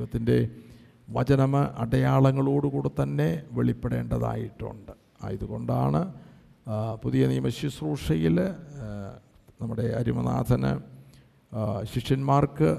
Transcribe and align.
ദൈവത്തിന്റെ 0.00 0.48
വചനം 1.10 1.52
അടയാളങ്ങളോടുകൂടെ 1.56 2.90
തന്നെ 3.02 3.28
വെളിപ്പെടേണ്ടതായിട്ടുണ്ട്. 3.52 4.92
ആയതുകൊണ്ടാണ് 5.22 6.00
പുതിയ 7.04 7.26
നിയമ 7.26 7.48
ശുശ്രൂഷയിൽ 7.48 8.36
നമ്മുടെ 9.60 9.86
അരിമനാഥന് 10.00 10.72
ശിഷ്യന്മാർക്ക് 11.92 12.70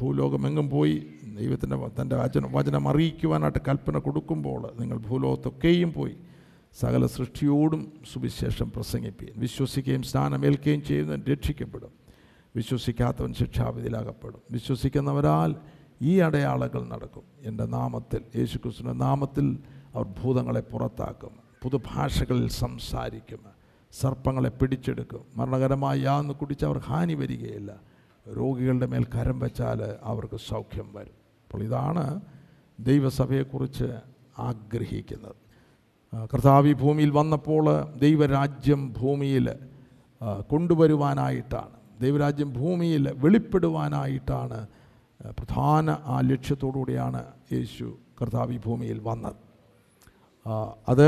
ഭൂലോകമെങ്ങും 0.00 0.70
പോയി 0.70 0.94
ദൈവത്തിന്റെ 1.38 1.76
തന്റെ 2.00 2.16
വചനം 2.16 2.52
വചനം 2.52 2.88
അറിയിക്കുവാനായിട്ട് 2.88 3.60
കൽപ്പന 3.68 3.98
കൊടുക്കുമ്പോൾ 3.98 4.62
നിങ്ങൾ 4.80 4.98
ഭൂലോകത്തൊക്കെയും 5.08 5.92
പോയി 5.92 6.14
സകല 6.80 7.06
സൃഷ്ടിയോടും 7.06 7.82
സുവിശേഷം 8.12 8.72
പ്രസംഗിപ്പിക്കും 8.76 9.40
വിശ്വസിക്കുകയും 9.40 10.02
സ്നാനമേൽക്കുകയും 10.02 10.82
ചെയ്യുന്നവൻ 10.88 11.22
രക്ഷിക്കപ്പെടും. 11.32 11.92
വിശ്വസിക്കാത്തവൻ 12.56 13.30
ശിക്ഷാവിധിയിലാകപ്പെടും. 13.34 14.40
വിശ്വസിക്കുന്നവരാൽ 14.52 15.50
ഈ 16.02 16.12
അടയാളങ്ങൾ 16.18 16.82
നടക്കും. 16.88 17.24
എന്റെ 17.48 17.64
നാമത്തിൽ 17.66 18.20
യേശുക്രിസ്തുവിന്റെ 18.38 19.04
നാമത്തിൽ 19.04 19.46
അവർ 19.94 20.06
ഭൂതങ്ങളെ 20.20 20.60
പുറത്താക്കും 20.60 21.34
പുതുഭാഷകളിൽ 21.62 22.48
സംസാരിക്കും 22.48 23.40
സർപ്പങ്ങളെ 24.00 24.50
പിടിച്ചെടുക്കും. 24.50 25.24
മരണകരമായ 25.36 25.96
യാന്ന് 25.98 26.34
കുടിച്ച് 26.34 26.64
അവർ 26.64 26.78
ഹാനി 26.78 27.14
വരികയില്ല. 27.14 27.70
രോഗികളുടെ 28.38 28.86
മേൽ 28.86 29.04
കരം 29.04 29.38
വെച്ചാൽ 29.38 29.80
അവർക്ക് 30.02 30.38
സൗഖ്യം 30.48 30.88
വരും. 30.92 31.16
അപ്പോൾ 31.44 31.62
ഇതാണ് 31.62 32.20
ദൈവസഭയെക്കുറിച്ച് 32.80 33.88
ആഗ്രഹിക്കുന്നത്. 34.38 35.38
കർത്താവി 36.32 36.72
ഭൂമിയിൽ 36.72 37.10
വന്നപ്പോൾ 37.10 37.64
ദൈവരാജ്യം 37.98 38.94
ഭൂമിയിൽ 39.00 39.46
കൊണ്ടുവരുവാനായിട്ടാണ്. 40.50 41.76
ദൈവരാജ്യം 42.00 42.52
ഭൂമിയിൽ 42.52 43.04
വെളിപ്പെടുവാനായിട്ടാണ് 43.24 44.66
പ്രധാന 45.30 45.90
ആ 45.90 46.20
ലക്ഷ്യത്തോടുകൂടിയാണ് 46.20 47.26
യേശു 47.52 47.98
കർത്താവ് 48.22 48.52
ഈ 48.54 48.58
ഭൂമിയിൽ 48.58 48.98
വന്നത്. 48.98 49.36
അത് 50.88 51.06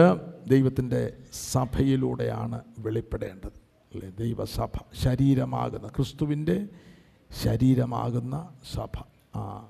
ദൈവത്തിന്റെ 0.50 1.16
സഭയിലൂടെയാണ് 1.52 2.60
വെളിപ്പെടേണ്ടത് 2.78 3.56
അല്ലേ? 3.92 4.10
ദൈവസഭ 4.10 4.74
ശരീരമാകുന്ന 5.04 5.88
ക്രിസ്തുവിന്റെ 5.88 6.68
ശരീരമാകുന്ന 7.42 8.48
സഭ. 8.74 9.02
ആ 9.36 9.68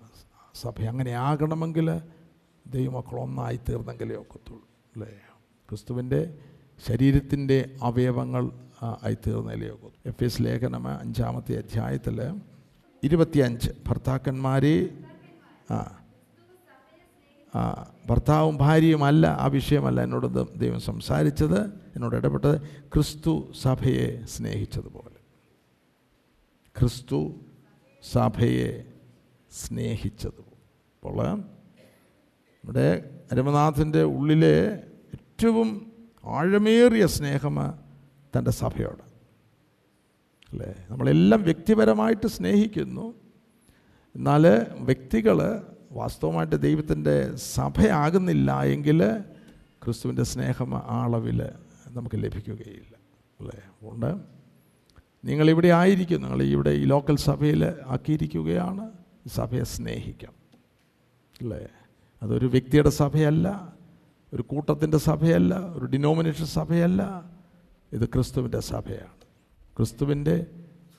സഭ 0.55 0.83
അങ്ങനെ 0.83 1.11
ആകണമെങ്കിൽ 1.11 2.01
ദൈവമക്കൾ 2.67 3.21
ഒന്നായി 3.21 3.61
തീർന്നെങ്കിലേ 3.69 4.17
ഒക്കത്തുള്ളൂ 4.17 4.69
അല്ലേ? 4.95 5.13
ക്രിസ്തുവിന്റെ 5.69 6.39
ശരീരത്തിന്റെ 6.87 7.77
അവയവങ്ങൾ 7.83 8.51
ആയി 9.03 9.15
തീർന്നാലേ 9.15 9.69
ഒക്കത്തുള്ളൂ. 9.69 10.01
എഫ് 10.07 10.25
എസ് 10.25 10.43
ലേഖനം 10.43 10.89
അഞ്ചാമത്തെ 10.89 11.55
അധ്യായത്തിൽ 11.57 12.19
ഇരുപത്തിയഞ്ച്. 13.05 13.71
ഭർത്താക്കന്മാരെ 13.89 14.91
ആ 15.71 16.01
ആ, 17.57 17.93
ഭർത്താവും 18.11 18.57
ഭാര്യയുമല്ല 18.57 19.27
ആ 19.27 19.47
വിഷയമല്ല 19.47 20.01
എന്നോട് 20.01 20.59
ദൈവം 20.59 20.81
സംസാരിച്ചത് 20.81 21.61
എന്നോട് 21.67 22.17
ഇടപെട്ടത്. 22.17 22.61
ക്രിസ്തു 22.95 23.53
സഭയെ 23.61 24.25
സ്നേഹിച്ചതുപോലെ. 24.25 25.21
ക്രിസ്തു 26.81 27.35
സഭയെ 28.13 28.85
സ്നേഹിച്ചതുപോലെ. 29.53 31.33
നമ്മുടെ 31.33 33.11
രമനാഥന്റെ 33.35 34.03
ഉള്ളിലെ 34.03 34.83
ഏറ്റവും 35.15 35.93
ആഴമേറിയ 36.25 37.07
സ്നേഹം 37.07 37.57
തന്റെ 38.39 38.51
സഭയോട് 38.51 39.14
അല്ലേ 40.55 40.75
നമ്മളെല്ലാം 40.91 41.43
വ്യക്തിപരമായിട്ട് 41.43 42.27
സ്നേഹിക്കുന്നു. 42.27 43.15
എന്നാൽ 44.17 44.67
വ്യക്തികൾ 44.79 45.63
വാസ്തവമായിട്ട് 45.93 46.63
ദൈവത്തിന്റെ 46.63 47.37
സഭയാകുന്നില്ല 47.37 48.63
എങ്കിൽ 48.63 49.19
ക്രിസ്തുവിന്റെ 49.85 50.23
സ്നേഹം 50.23 50.77
അളവിൽ 50.77 51.49
നമുക്ക് 51.89 52.17
ലഭിക്കുകയില്ല. 52.17 52.97
അല്ലേ? 53.41 53.61
അതുകൊണ്ട് 53.67 54.17
നിങ്ങളിവിടെ 55.25 55.69
ആയിരിക്കും. 55.69 56.23
നിങ്ങൾ 56.23 56.43
ഇവിടെ 56.43 56.71
ഈ 56.71 56.85
ലോക്കൽ 56.85 57.17
സഭയിൽ 57.17 57.65
ആക്കിയിരിക്കുകയാണ്. 57.87 58.91
സഭയെ 59.27 59.63
സ്നേഹിക്കാം. 59.63 60.33
അല്ലേ? 61.41 61.69
അതൊരു 62.23 62.47
വ്യക്തിയുടെ 62.47 62.91
സഭയല്ല. 62.91 63.73
ഒരു 64.35 64.43
കൂട്ടത്തിന്റെ 64.43 64.99
സഭയല്ല. 64.99 65.55
ഒരു 65.59 65.85
ഡിനോമിനേഷൻ 65.85 66.47
സഭയല്ല. 66.47 67.31
ഇത് 67.93 68.09
ക്രിസ്തുവിന്റെ 68.09 68.61
സഭയാണ്. 68.61 69.24
ക്രിസ്തുവിന്റെ 69.77 70.47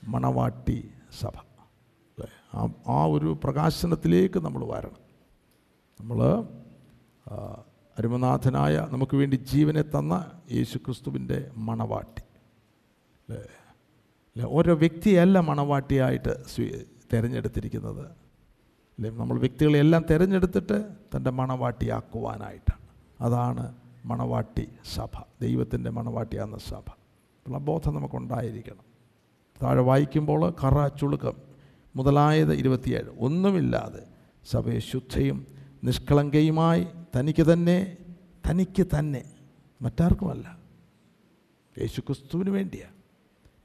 മണവാട്ടി 0.08 0.90
സഭ. 1.20 1.26
അല്ലേ? 1.26 2.74
ആ 2.88 3.04
ഒരു 3.04 3.38
പ്രകാശനത്തിലേക്ക് 3.44 4.40
നമ്മൾ 4.40 4.64
വരണം. 4.64 5.06
നമ്മൾ 6.00 6.44
അരുമനാഥനായ 7.98 8.88
നമുക്ക് 8.90 9.16
വേണ്ടി 9.16 9.36
ജീവനെ 9.36 9.82
തന്ന 9.82 10.30
യേശു 10.52 10.78
ക്രിസ്തുവിന്റെ 10.78 11.50
മണവാട്ടി. 11.56 12.22
അല്ലേ? 13.28 13.42
അല്ലേ? 13.42 14.50
ഓരോ 14.50 14.74
വ്യക്തിയല്ല 14.74 15.38
മണവാട്ടിയായിട്ട് 15.38 16.46
സ്വീ 16.48 16.70
തിരഞ്ഞെടുത്തിരിക്കുന്നത്. 17.12 18.06
അല്ലേ? 18.06 19.10
നമ്മൾ 19.10 19.38
വ്യക്തികളെല്ലാം 19.38 20.04
തിരഞ്ഞെടുത്തിട്ട് 20.10 20.92
തന്റെ 21.16 21.30
മണവാട്ടിയാക്കുവാനായിട്ടാണ് 21.30 22.86
അതാണ് 23.20 23.74
മണവാട്ടി 24.04 24.68
സഭ. 24.94 25.22
ദൈവത്തിന്റെ 25.40 25.90
മണവാട്ടിയാകുന്ന 25.90 26.58
സഭ. 26.58 27.05
ആ 27.54 27.58
ബോധം 27.58 27.94
നമുക്കുണ്ടായിരിക്കണം. 27.94 28.84
താഴെ 29.62 29.80
വായിക്കുമ്പോൾ 29.80 30.54
കറ 30.64 30.88
ചുളുക്കം 30.88 31.32
മുതലായത് 31.96 32.54
ഇരുപത്തിയേഴ്. 32.54 33.08
ഒന്നുമില്ലാതെ 33.18 34.02
സഭയെ 34.44 34.78
ശുദ്ധയും 34.78 35.46
നിഷ്കളങ്കയുമായി 35.84 36.86
തനിക്ക് 37.16 37.52
തന്നെ 37.52 37.96
തനിക്ക് 38.50 38.86
തന്നെ 38.98 39.24
മറ്റാർക്കുമല്ല. 39.82 40.58
യേശു 41.78 42.00
ക്രിസ്തുവിന് 42.00 42.50
വേണ്ടിയാണ് 42.50 42.96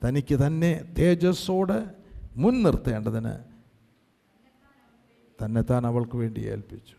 തനിക്ക് 0.07 0.35
തന്നെ 0.35 0.93
തേജസ്സോട് 0.97 1.93
മുൻനിർത്തേണ്ടതിന് 2.37 3.33
തന്നെത്താൻ 5.45 5.87
അവൾക്ക് 5.87 6.15
വേണ്ടി 6.17 6.41
ഏൽപ്പിച്ചു. 6.41 6.95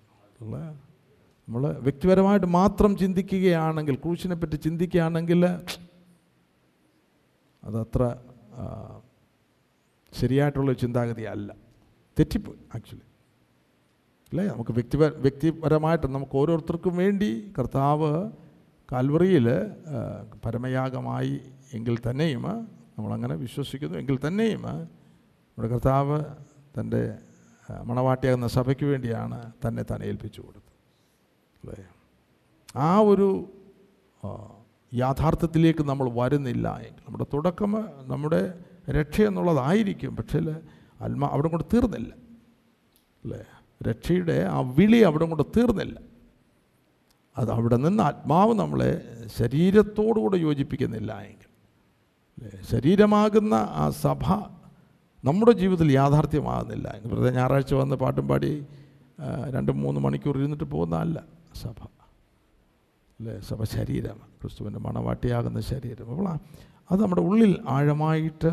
നമ്മൾ 1.49 1.79
വ്യക്തിപരമായിട്ട് 1.81 2.47
മാത്രം 2.47 2.97
ചിന്തിക്കുകയാണെങ്കിൽ 2.97 3.95
ക്രൂശിനെ 3.95 4.35
പറ്റി 4.35 4.57
ചിന്തിക്കുകയാണെങ്കിൽ 4.57 5.47
അതത്ര 7.65 8.17
ശരിയായിട്ടുള്ള 10.13 10.73
ചിന്താഗതി 10.73 11.23
അല്ല. 11.23 11.55
തെറ്റിപ്പോയി 12.19 12.59
ആക്ച്വലി. 12.75 13.05
അല്ലേ? 14.33 14.45
നമുക്ക് 14.47 14.73
വ്യക്തിപര 14.73 15.09
വ്യക്തിപരമായിട്ട് 15.09 16.07
നമുക്ക് 16.07 16.37
ഓരോരുത്തർക്കും 16.37 16.97
വേണ്ടി 16.97 17.53
കർത്താവ് 17.59 18.31
കാൽവറിയിൽ 18.93 19.47
പരമയാഗമായി 20.45 21.41
എങ്കിൽ 21.73 21.99
തന്നെയും 22.11 22.43
നമ്മളങ്ങനെ 22.99 23.35
വിശ്വസിക്കുന്നു 23.35 23.99
എങ്കിൽ 23.99 24.19
തന്നെയും 24.27 24.63
നമ്മുടെ 24.63 25.69
കർത്താവ് 25.69 26.25
തന്റെ 26.81 27.19
മണവാട്ടിയാകുന്ന 27.85 28.47
സഭയ്ക്ക് 28.47 28.85
വേണ്ടിയാണ് 28.85 29.53
തന്നെ 29.69 29.83
തന്നെ 29.83 30.07
ഏൽപ്പിച്ചു 30.07 30.41
കൊടുത്തത്. 30.41 30.73
അല്ലേ? 31.63 31.87
ആ 32.77 32.99
ഒരു 32.99 33.49
യാഥാർത്ഥ്യത്തിലേക്ക് 34.95 35.83
നമ്മൾ 35.83 36.11
വരുന്നില്ല. 36.11 36.69
എങ്കിൽ 36.69 37.01
നമ്മുടെ 37.01 37.27
തുടക്കം 37.35 37.73
നമ്മുടെ 38.01 38.55
രക്ഷ 38.91 39.21
എന്നുള്ളതായിരിക്കും. 39.21 40.17
പക്ഷേ 40.17 40.39
ആത്മാ 41.01 41.29
അവിടെ 41.29 41.49
കൊണ്ട് 41.49 41.65
തീർന്നില്ല. 41.75 42.15
അല്ലേ? 43.25 43.45
രക്ഷയുടെ 43.89 44.47
ആ 44.51 44.61
വിളി 44.61 44.97
അവിടെ 44.97 45.25
കൊണ്ട് 45.25 45.43
തീർന്നില്ല. 45.57 46.01
അത് 47.39 47.51
അവിടെ 47.51 47.77
നിന്ന് 47.77 48.03
ആത്മാവ് 48.03 48.55
നമ്മളെ 48.55 48.91
ശരീരത്തോടുകൂടെ 49.37 50.37
യോജിപ്പിക്കുന്നില്ല 50.37 51.21
എങ്കിൽ. 51.21 51.39
ശരീരമാകുന്ന 52.71 53.55
ആ 53.55 53.91
സഭ 53.91 54.25
നമ്മുടെ 55.25 55.53
ജീവിതത്തിൽ 55.53 55.93
യാഥാർത്ഥ്യമാകുന്നില്ല 55.93 56.95
വെറുതെ 57.05 57.31
ഞായറാഴ്ച 57.31 57.75
വന്ന് 57.75 57.97
പാട്ടും 57.97 58.29
പാടി 58.29 58.67
രണ്ട് 59.51 59.73
മൂന്ന് 59.73 60.01
മണിക്കൂർ 60.01 60.39
ഇരുന്നിട്ട് 60.39 60.65
പോകുന്നതല്ല 60.65 61.25
സഭ. 61.55 61.87
അല്ലേ 63.23 63.41
സഭ 63.41 63.65
ശരീരം 63.65 64.17
ക്രിസ്തുവിന്റെ 64.41 64.79
മണവാട്ടിയാകുന്ന 64.79 65.59
ശരീരം. 65.61 66.07
അപ്പോൾ 66.11 66.29
അത് 66.91 67.03
നമ്മുടെ 67.03 67.23
ഉള്ളിൽ 67.23 67.53
ആഴമായിട്ട് 67.69 68.51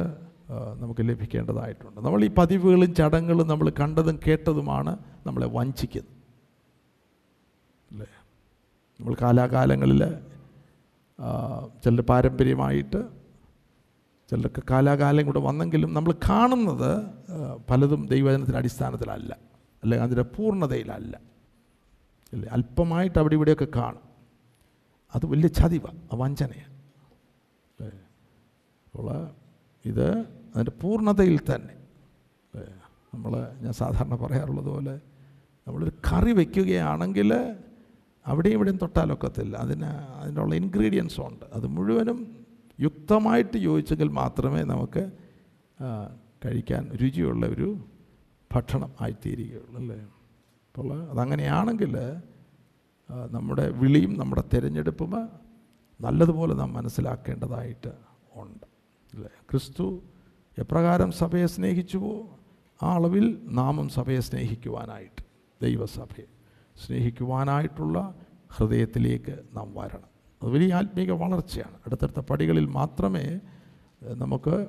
നമുക്ക് 0.81 1.01
ലഭിക്കേണ്ടതായിട്ടുണ്ട്. 1.09 2.01
നമ്മൾ 2.01 2.23
ഈ 2.23 2.29
പതിവുകളും 2.37 2.91
ചടങ്ങുകളും 2.95 3.47
നമ്മൾ 3.47 3.67
കണ്ടതും 3.79 4.19
കേട്ടതുമാണ് 4.27 4.91
നമ്മളെ 5.25 5.47
വഞ്ചിക്കുന്നത്. 5.47 6.17
അല്ലേ 7.91 8.07
നമ്മൾ 8.99 9.15
കാലാകാലങ്ങളിൽ 9.21 10.03
ചിലർ 11.83 12.01
പാരമ്പര്യമായിട്ട് 12.01 13.01
ചിലർക്ക് 14.29 14.63
കാലാകാലം 14.71 15.25
കൂടെ 15.25 15.39
വന്നെങ്കിലും 15.39 15.93
നമ്മൾ 15.93 16.13
കാണുന്നത് 16.29 16.91
പലതും 17.69 18.05
ദൈവജനത്തിന്റെ 18.05 18.57
അടിസ്ഥാനത്തിലല്ല. 18.57 19.31
അല്ലെങ്കിൽ 19.83 20.05
അതിന്റെ 20.05 20.25
പൂർണതയിലല്ല. 20.35 21.15
അല്ലേ 22.33 22.49
അല്പമായിട്ട് 22.49 23.19
അവിടെ 23.19 23.33
ഇവിടെയൊക്കെ 23.33 23.67
കാണും. 23.75 24.08
അത് 25.15 25.25
വലിയ 25.25 25.49
ചതിവ 25.59 25.85
വഞ്ചനയാണ് 26.21 26.77
അപ്പോൾ 28.85 29.07
ഇത് 29.85 30.07
അതിന്റെ 30.53 30.73
പൂർണതയിൽ 30.81 31.39
തന്നെ. 31.51 31.73
നമ്മൾ 33.13 33.33
ഞാൻ 33.63 33.73
സാധാരണ 33.73 34.15
പറയാറുള്ളത് 34.15 34.69
പോലെ 34.75 34.95
നമ്മളൊരു 35.67 35.93
കറി 36.07 36.31
വയ്ക്കുകയാണെങ്കിൽ 36.31 37.31
അവിടെയും 38.25 38.55
ഇവിടെയും 38.57 38.77
തൊട്ടാലൊക്കത്തില്ല. 38.77 39.53
അതിന് 39.57 39.89
അതിനുള്ള 40.21 40.53
ഇൻഗ്രീഡിയൻസും 40.55 41.23
ഉണ്ട്. 41.27 41.45
അത് 41.53 41.67
മുഴുവനും 41.67 42.19
യുക്തമായിട്ട് 42.79 43.57
യോജിച്ചെങ്കിൽ 43.57 44.09
മാത്രമേ 44.21 44.61
നമുക്ക് 44.63 45.03
കഴിക്കാൻ 46.45 46.83
രുചിയുള്ള 47.01 47.45
ഒരു 47.45 47.67
ഭക്ഷണം 48.51 48.91
ആയിത്തീരുകയുള്ളൂ 49.01 49.77
അല്ലേ? 49.81 49.97
അപ്പോൾ 50.67 50.89
അതങ്ങനെയാണെങ്കിൽ 51.09 51.93
നമ്മുടെ 53.09 53.69
വിളിയും 53.69 54.17
നമ്മുടെ 54.17 54.43
തിരഞ്ഞെടുപ്പും 54.53 55.29
നല്ലതുപോലെ 56.01 56.53
നാം 56.53 56.73
മനസ്സിലാക്കേണ്ടതായിട്ട് 56.73 57.91
ഉണ്ട്. 58.35 58.67
അല്ലേ? 59.15 59.29
ക്രിസ്തു 59.51 60.03
എപ്രകാരം 60.57 61.11
സഭയെ 61.11 61.45
സ്നേഹിച്ചുവോ 61.45 62.39
ആ 62.83 62.93
അളവിൽ 62.93 63.39
നാമും 63.43 63.89
സഭയെ 63.89 64.19
സ്നേഹിക്കുവാനായിട്ട് 64.19 65.23
ദൈവസഭയെ 65.61 66.25
സ്നേഹിക്കുവാനായിട്ടുള്ള 66.85 68.15
ഹൃദയത്തിലേക്ക് 68.49 69.39
നാം 69.53 69.73
വരണം. 69.75 70.09
അത് 70.43 70.49
വലിയ 70.49 70.73
ആത്മീക 70.73 71.11
വളർച്ചയാണ്. 71.11 71.75
അടുത്തടുത്ത 71.85 72.19
പടികളിൽ 72.19 72.65
മാത്രമേ 72.65 73.39
നമുക്ക് 74.03 74.67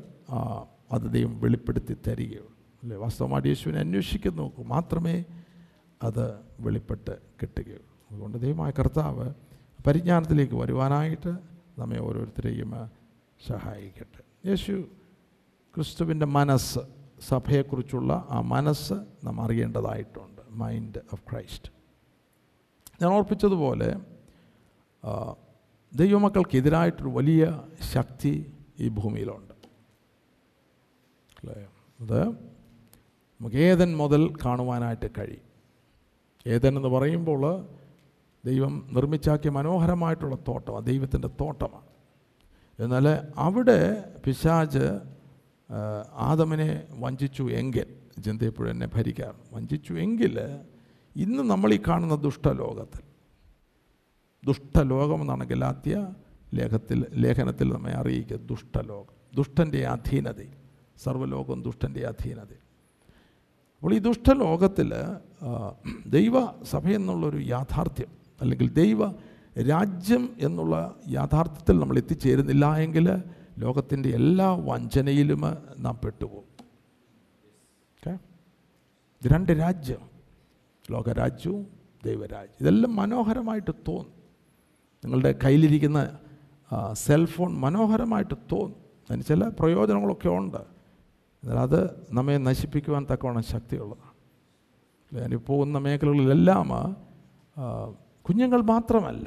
അത് 0.93 1.13
ദൈവം 1.13 1.41
വെളിപ്പെടുത്തി 1.41 1.97
തരികയുള്ളൂ. 2.07 2.57
അല്ലേ? 2.83 2.97
വാസ്തവമായിട്ട് 2.97 3.49
യേശുവിനെ 3.49 3.81
അന്വേഷിക്കുന്നു 3.81 4.53
മാത്രമേ 4.59 5.25
അത് 6.03 6.35
വെളിപ്പെട്ട് 6.61 7.19
കിട്ടുകയുള്ളൂ. 7.43 7.90
അതുകൊണ്ട് 8.11 8.39
ദൈവമായ 8.39 8.71
കർത്താവ് 8.71 9.35
പരിജ്ഞാനത്തിലേക്ക് 9.87 10.55
വരുവാനായിട്ട് 10.55 11.29
നമ്മെ 11.79 11.99
ഓരോരുത്തരെയും 11.99 12.73
സഹായിക്കട്ടെ. 13.47 14.49
യേശു 14.49 14.73
ക്രിസ്തുവിന്റെ 15.75 16.27
മനസ്സ് 16.27 16.79
സഭയെക്കുറിച്ചുള്ള 17.29 18.27
ആ 18.31 18.41
മനസ്സ് 18.41 18.95
നാം 19.25 19.41
അറിയേണ്ടതായിട്ടുണ്ട്. 19.41 20.43
മൈൻഡ് 20.51 21.01
ഓഫ് 21.13 21.23
ക്രൈസ്റ്റ് 21.31 21.73
ഞാൻ 23.03 23.13
ഓർപ്പിച്ചതുപോലെ 23.13 23.97
ദൈവമക്കൾക്കെതിരായിട്ടൊരു 25.95 27.09
വലിയ 27.09 27.63
ശക്തി 27.93 28.53
ഈ 28.81 28.89
ഭൂമിയിലുണ്ട്. 28.89 29.55
അല്ലേ? 31.41 31.69
അത് 32.01 32.29
നമുക്ക് 32.29 33.57
ഏതൻ 33.57 33.97
മുതൽ 33.97 34.35
കാണുവാനായിട്ട് 34.45 35.11
കഴിയും. 35.19 35.47
ഏതൻ 36.47 36.77
എന്ന് 36.77 36.89
പറയുമ്പോൾ 36.89 37.67
ദൈവം 38.45 38.89
നിർമ്മിച്ചാക്കിയ 38.93 39.51
മനോഹരമായിട്ടുള്ള 39.51 40.37
തോട്ടമാണ് 40.49 40.87
ദൈവത്തിന്റെ 40.87 41.29
തോട്ടമാണ്. 41.41 41.87
എന്നാൽ 42.79 43.31
അവിടെ 43.37 44.03
പിശാജ് 44.27 45.01
ആദമനെ 46.17 46.87
വഞ്ചിച്ചു 46.91 47.43
എങ്കിൽ 47.43 47.87
ചിന്തയപ്പോഴും 48.25 48.71
എന്നെ 48.71 48.87
ഭരിക്കാൻ 48.87 49.35
വഞ്ചിച്ചു 49.53 49.93
എങ്കിൽ 49.95 50.39
ഇന്ന് 51.17 51.43
നമ്മൾ 51.51 51.75
ഈ 51.75 51.81
കാണുന്ന 51.89 52.15
ദുഷ്ടലോകത്തിൽ 52.15 53.03
ദുഷ്ടലോകം 54.45 55.21
എന്നാണ് 55.21 55.45
ഗലാത്യ 55.45 56.15
ലേഖത്തിൽ 56.55 57.07
ലേഖനത്തിൽ 57.13 57.73
നമ്മെ 57.73 57.93
അറിയിക്കുക 57.93 58.37
ദുഷ്ടലോകം 58.37 59.15
ദുഷ്ടന്റെ 59.35 59.87
അധീനത 59.87 60.41
സർവലോകം 61.03 61.63
ദുഷ്ടന്റെ 61.63 62.07
അധീനത 62.07 62.53
അപ്പോൾ 63.83 63.95
ഈ 63.95 63.99
ദുഷ്ടലോകത്തിൽ 63.99 64.93
ദൈവസഭയെന്നുള്ളൊരു 66.07 67.39
യാഥാർത്ഥ്യം 67.39 68.20
അല്ലെങ്കിൽ 68.41 68.73
ദൈവ 68.73 69.11
രാജ്യം 69.63 70.37
എന്നുള്ള 70.41 70.97
യാഥാർത്ഥ്യത്തിൽ 71.09 71.79
നമ്മൾ 71.79 71.97
എത്തിച്ചേരുന്നില്ല 71.97 72.77
എങ്കിൽ 72.77 73.23
ലോകത്തിന്റെ 73.59 74.09
എല്ലാ 74.09 74.55
വഞ്ചനയിലും 74.55 75.41
നാം 75.79 76.01
പെട്ടുപോകും. 76.05 76.51
രണ്ട് 79.27 79.53
രാജ്യം. 79.53 80.11
ലോകരാജ്യവും 80.91 81.67
ദൈവരാജ്യം. 82.05 82.57
ഇതെല്ലാം 82.61 82.97
മനോഹരമായിട്ട് 82.97 83.71
തോന്നും. 83.89 84.13
നിങ്ങളുടെ 85.05 85.39
കയ്യിലിരിക്കുന്ന 85.45 86.19
സെൽഫോൺ 86.93 87.53
മനോഹരമായിട്ട് 87.53 88.35
തോന്നും. 88.53 88.81
അതിന് 89.11 89.23
ചില 89.23 89.49
പ്രയോജനങ്ങളൊക്കെ 89.49 90.29
ഉണ്ട്. 90.29 90.57
എന്നാൽ 90.57 91.57
അത് 91.57 92.07
നമ്മെ 92.13 92.37
നശിപ്പിക്കുവാൻ 92.37 93.07
തക്കവണ്ണം 93.13 93.43
ശക്തിയുള്ളതാണ്. 93.43 94.11
ഞാൻ 95.15 95.39
പോകുന്ന 95.39 95.79
മേഖലകളിലെല്ലാം 95.79 96.97
കുഞ്ഞുങ്ങൾ 98.29 98.61
മാത്രമല്ല. 98.63 99.27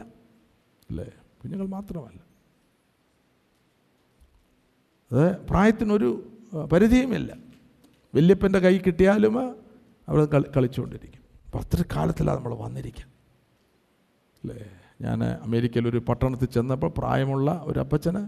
അല്ലേ? 0.89 1.07
കുഞ്ഞുങ്ങൾ 1.41 1.67
മാത്രമല്ല. 1.67 2.19
അത് 5.11 5.37
പ്രായത്തിനൊരു 5.49 6.09
പരിധിയുമില്ല. 6.71 7.31
വല്യപ്പന്റെ 8.15 8.59
കൈ 8.59 8.77
കിട്ടിയാലും 8.77 9.35
അവിടെ 10.07 10.25
കളി 10.25 10.47
കളിച്ചുകൊണ്ടിരിക്കും. 10.57 11.21
അപ്പോൾ 11.45 11.57
അത്ര 11.57 11.83
കാലത്തിലാണ് 11.95 12.37
നമ്മൾ 12.37 12.55
വന്നിരിക്കുക 12.55 13.05
അല്ലേ? 14.43 14.71
ഞാൻ 15.01 15.23
അമേരിക്കയിൽ 15.23 15.87
ഒരു 15.87 15.97
പട്ടണത്തിൽ 15.97 16.45
ചെന്നപ്പോൾ 16.45 16.91
പ്രായമുള്ള 16.97 17.61
ഒരു 17.63 17.79
അപ്പച്ചന് 17.79 18.21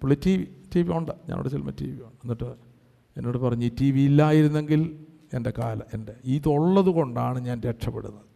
പുള്ളി 0.00 0.16
ടി 0.26 0.36
വി 0.36 0.44
ടി 0.74 0.82
വി 0.82 0.92
ഉണ്ട്. 0.92 1.12
ഞാനവിടെ 1.28 1.48
ചെല്ലുമ്പോൾ 1.48 1.76
ടി 1.80 1.86
വി 1.86 2.00
ഉണ്ട്. 2.00 2.18
എന്നിട്ട് 2.24 2.48
എന്നോട് 3.16 3.38
പറഞ്ഞു 3.38 3.64
ഈ 3.64 3.70
ടി 3.80 3.90
വി 3.90 4.00
ഇല്ലായിരുന്നെങ്കിൽ 4.00 5.06
എന്റെ 5.34 5.52
കാല 5.58 5.80
എന്റെ 5.94 6.14
ഇതുള്ളത് 6.24 6.86
കൊണ്ടാണ് 6.86 7.38
ഞാൻ 7.38 7.60
രക്ഷപ്പെടുന്നത്. 7.60 8.29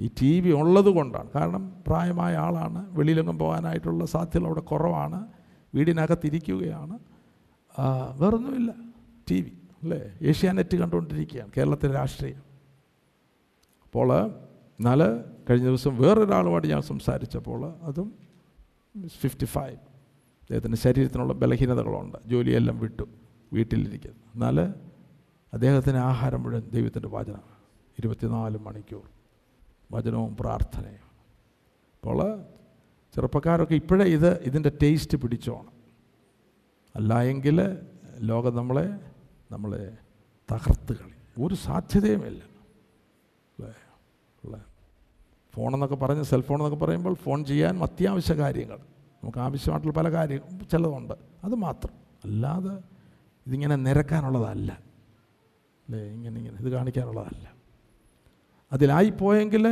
ഈ 0.00 0.10
ടി 0.22 0.40
വി 0.40 0.50
ഉള്ളത് 0.50 0.86
കൊണ്ടാണ്. 0.86 1.30
കാരണം 1.34 1.82
പ്രായമായ 1.86 2.36
ആളാണ്. 2.36 2.98
വെളിയിലൊന്നും 2.98 3.38
പോകാനായിട്ടുള്ള 3.38 4.06
സാധ്യത 4.06 4.44
അവിടെ 4.44 4.60
കുറവാണ്. 4.60 5.26
വീടിനകത്തിരിക്കുകയാണ്. 5.74 6.98
വേറൊന്നുമില്ല. 8.18 8.74
ടി 9.30 9.40
വി 9.40 9.52
അല്ലേ? 9.82 10.18
ഏഷ്യാനെറ്റ് 10.22 10.76
കണ്ടുകൊണ്ടിരിക്കുകയാണ്. 10.76 11.50
കേരളത്തിലെ 11.56 11.92
രാഷ്ട്രീയം. 11.92 12.42
അപ്പോൾ 13.84 14.26
എന്നാൽ 14.78 15.20
കഴിഞ്ഞ 15.50 15.64
ദിവസം 15.64 15.96
വേറൊരാളുമായിട്ട് 15.96 16.68
ഞാൻ 16.68 16.82
സംസാരിച്ചപ്പോൾ 16.82 17.74
അതും 17.82 18.12
ഫിഫ്റ്റി 19.06 19.44
ഫൈവ്. 19.44 19.76
അദ്ദേഹത്തിന്റെ 20.42 20.78
ശരീരത്തിനുള്ള 20.78 21.32
ബലഹീനതകളുണ്ട്. 21.32 22.18
ജോലിയെല്ലാം 22.26 22.78
വിട്ടു. 22.78 23.02
വീട്ടിലിരിക്കുന്നു. 23.52 24.18
എന്നാൽ 24.34 24.74
അദ്ദേഹത്തിന് 25.52 25.96
ആഹാരം 25.96 26.42
മുഴുവൻ 26.42 26.62
ദൈവത്തിന്റെ 26.62 27.08
വാചനമാണ്. 27.08 27.58
ഇരുപത്തിനാല് 27.98 28.58
മണിക്കൂർ. 28.58 29.17
വചനവും 29.92 30.36
പ്രാർത്ഥനയും. 30.36 31.08
അപ്പോൾ 31.94 32.44
ചെറുപ്പക്കാരൊക്കെ 33.14 33.74
ഇപ്പോഴേ 33.74 34.04
ഇത് 34.04 34.42
ഇതിന്റെ 34.42 34.72
ടേസ്റ്റ് 34.82 35.18
പിടിച്ചോണം. 35.18 35.72
അല്ല 36.96 37.22
എങ്കിൽ 37.22 37.78
ലോകം 38.18 38.56
നമ്മളെ 38.56 39.00
നമ്മളെ 39.52 39.96
തകർത്ത് 40.52 40.92
കളി 40.92 41.42
ഒരു 41.42 41.54
സാധ്യതയുമില്ല 41.54 42.42
അല്ലേ? 42.42 43.74
അല്ലേ? 44.44 44.64
ഫോണെന്നൊക്കെ 45.50 45.96
പറഞ്ഞ് 45.96 46.22
സെൽഫോൺ 46.22 46.78
പറയുമ്പോൾ 46.78 47.14
ഫോൺ 47.14 47.44
ചെയ്യാൻ 47.44 47.82
അത്യാവശ്യ 47.82 48.34
കാര്യങ്ങൾ. 48.34 48.76
നമുക്ക് 49.22 49.38
ആവശ്യമായിട്ടുള്ള 49.38 49.94
പല 49.94 50.10
കാര്യം 50.12 50.68
ചിലതുണ്ട്. 50.70 51.14
അത് 51.44 51.54
മാത്രം. 51.54 51.94
അല്ലാതെ 52.24 52.74
ഇതിങ്ങനെ 53.46 53.76
നിരക്കാനുള്ളതല്ല. 53.76 54.72
അല്ലേ? 55.88 56.04
ഇങ്ങനെ 56.04 56.38
ഇങ്ങനെ 56.38 56.56
ഇത് 56.56 56.68
കാണിക്കാനുള്ളതല്ല. 56.68 57.57
അതിലായിപ്പോയെങ്കിൽ 58.72 59.64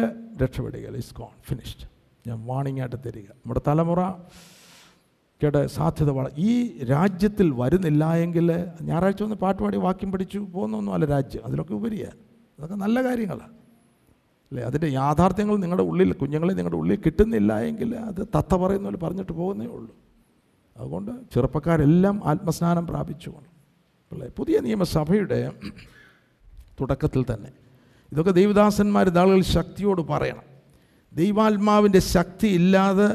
രക്ഷപ്പെടുക 0.42 0.96
ഇസ് 1.02 1.14
ഗോൺ 1.14 1.32
ഫിനിഷ്ഡ് 1.48 1.86
ഞാൻ 2.28 2.38
വാണിംഗ് 2.46 2.80
ആയിട്ട് 2.80 2.96
തരിക. 3.06 3.28
നമ്മുടെ 3.40 3.60
തലമുറ 3.68 4.00
കേട്ട 5.42 5.56
സാധ്യത 5.76 6.10
വള 6.10 6.26
ഈ 6.48 6.52
രാജ്യത്തിൽ 6.92 7.48
വരുന്നില്ല 7.60 8.04
എങ്കിൽ 8.24 8.46
ഞായറാഴ്ച 8.88 9.22
ഒന്ന് 9.22 9.36
പാട്ടുപാടി 9.36 9.76
വാക്യം 9.76 10.12
പഠിച്ചു 10.12 10.38
പോകുന്നൊന്നുമല്ല 10.54 11.04
രാജ്യം. 11.04 11.42
അതിലൊക്കെ 11.44 11.74
ഉപരിയാണ് 11.74 12.18
അതൊക്കെ 12.58 12.74
നല്ല 12.74 12.96
കാര്യങ്ങളാണ് 13.04 13.54
അല്ലേ? 14.52 14.62
അതിന്റെ 14.62 14.88
യാഥാർത്ഥ്യങ്ങൾ 14.88 15.56
നിങ്ങളുടെ 15.56 15.82
ഉള്ളിൽ 15.82 16.12
കുഞ്ഞുങ്ങളെ 16.12 16.54
നിങ്ങളുടെ 16.54 16.76
ഉള്ളിൽ 16.76 16.98
കിട്ടുന്നില്ല 17.06 17.52
എങ്കിൽ 17.68 17.90
അത് 18.08 18.20
തത്ത 18.36 18.54
പറയുന്ന 18.54 18.86
പോലെ 18.88 19.00
പറഞ്ഞിട്ട് 19.04 19.32
പോകുന്നേ 19.32 19.66
ഉള്ളൂ. 19.66 19.92
അതുകൊണ്ട് 20.76 21.12
ചെറുപ്പക്കാരെല്ലാം 21.34 22.16
ആത്മസ്നാനം 22.24 22.86
പ്രാപിച്ചുകൊണ്ട് 22.86 23.50
പുതിയ 24.36 24.60
നിയമസഭയുടെ 24.60 25.38
തുടക്കത്തിൽ 26.80 27.22
തന്നെ 27.34 27.50
ഇതൊക്കെ 28.12 28.30
ദൈവദാസന്മാർ 28.30 29.08
ഇതാളുകൾ 29.08 29.40
ശക്തിയോട് 29.40 30.02
പറയണം. 30.02 30.42
ദൈവാത്മാവിന്റെ 31.14 31.98
ശക്തി 31.98 32.48
ഇല്ലാതെ 32.48 33.08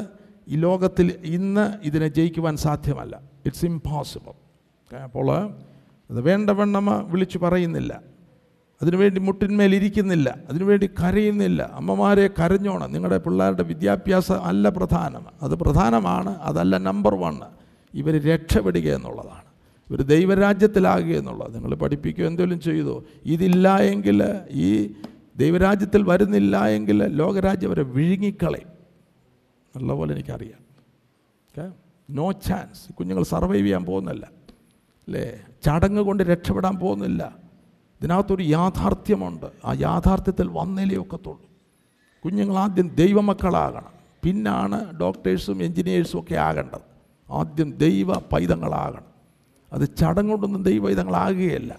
ഈ 0.48 0.56
ലോകത്തിൽ 0.56 1.14
ഇന്ന് 1.24 1.72
ഇതിനെ 1.82 2.08
ജയിക്കുവാൻ 2.08 2.56
സാധ്യമല്ല. 2.56 3.20
ഇറ്റ്സ് 3.46 3.64
ഇംപോസിബിൾ 3.64 4.32
അപ്പോൾ 4.96 5.50
അത് 6.10 6.20
വേണ്ടവണ്ണമ 6.20 6.94
വിളിച്ചു 7.10 7.38
പറയുന്നില്ല. 7.38 8.00
അതിനുവേണ്ടി 8.82 9.20
മുട്ടിന്മേൽ 9.20 9.74
ഇരിക്കുന്നില്ല. 9.74 10.36
അതിനുവേണ്ടി 10.50 10.86
കരയുന്നില്ല. 10.86 11.70
അമ്മമാരെ 11.74 12.26
കരഞ്ഞോണം. 12.28 12.92
നിങ്ങളുടെ 12.92 13.18
പിള്ളേരുടെ 13.18 13.62
വിദ്യാഭ്യാസം 13.62 14.42
അല്ല 14.42 14.68
പ്രധാനം. 14.68 15.26
അത് 15.42 15.54
പ്രധാനമാണ് 15.54 16.38
അതല്ല 16.38 16.78
നമ്പർ 16.78 17.14
വൺ 17.14 17.40
ഇവർ 17.94 18.22
രക്ഷപ്പെടുക 18.22 18.94
എന്നുള്ളതാണ്. 18.94 19.51
ഇവർ 19.92 20.02
ദൈവരാജ്യത്തിലാകുക 20.02 21.16
എന്നുള്ളത്. 21.16 21.54
നിങ്ങൾ 21.54 21.74
പഠിപ്പിക്കുക 21.74 22.24
എന്തെങ്കിലും 22.24 22.60
ചെയ്തോ. 22.60 23.04
ഇതില്ല 23.24 23.76
എങ്കിൽ 23.76 24.24
ഈ 24.50 24.92
ദൈവരാജ്യത്തിൽ 25.36 26.02
വരുന്നില്ല 26.02 26.66
എങ്കിൽ 26.66 27.06
ലോകരാജ്യം 27.06 27.68
അവരെ 27.68 27.82
വിഴുങ്ങിക്കളയും. 27.82 28.68
നല്ലപോലെ 29.76 30.14
എനിക്കറിയാം. 30.14 30.62
ഓക്കെ 31.48 31.72
നോ 32.10 32.32
ചാൻസ് 32.32 32.94
കുഞ്ഞുങ്ങൾ 32.94 33.24
സർവൈവ് 33.24 33.64
ചെയ്യാൻ 33.64 33.84
പോകുന്നില്ല. 33.84 34.28
അല്ലേ? 35.08 35.40
ചടങ്ങ് 35.64 36.02
കൊണ്ട് 36.02 36.22
രക്ഷപ്പെടാൻ 36.22 36.76
പോകുന്നില്ല. 36.76 37.36
ഇതിനകത്തൊരു 38.00 38.42
യാഥാർത്ഥ്യമുണ്ട്. 38.42 39.46
ആ 39.64 39.72
യാഥാർത്ഥ്യത്തിൽ 39.72 40.50
വന്നേലേ 40.52 40.96
ഒക്കത്തുള്ളൂ. 40.96 41.50
കുഞ്ഞുങ്ങൾ 42.24 42.58
ആദ്യം 42.58 42.88
ദൈവമക്കളാകണം. 42.88 43.92
പിന്നാണ് 44.22 44.98
ഡോക്ടേഴ്സും 44.98 45.62
എൻജിനീയേഴ്സും 45.62 46.20
ഒക്കെ 46.20 46.34
ആകേണ്ടത്. 46.34 46.80
ആദ്യം 47.30 47.70
ദൈവ 47.70 48.18
പൈതങ്ങളാകണം. 48.18 49.11
അത് 49.72 49.96
ചടങ്ങൊണ്ടൊന്നും 49.96 50.62
ദൈവ 50.62 50.84
പൈതങ്ങളാകുകയല്ല 50.84 51.78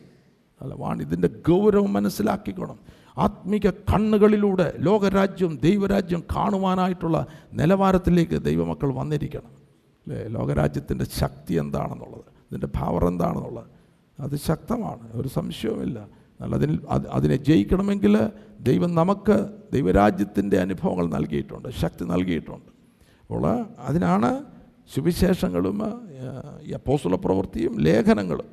അല്ല 0.62 1.04
ഇതിന്റെ 1.04 1.28
ഗൗരവം 1.28 1.94
മനസ്സിലാക്കിക്കണം. 1.94 2.80
ആത്മീക 3.18 3.70
കണ്ണുകളിലൂടെ 3.70 4.74
ലോകരാജ്യം 4.78 5.60
ദൈവരാജ്യം 5.64 6.24
കാണുവാനായിട്ടുള്ള 6.36 7.28
നിലവാരത്തിലേക്ക് 7.54 8.44
ദൈവമക്കൾ 8.44 8.94
വന്നിരിക്കണം. 8.94 9.64
അല്ലേ? 10.08 10.28
ലോകരാജ്യത്തിന്റെ 10.28 11.06
ശക്തി 11.06 11.54
എന്താണെന്നുള്ളത് 11.54 12.22
ഇതിന്റെ 12.22 12.68
പവർ 12.68 13.06
എന്താണെന്നുള്ളത്. 13.06 13.66
അത് 14.20 14.36
ശക്തമാണ് 14.36 15.12
ഒരു 15.14 15.28
സംശയവുമില്ല. 15.28 16.00
എന്നാൽ 16.00 16.54
അതിൽ 16.54 16.80
അത് 16.90 17.08
അതിനെ 17.08 17.36
ജയിക്കണമെങ്കിൽ 17.36 18.30
ദൈവം 18.62 18.96
നമുക്ക് 18.96 19.50
ദൈവരാജ്യത്തിന്റെ 19.74 20.60
അനുഭവങ്ങൾ 20.60 21.10
നൽകിയിട്ടുണ്ട് 21.10 21.70
ശക്തി 21.70 22.06
നൽകിയിട്ടുണ്ട്. 22.06 22.66
അപ്പോൾ 23.22 23.66
അതിനാണ് 23.80 24.53
സുവിശേഷങ്ങളും 24.88 25.78
ഈ 26.62 26.72
അപ്പോസ്തല 26.72 27.16
പ്രവൃത്തിയും 27.16 27.80
ലേഖനങ്ങളും 27.80 28.50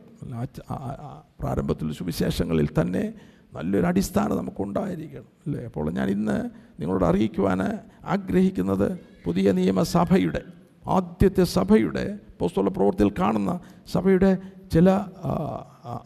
പ്രാരംഭത്തിൽ 1.41 1.93
സുവിശേഷങ്ങളിൽ 1.93 2.69
തന്നെ 2.81 3.15
നല്ലൊരു 3.55 3.87
അടിസ്ഥാനം 3.87 4.37
നമുക്കുണ്ടായിരിക്കണം 4.37 5.29
അല്ലേ? 5.47 5.65
അപ്പോൾ 5.65 5.91
ഞാൻ 5.91 6.09
ഇന്ന് 6.11 6.37
നിങ്ങളോട് 6.81 7.05
അറിയിക്കുവാൻ 7.05 7.63
ആഗ്രഹിക്കുന്നത് 8.05 8.99
പുതിയ 9.25 9.53
നിയമസഭയുടെ 9.53 10.43
ആദ്യത്തെ 10.87 11.45
സഭയുടെ 11.45 12.05
പോസ്തോല 12.39 12.69
പ്രവൃത്തിയിൽ 12.69 13.11
കാണുന്ന 13.21 13.61
സഭയുടെ 13.93 14.39
ചില 14.73 14.91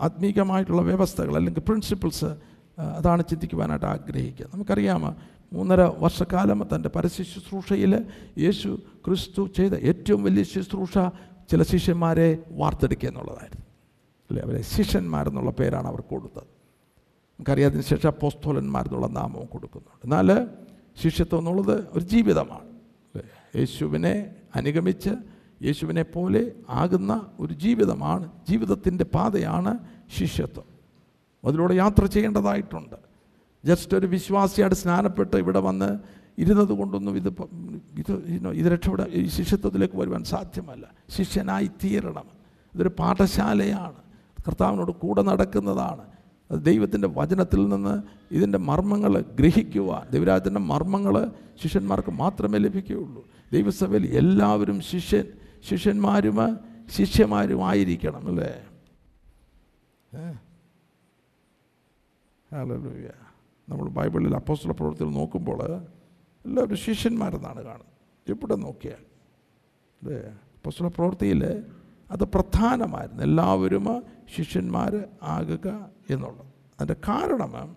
ആത്മീകമായിട്ടുള്ള 0.01 0.83
വ്യവസ്ഥകൾ 0.83 1.37
അല്ലെങ്കിൽ 1.37 1.63
പ്രിൻസിപ്പിൾസ് 1.63 2.31
അതാണ് 2.81 3.23
ചിന്തിക്കുവാനായിട്ട് 3.31 3.87
ആഗ്രഹിക്കുക. 3.87 4.47
നമുക്കറിയാം 4.55 5.03
മൂന്നര 5.53 5.81
വർഷക്കാലം 5.81 6.67
തന്റെ 6.75 6.89
പരസ്യ 6.89 7.25
ശുശ്രൂഷയിൽ 7.25 8.07
യേശു 8.39 8.79
ക്രിസ്തു 9.07 9.47
ചെയ്ത 9.57 9.73
ഏറ്റവും 9.73 10.23
വലിയ 10.23 10.43
ശുശ്രൂഷ 10.43 10.99
ചില 11.51 11.63
ശിഷ്യന്മാരെ 11.63 12.39
വാർത്തെടുക്കുക 12.51 13.09
എന്നുള്ളതായിരുന്നു. 13.09 13.65
അല്ലേ? 14.31 14.43
അവരെ 14.43 14.63
ശിഷ്യന്മാരെന്നുള്ള 14.63 15.51
പേരാണ് 15.51 15.87
അവർ 15.87 16.01
കൊടുത്തത്. 16.01 16.43
നമുക്കറിയാതിന് 16.43 17.83
ശേഷം 17.83 18.09
അപ്പോസ്തോലന്മാരെന്നുള്ള 18.09 19.07
നാമവും 19.07 19.47
കൊടുക്കുന്നുണ്ട്. 19.47 20.05
എന്നാൽ 20.05 20.49
ശിഷ്യത്വം 21.03 21.39
എന്നുള്ളത് 21.39 21.89
ഒരു 21.93 22.05
ജീവിതമാണ്. 22.05 22.65
അല്ലേ? 22.65 23.23
യേശുവിനെ 23.57 24.35
അനുഗമിച്ച് 24.57 25.11
യേശുവിനെ 25.65 26.03
പോലെ 26.03 26.53
ആകുന്ന 26.69 27.27
ഒരു 27.41 27.55
ജീവിതമാണ് 27.55 28.31
ജീവിതത്തിന്റെ 28.49 29.05
പാതയാണ് 29.05 29.79
ശിഷ്യത്വം. 30.19 30.65
അതിലൂടെ 31.45 31.75
യാത്ര 31.75 32.05
ചെയ്യേണ്ടതായിട്ടുണ്ട്. 32.05 33.14
ജസ്റ്റ് 33.65 33.97
ഒരു 33.97 34.07
വിശ്വാസിയായിട്ട് 34.07 34.77
സ്നാനപ്പെട്ട് 34.77 35.37
ഇവിടെ 35.37 35.59
വന്ന് 35.59 35.99
ഇരുന്നത് 36.39 36.69
കൊണ്ടൊന്നും 36.69 37.17
ഇത് 37.17 37.29
ഇത് 37.99 38.49
ഇത് 38.49 38.67
രക്ഷപ്പെടാൻ 38.67 39.09
ഈ 39.09 39.29
ശിഷ്യത്വത്തിലേക്ക് 39.29 39.97
വരുവാൻ 39.97 40.25
സാധ്യമല്ല. 40.25 40.87
ശിഷ്യനായി 41.09 41.67
തീരണം. 41.67 42.25
ഇതൊരു 42.75 42.89
പാഠശാലയാണ്. 42.89 43.95
കർത്താവിനോട് 44.47 44.93
കൂടെ 44.93 45.23
നടക്കുന്നതാണ്. 45.23 46.03
അത് 46.51 46.65
ദൈവത്തിന്റെ 46.65 47.09
വചനത്തിൽ 47.09 47.69
നിന്ന് 47.69 48.03
ഇതിന്റെ 48.35 48.59
മർമ്മങ്ങൾ 48.59 49.21
ഗ്രഹിക്കുവാൻ 49.21 50.11
ദൈവരാജന്റെ 50.11 50.61
മർമ്മങ്ങൾ 50.61 51.33
ശിഷ്യന്മാർക്ക് 51.63 52.11
മാത്രമേ 52.11 52.59
ലഭിക്കുകയുള്ളൂ. 52.59 53.29
ദൈവസഭയിൽ 53.53 54.07
എല്ലാവരും 54.07 54.81
ശിഷ്യൻ 54.81 55.25
ശിഷ്യന്മാരും 55.71 56.59
ശിഷ്യന്മാരുമായിരിക്കണം 56.91 58.29
അല്ലേ? 58.29 58.67
ഹല്ലേലൂയ. 62.53 63.09
നമ്മൾ 63.69 63.89
ബൈബിളിൽ 63.89 64.35
അപ്പോസ്തല 64.35 64.71
പ്രവർത്തികൾ 64.71 65.11
നോക്കുമ്പോൾ 65.11 65.63
എല്ലാവരും 66.47 66.77
ശിഷ്യന്മാരെന്നാണ് 66.77 67.65
കാണുന്നത്. 67.65 68.31
എവിടെ 68.31 68.55
നോക്കിയാൽ? 68.55 69.03
അല്ലേ? 70.03 70.31
അപ്പോസ്തല 70.31 70.87
പ്രവൃത്തിയിൽ 70.87 71.65
അത് 72.11 72.25
പ്രധാനമായിരുന്നു. 72.25 73.23
എല്ലാവരും 73.23 74.03
ശിഷ്യന്മാർ 74.37 75.05
ആകുക 75.23 75.89
എന്നുള്ളത്. 76.11 76.47
അതിന്റെ 76.81 76.97
കാരണം 77.09 77.77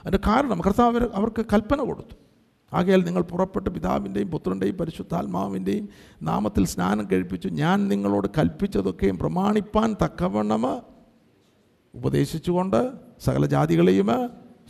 അതിന്റെ 0.00 0.18
കാരണം 0.26 0.60
കർത്താവ് 0.60 0.96
അവർ- 0.96 1.12
അവർക്ക് 1.12 1.46
കൽപ്പന 1.52 1.80
കൊടുത്തു. 1.80 2.16
ആകയാൽ 2.72 3.04
നിങ്ങൾ 3.04 3.22
പുറപ്പെട്ട് 3.22 3.70
പിതാവിന്റെയും 3.70 4.30
പുത്രന്റെയും 4.30 4.76
പരിശുദ്ധാത്മാവിന്റെയും 4.76 5.88
നാമത്തിൽ 6.22 6.66
സ്നാനം 6.66 7.08
കഴിപ്പിച്ചു. 7.12 7.48
ഞാൻ 7.48 7.88
നിങ്ങളോട് 7.88 8.28
കൽപ്പിച്ചതൊക്കെയും 8.38 9.18
പ്രമാണിപ്പാൻ 9.18 9.96
തക്കവണ്ണം 10.04 10.62
ഉപദേശിച്ചുകൊണ്ട് 11.94 13.03
സകല 13.20 13.46
ജാതികളെയും 13.46 14.08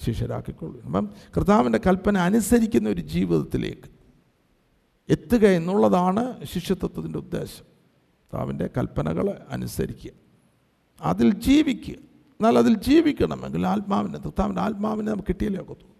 ശിഷ്യരാക്കിക്കൊള്ളു. 0.06 0.82
അപ്പം 0.82 1.10
കർത്താവിന്റെ 1.36 1.80
കൽപ്പന 1.86 2.18
അനുസരിക്കുന്ന 2.18 2.88
ഒരു 2.88 3.00
ജീവിതത്തിലേക്ക് 3.00 3.94
എത്തുക 5.08 5.46
എന്നുള്ളതാണ് 5.46 6.44
ശിഷ്യത്വത്തിന്റെ 6.44 7.18
ഉദ്ദേശം. 7.18 7.64
കർത്താവിന്റെ 7.64 8.70
കൽപ്പനകൾ 8.78 9.40
അനുസരിക്കുക. 9.50 10.10
അതിൽ 11.00 11.34
ജീവിക്കുക. 11.34 11.94
എന്നാൽ 11.94 12.58
അതിൽ 12.58 12.74
ജീവിക്കണമെങ്കിൽ 12.74 13.66
ആത്മാവിനെ 13.66 14.18
കർത്താവിന്റെ 14.18 14.62
ആത്മാവിനെ 14.62 15.10
നമുക്ക് 15.10 15.28
കിട്ടിയാലേ 15.28 15.56
ഒക്കത്തുള്ളൂ. 15.56 15.96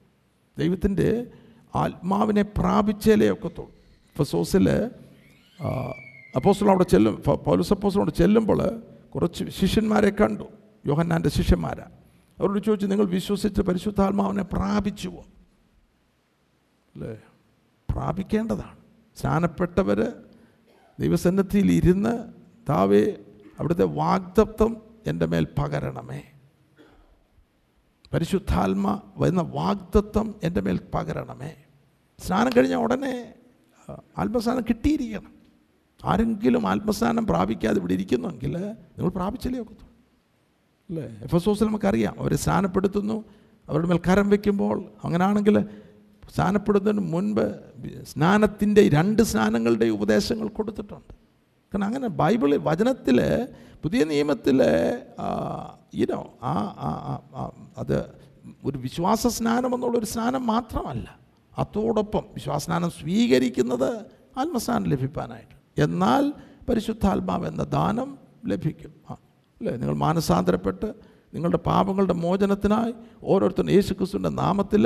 ദൈവത്തിന്റെ 0.59 1.27
ആത്മാവിനെ 1.75 2.43
പ്രാപിച്ചാലേ 2.43 3.31
ഒക്കത്തുള്ളൂ. 3.31 3.73
ഫസോസിൽ 4.19 4.91
അപ്പോസ്റ്റൽ 6.37 6.69
അവിടെ 6.69 6.85
ചെല്ലും 6.85 7.23
പൗലൂസ് 7.47 7.73
അപ്പോസ്റ്റൽ 7.73 8.01
അവിടെ 8.01 8.11
ചെല്ലുമ്പോൾ 8.11 8.83
കുറച്ച് 9.15 9.45
ശിഷ്യന്മാരെ 9.45 10.11
കണ്ടു. 10.11 10.45
യോഹന്നാന്റെ 10.87 11.29
ശിഷ്യന്മാരാ. 11.29 11.87
അവരോട് 12.41 12.65
ചോദിച്ചു 12.65 12.87
നിങ്ങൾ 12.87 13.05
വിശ്വസിച്ച് 13.05 13.63
പരിശുദ്ധാത്മാവിനെ 13.63 14.43
പ്രാപിച്ചുവോ? 14.43 15.25
അല്ലേ? 16.95 17.21
പ്രാപിക്കേണ്ടതാണ്. 17.91 18.77
സ്നാനപ്പെട്ടവർ 19.17 20.13
ദൈവസന്നദ്ധിയിൽ 21.01 21.73
ഇരുന്ന് 21.73 22.33
താവേ 22.69 23.17
അവിടുത്തെ 23.59 23.85
വാഗ്ദത്വം 23.85 24.83
എന്റെ 25.07 25.27
മേൽ 25.27 25.47
പകരണമേ. 25.59 26.23
പരിശുദ്ധാത്മ 28.13 29.01
വരുന്ന 29.17 29.43
വാഗ്ദത്വം 29.43 30.35
എന്റെ 30.43 30.61
മേൽ 30.61 30.81
പകരണമേ. 30.95 31.57
സ്നാനം 32.19 32.53
കഴിഞ്ഞ 32.57 32.75
ഉടനെ 32.75 33.35
ആത്മസ്നാനം 34.19 34.63
കിട്ടിയിരിക്കണം. 34.63 35.35
ആരെങ്കിലും 36.05 36.67
ആത്മസ്നാനം 36.67 37.27
പ്രാപിക്കാതെ 37.27 37.79
ഇവിടെ 37.79 37.93
ഇരിക്കുന്നെങ്കിൽ 37.93 38.57
നിങ്ങൾ 38.67 39.09
പ്രാപിച്ചില്ലേ 39.09 39.61
ഒക്കത്തുള്ളൂ. 39.61 39.84
അല്ലേ? 40.91 41.19
എഫ് 41.23 41.37
എസ് 41.37 41.49
ഓസിൽ 41.49 41.65
നമുക്കറിയാം. 41.65 42.21
അവരെ 42.21 42.37
സ്നാനപ്പെടുത്തുന്നു 42.37 43.25
അവരുടെ 43.69 43.87
മേൽ 43.87 44.01
കരം 44.09 44.31
വയ്ക്കുമ്പോൾ 44.31 44.85
അങ്ങനെയാണെങ്കിൽ 45.05 45.65
സ്നാനപ്പെടുന്നതിന് 46.35 47.01
മുൻപ് 47.01 47.61
സ്നാനത്തിന്റെ 48.05 48.89
രണ്ട് 48.89 49.23
സ്നാനങ്ങളുടെ 49.23 49.85
ഉപദേശങ്ങൾ 49.85 50.49
കൊടുത്തിട്ടുണ്ട്. 50.49 51.15
കാരണം 51.15 51.85
അങ്ങനെ 51.85 52.09
ബൈബിളിൽ 52.09 52.61
വചനത്തിൽ 52.63 53.49
പുതിയ 53.83 54.05
നിയമത്തിൽ 54.05 54.63
ഇനോ 55.95 56.35
ആ- 56.43 57.73
അത് 57.79 58.07
ഒരു 58.65 58.79
വിശ്വാസ 58.79 59.27
സ്നാനം 59.27 59.75
എന്നുള്ളൊരു 59.75 60.07
സ്നാനം 60.07 60.47
മാത്രമല്ല. 60.47 61.19
അതോടൊപ്പം 61.59 62.25
വിശ്വാസസ്നാനം 62.35 62.91
സ്വീകരിക്കുന്നത് 62.91 63.95
ആത്മസ്നാനം 64.39 64.85
ലഭിക്കാനായിട്ട് 64.85 65.83
എന്നാൽ 65.83 66.33
പരിശുദ്ധാത്മാവ് 66.69 67.47
എന്ന 67.47 67.63
ദാനം 67.63 68.19
ലഭിക്കും. 68.47 68.91
ആ 69.11 69.17
അല്ലേ? 69.61 69.73
നിങ്ങൾ 69.77 69.97
മാനസാന്തരപ്പെട്ട് 69.97 70.89
നിങ്ങളുടെ 71.35 71.57
പാപങ്ങളുടെ 71.57 72.13
മോചനത്തിനായി 72.13 72.95
ഓരോരുത്തരും 73.23 73.71
യേശുക്രിസ്തുവിന്റെ 73.71 74.29
നാമത്തിൽ 74.29 74.85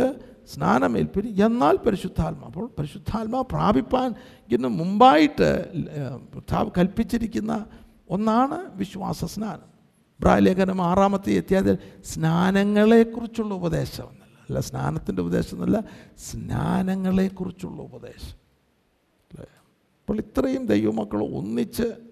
സ്നാനമേൽപ്പിരി. 0.53 1.29
എന്നാൽ 1.47 1.77
പരിശുദ്ധാത്മ 1.77 2.45
അപ്പോൾ 2.45 2.67
പരിശുദ്ധാത്മാ 2.79 3.41
പ്രാപിപ്പാൻ 3.53 4.15
ഇന്ന് 4.53 4.69
മുമ്പായിട്ട് 4.69 5.49
കൽപ്പിച്ചിരിക്കുന്ന 6.79 7.67
ഒന്നാണ് 8.11 8.59
വിശ്വാസ 8.77 9.25
സ്നാനം. 9.25 9.69
ലേഖനം 10.39 10.83
ആറാമത്തെ 10.83 11.31
എത്തിയാൽ 11.31 11.79
സ്നാനങ്ങളെക്കുറിച്ചുള്ള 12.05 13.55
ഉപദേശം 13.55 14.07
എന്നല്ല. 14.13 14.37
അല്ല 14.49 14.61
സ്നാനത്തിന്റെ 14.61 15.23
ഉപദേശം 15.23 15.57
എന്നല്ല 15.57 15.79
സ്നാനങ്ങളെക്കുറിച്ചുള്ള 16.31 17.83
ഉപദേശം. 17.83 18.37
അപ്പോൾ 20.01 20.19
ഇത്രയും 20.19 20.67
ദൈവമക്കൾ 20.67 21.21
ഒന്നിച്ച് 21.39 22.08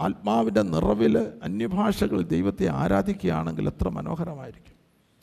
ആത്മാവിന്റെ 0.00 0.62
നിറവിൽ 0.62 1.18
അന്യഭാഷകൾ 1.42 2.22
ദൈവത്തെ 2.22 2.66
ആരാധിക്കുകയാണെങ്കിൽ 2.68 3.66
എത്ര 3.66 3.88
മനോഹരമായിരിക്കും. 3.88 4.76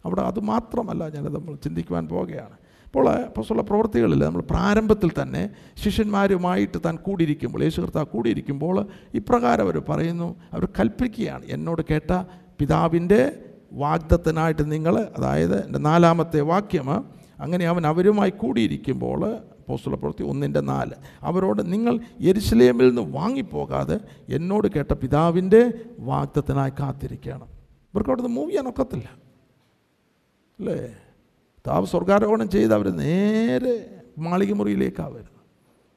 അവിടെ 0.05 0.22
അതുമാത്രമല്ല 0.22 1.10
ഞാനത് 1.10 1.36
നമ്മൾ 1.36 1.55
ചിന്തിക്കുവാൻ 1.55 2.07
പോവുകയാണ് 2.07 2.57
അപ്പോൾ 2.86 3.10
അപ്പോസ്തല 3.10 3.62
പ്രവൃത്തികളിൽ 3.62 4.24
നമ്മൾ 4.24 4.41
പ്രാരംഭത്തിൽ 4.41 5.12
തന്നെ 5.22 5.50
ശിഷ്യന്മാരുമായിട്ട് 5.84 6.77
താൻ 6.86 6.96
കൂടിയിരിക്കുമ്പോൾ 6.96 7.63
യേശു 7.63 7.81
കർത്താവ് 7.81 8.05
കൂടിയിരിക്കുമ്പോൾ 8.05 8.86
ഇപ്രകാരം 9.13 9.63
അവർ 9.63 9.81
പറയുന്നു 9.89 10.36
അവർ 10.53 10.65
കൽപ്പിക്കുകയാണ്. 10.79 11.46
എന്നോട് 11.46 11.81
കേട്ട 11.91 12.24
പിതാവിന്റെ 12.60 13.31
വാഗ്ദത്തനായിട്ട് 13.74 14.72
നിങ്ങൾ 14.72 15.07
അതായത് 15.17 15.65
എന്റെ 15.65 15.79
നാലാമത്തെ 15.79 16.41
വാക്യം 16.41 16.89
അങ്ങനെ 17.39 17.65
അവൻ 17.67 17.88
അവരുമായി 17.88 18.29
കൂടിയിരിക്കുമ്പോൾ 18.29 19.38
പോസ്തുല 19.67 19.95
പ്രവൃത്തി 19.95 20.24
ഒന്നിന്റെ 20.24 20.62
നാല്. 20.62 20.91
അവരോട് 21.21 21.74
നിങ്ങൾ 21.74 22.00
എരിശിലേമിൽ 22.19 22.95
നിന്ന് 22.95 23.17
വാങ്ങിപ്പോകാതെ 23.17 24.00
എന്നോട് 24.29 24.67
കേട്ട 24.67 24.93
പിതാവിന്റെ 24.93 25.74
വാഗ്ദത്തിനായി 26.00 26.71
കാത്തിരിക്കുകയാണ് 26.79 27.43
ഇവർക്ക് 27.93 28.09
അവിടുന്ന് 28.09 28.29
മൂവ് 28.29 28.50
ചെയ്യാൻ 28.50 28.67
ഒക്കത്തില്ല. 28.67 29.07
അല്ലേ? 30.59 30.95
താവ് 31.67 31.86
സ്വർഗാരോഹണം 31.86 32.50
ചെയ്ത് 32.50 32.74
അവർ 32.74 32.89
നേരെ 32.89 34.01
മാളികമുറിയിലേക്കാണ് 34.17 35.09
വരുന്നത് 35.09 35.33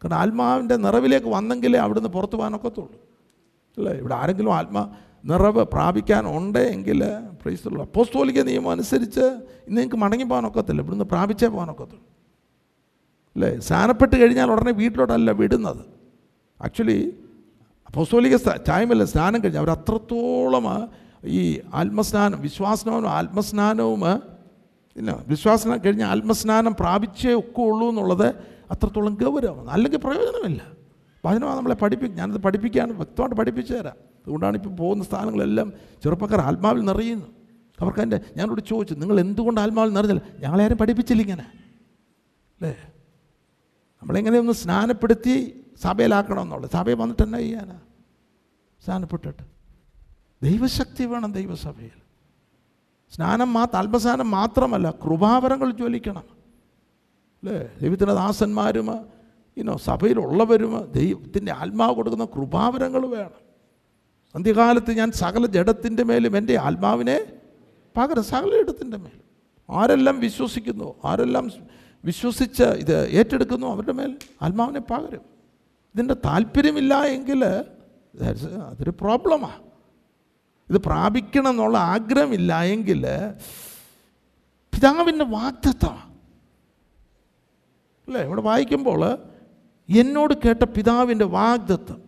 കാരണം 0.05 0.17
ആത്മാവിന്റെ 0.17 0.77
നിറവിലേക്ക് 0.77 1.27
വന്നെങ്കിലേ 1.27 1.79
അവിടുന്ന് 1.79 2.09
പുറത്തു 2.09 2.37
പോകാനൊക്കത്തുള്ളൂ 2.37 2.99
അല്ലേ? 3.77 3.93
ഇവിടെ 3.93 4.15
ആരെങ്കിലും 4.15 4.55
ആത്മാ 4.55 4.97
നിറവ് 5.25 5.65
പ്രാപിക്കാൻ 5.65 6.37
ഉണ്ട് 6.39 6.59
എങ്കിൽ 6.59 7.00
പ്രൈസുള്ള 7.43 7.83
അപ്പോസ്തോലിക 7.83 8.41
നിയമം 8.43 8.71
അനുസരിച്ച് 8.71 9.21
ഇന്ന് 9.21 9.77
നിങ്ങൾക്ക് 9.77 9.97
മടങ്ങി 9.97 10.25
പോകാനൊക്കത്തില്ല 10.25 10.81
ഇവിടുന്ന് 10.81 11.05
പ്രാപിച്ചേ 11.05 11.47
പോകാനൊക്കത്തുള്ളൂ 11.47 12.07
അല്ലേ? 13.37 13.59
സ്നാനപ്പെട്ട് 13.59 14.23
കഴിഞ്ഞാൽ 14.23 14.51
ഉടനെ 14.51 14.73
വീട്ടിലോട്ടല്ല 14.73 15.31
വിടുന്നത്. 15.31 15.85
ആക്ച്വലി 16.63 17.17
അപ്പോസ്തോലിക 17.87 18.37
ചായമല്ല 18.37 19.05
സ്നാനം 19.05 19.45
കഴിഞ്ഞാൽ 19.45 19.61
അവർ 19.61 19.71
അത്രത്തോളം 19.71 20.89
ഈ 21.25 21.61
ആത്മസ്നാനം 21.75 22.41
വിശ്വാസനവും 22.41 23.09
ആത്മസ്നാനവും 23.09 24.05
ഇല്ല 24.97 25.25
വിശ്വാസം 25.29 25.79
കഴിഞ്ഞാൽ 25.87 26.09
ആത്മസ്നാനം 26.09 26.77
പ്രാപിച്ചേ 26.81 27.35
ഒക്കെ 27.35 27.61
ഉള്ളൂ 27.61 27.89
എന്നുള്ളത് 27.89 28.27
അത്രത്തോളം 28.71 29.15
ഗൗരവമാണ്. 29.15 29.71
അല്ലെങ്കിൽ 29.71 29.99
പ്രയോജനമില്ല. 29.99 30.63
വചനമാണ് 31.27 31.57
നമ്മളെ 31.57 31.75
പഠിപ്പിക്കും 31.75 32.19
ഞാനത് 32.19 32.39
പഠിപ്പിക്കാൻ 32.39 32.97
വ്യക്തമായിട്ട് 32.97 33.37
പഠിപ്പിച്ചു 33.37 33.73
തരാം 33.73 33.95
അതുകൊണ്ടാണ് 34.25 34.57
ഇപ്പോൾ 34.57 34.71
പോകുന്ന 34.71 35.05
സ്ഥാനങ്ങളെല്ലാം 35.05 35.73
ചെറുപ്പക്കാർ 36.05 36.41
ആത്മാവിൽ 36.41 36.85
നിറയുന്നു. 36.85 37.27
അവർക്ക് 37.81 38.01
എന്റെ 38.01 38.21
ഞാനോട് 38.37 38.61
ചോദിച്ചു 38.61 38.95
നിങ്ങൾ 38.95 39.21
എന്തുകൊണ്ട് 39.21 39.61
ആത്മാവിൽ 39.61 39.93
നിറഞ്ഞില്ല? 39.93 40.23
ഞങ്ങളാരും 40.39 40.79
പഠിപ്പിച്ചില്ല 40.79 41.23
ഇങ്ങനെ. 41.23 41.43
അല്ലേ? 41.43 42.77
നമ്മളെങ്ങനെ 44.02 44.38
ഒന്ന് 44.38 44.52
സ്നാനപ്പെടുത്തി 44.52 45.64
സഭയിലാക്കണം 45.83 46.42
എന്നുള്ളത് 46.42 46.71
സഭയിൽ 46.71 46.95
വന്നിട്ട് 46.95 47.23
എന്നാ 47.23 47.38
ചെയ്യാനാ? 47.38 47.78
സ്നാനപ്പെട്ടിട്ട്. 48.85 49.42
ദൈവശക്തി 50.42 51.04
വേണം 51.04 51.33
ദൈവസഭയിൽ. 51.33 51.90
സ്നാനം 53.14 53.52
മാത്രം 53.52 53.78
അല്പസ്നാനം 53.78 54.30
മാത്രമല്ല 54.30 54.90
കൃപാവരങ്ങൾ 54.90 55.71
ജ്വലിക്കണം. 55.71 56.25
അല്ലേ? 57.42 57.59
ദൈവത്തിന്റെ 57.83 58.14
ദാസന്മാരും 58.14 59.07
ഇനോ 59.57 59.76
സഭയിലുള്ളവരും 59.76 60.92
ദൈവത്തിന്റെ 60.92 61.52
ആത്മാവ് 61.52 61.95
കൊടുക്കുന്ന 61.95 62.25
കൃപാവരങ്ങൾ 62.25 63.07
വേണം. 63.07 63.50
അന്ത്യകാലത്ത് 64.35 64.90
ഞാൻ 64.90 65.12
സകല 65.12 65.47
ജഡത്തിന്റെ 65.47 66.02
മേലും 66.02 66.37
എന്റെ 66.37 66.59
ആത്മാവിനെ 66.59 67.33
പകരം 67.97 68.25
സകല 68.25 68.62
ജഡത്തിന്റെ 68.62 68.97
മേലും. 68.97 69.30
ആരെല്ലാം 69.76 70.21
വിശ്വസിക്കുന്നു 70.21 70.95
ആരെല്ലാം 71.04 71.50
വിശ്വസിച്ച് 72.04 72.62
ഇത് 72.62 73.09
ഏറ്റെടുക്കുന്നു 73.09 73.66
അവരുടെ 73.66 73.92
മേൽ. 73.92 74.16
ആത്മാവിനെ 74.42 74.80
പകരും. 74.80 75.21
ഇതിന്റെ 75.95 76.14
താല്പര്യമില്ല 76.14 77.02
എങ്കിൽ 77.02 77.45
അതൊരു 78.64 78.90
പ്രോബ്ലമാണ് 78.90 79.62
ഇത് 80.71 80.78
പ്രാപിക്കണം 80.78 81.50
എന്നുള്ള 81.50 81.78
ആഗ്രഹമില്ല 81.78 82.62
എങ്കിൽ 82.62 83.02
പിതാവിന്റെ 84.75 85.25
വാഗ്ദത്വമാണ് 85.25 86.11
അല്ലേ? 88.09 88.23
ഇവിടെ 88.23 88.40
വായിക്കുമ്പോൾ 88.40 89.19
എന്നോട് 89.88 90.35
കേട്ട 90.35 90.64
പിതാവിന്റെ 90.64 91.25
വാഗ്ദത്വം 91.25 92.02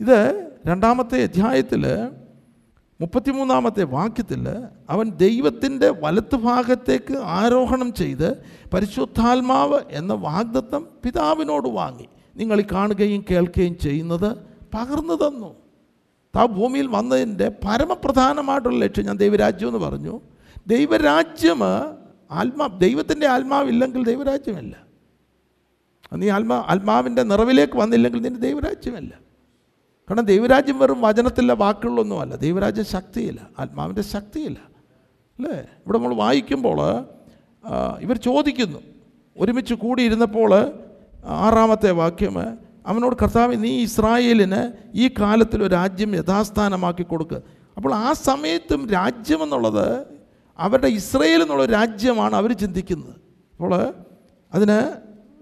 ഇത് 0.00 0.50
രണ്ടാമത്തെ 0.66 1.22
അധ്യായത്തിൽ 1.22 1.84
മുപ്പത്തിമൂന്നാമത്തെ 3.02 3.84
വാക്യത്തിൽ 3.84 4.48
അവൻ 4.90 5.10
ദൈവത്തിന്റെ 5.10 5.88
വലത്ത് 5.88 6.36
ഭാഗത്തേക്ക് 6.36 7.18
ആരോഹണം 7.18 7.94
ചെയ്ത് 7.94 8.28
പരിശുദ്ധാത്മാവ് 8.74 9.80
എന്ന 9.90 10.12
വാഗ്ദത്തം 10.12 10.86
പിതാവിനോട് 11.04 11.68
വാങ്ങി. 11.68 12.06
നിങ്ങൾ 12.36 12.60
ഈ 12.60 12.64
കാണുകയും 12.72 13.24
കേൾക്കുകയും 13.30 13.78
ചെയ്യുന്നത് 13.78 14.36
പകർന്നു 14.74 15.14
തന്നു. 15.14 15.54
താ 16.36 16.46
ഭൂമിയിൽ 16.46 16.86
വന്നതിന്റെ 16.86 17.48
പരമപ്രധാനമായിട്ടുള്ള 17.48 18.76
ലക്ഷ്യം 18.76 19.06
ഞാൻ 19.06 19.16
ദൈവരാജ്യം 19.16 19.68
എന്ന് 19.68 19.78
പറഞ്ഞു. 19.78 20.20
ദൈവരാജ്യം 20.66 21.64
ആത്മാ 22.30 22.66
ദൈവത്തിന്റെ 22.66 23.26
ആത്മാവില്ലെങ്കിൽ 23.26 24.04
ദൈവരാജ്യമല്ല. 24.04 24.76
നീ 26.12 26.30
ആത്മാ 26.30 26.64
ആത്മാവിന്റെ 26.68 27.22
നിറവിലേക്ക് 27.22 27.76
വന്നില്ലെങ്കിൽ 27.76 28.22
നിന്റെ 28.22 28.40
ദൈവരാജ്യമല്ല. 28.40 29.31
കാരണം 30.10 30.24
ദൈവരാജ്യം 30.24 30.78
വെറും 30.78 31.00
വചനത്തിലെ 31.00 31.54
വാക്കുകളൊന്നുമല്ല 31.54 32.36
ദൈവരാജ്യം 32.36 32.84
ശക്തിയില്ല 32.84 33.40
ആത്മാവിന്റെ 33.58 34.02
ശക്തിയില്ല. 34.02 34.58
അല്ലേ? 35.38 35.52
ഇവിടെ 35.52 35.98
നമ്മൾ 35.98 36.14
വായിക്കുമ്പോൾ 36.14 37.04
ഇവർ 38.00 38.16
ചോദിക്കുന്നു. 38.16 38.78
ഒരുമിച്ച് 39.36 39.74
കൂടിയിരുന്നപ്പോൾ 39.74 40.72
ആറാമത്തെ 41.24 41.90
വാക്യം 41.90 42.36
അവനോട് 42.86 43.16
കർത്താവ് 43.22 43.64
നീ 43.64 43.82
ഇസ്രായേലിന് 43.82 44.72
ഈ 44.94 45.08
കാലത്തിൽ 45.08 45.62
ഒരു 45.62 45.74
രാജ്യം 45.74 46.16
യഥാസ്ഥാനമാക്കി 46.16 47.02
കൊടുക്കുക 47.02 47.42
അപ്പോൾ 47.76 47.94
ആ 47.94 48.12
സമയത്തും 48.12 48.90
രാജ്യമെന്നുള്ളത് 48.90 50.06
അവരുടെ 50.58 50.86
ഇസ്രയേൽ 50.86 51.42
എന്നുള്ള 51.42 51.64
രാജ്യമാണ് 51.64 52.34
അവർ 52.36 52.52
ചിന്തിക്കുന്നത്. 52.52 53.14
അപ്പോൾ 53.52 53.94
അതിന് 54.54 54.78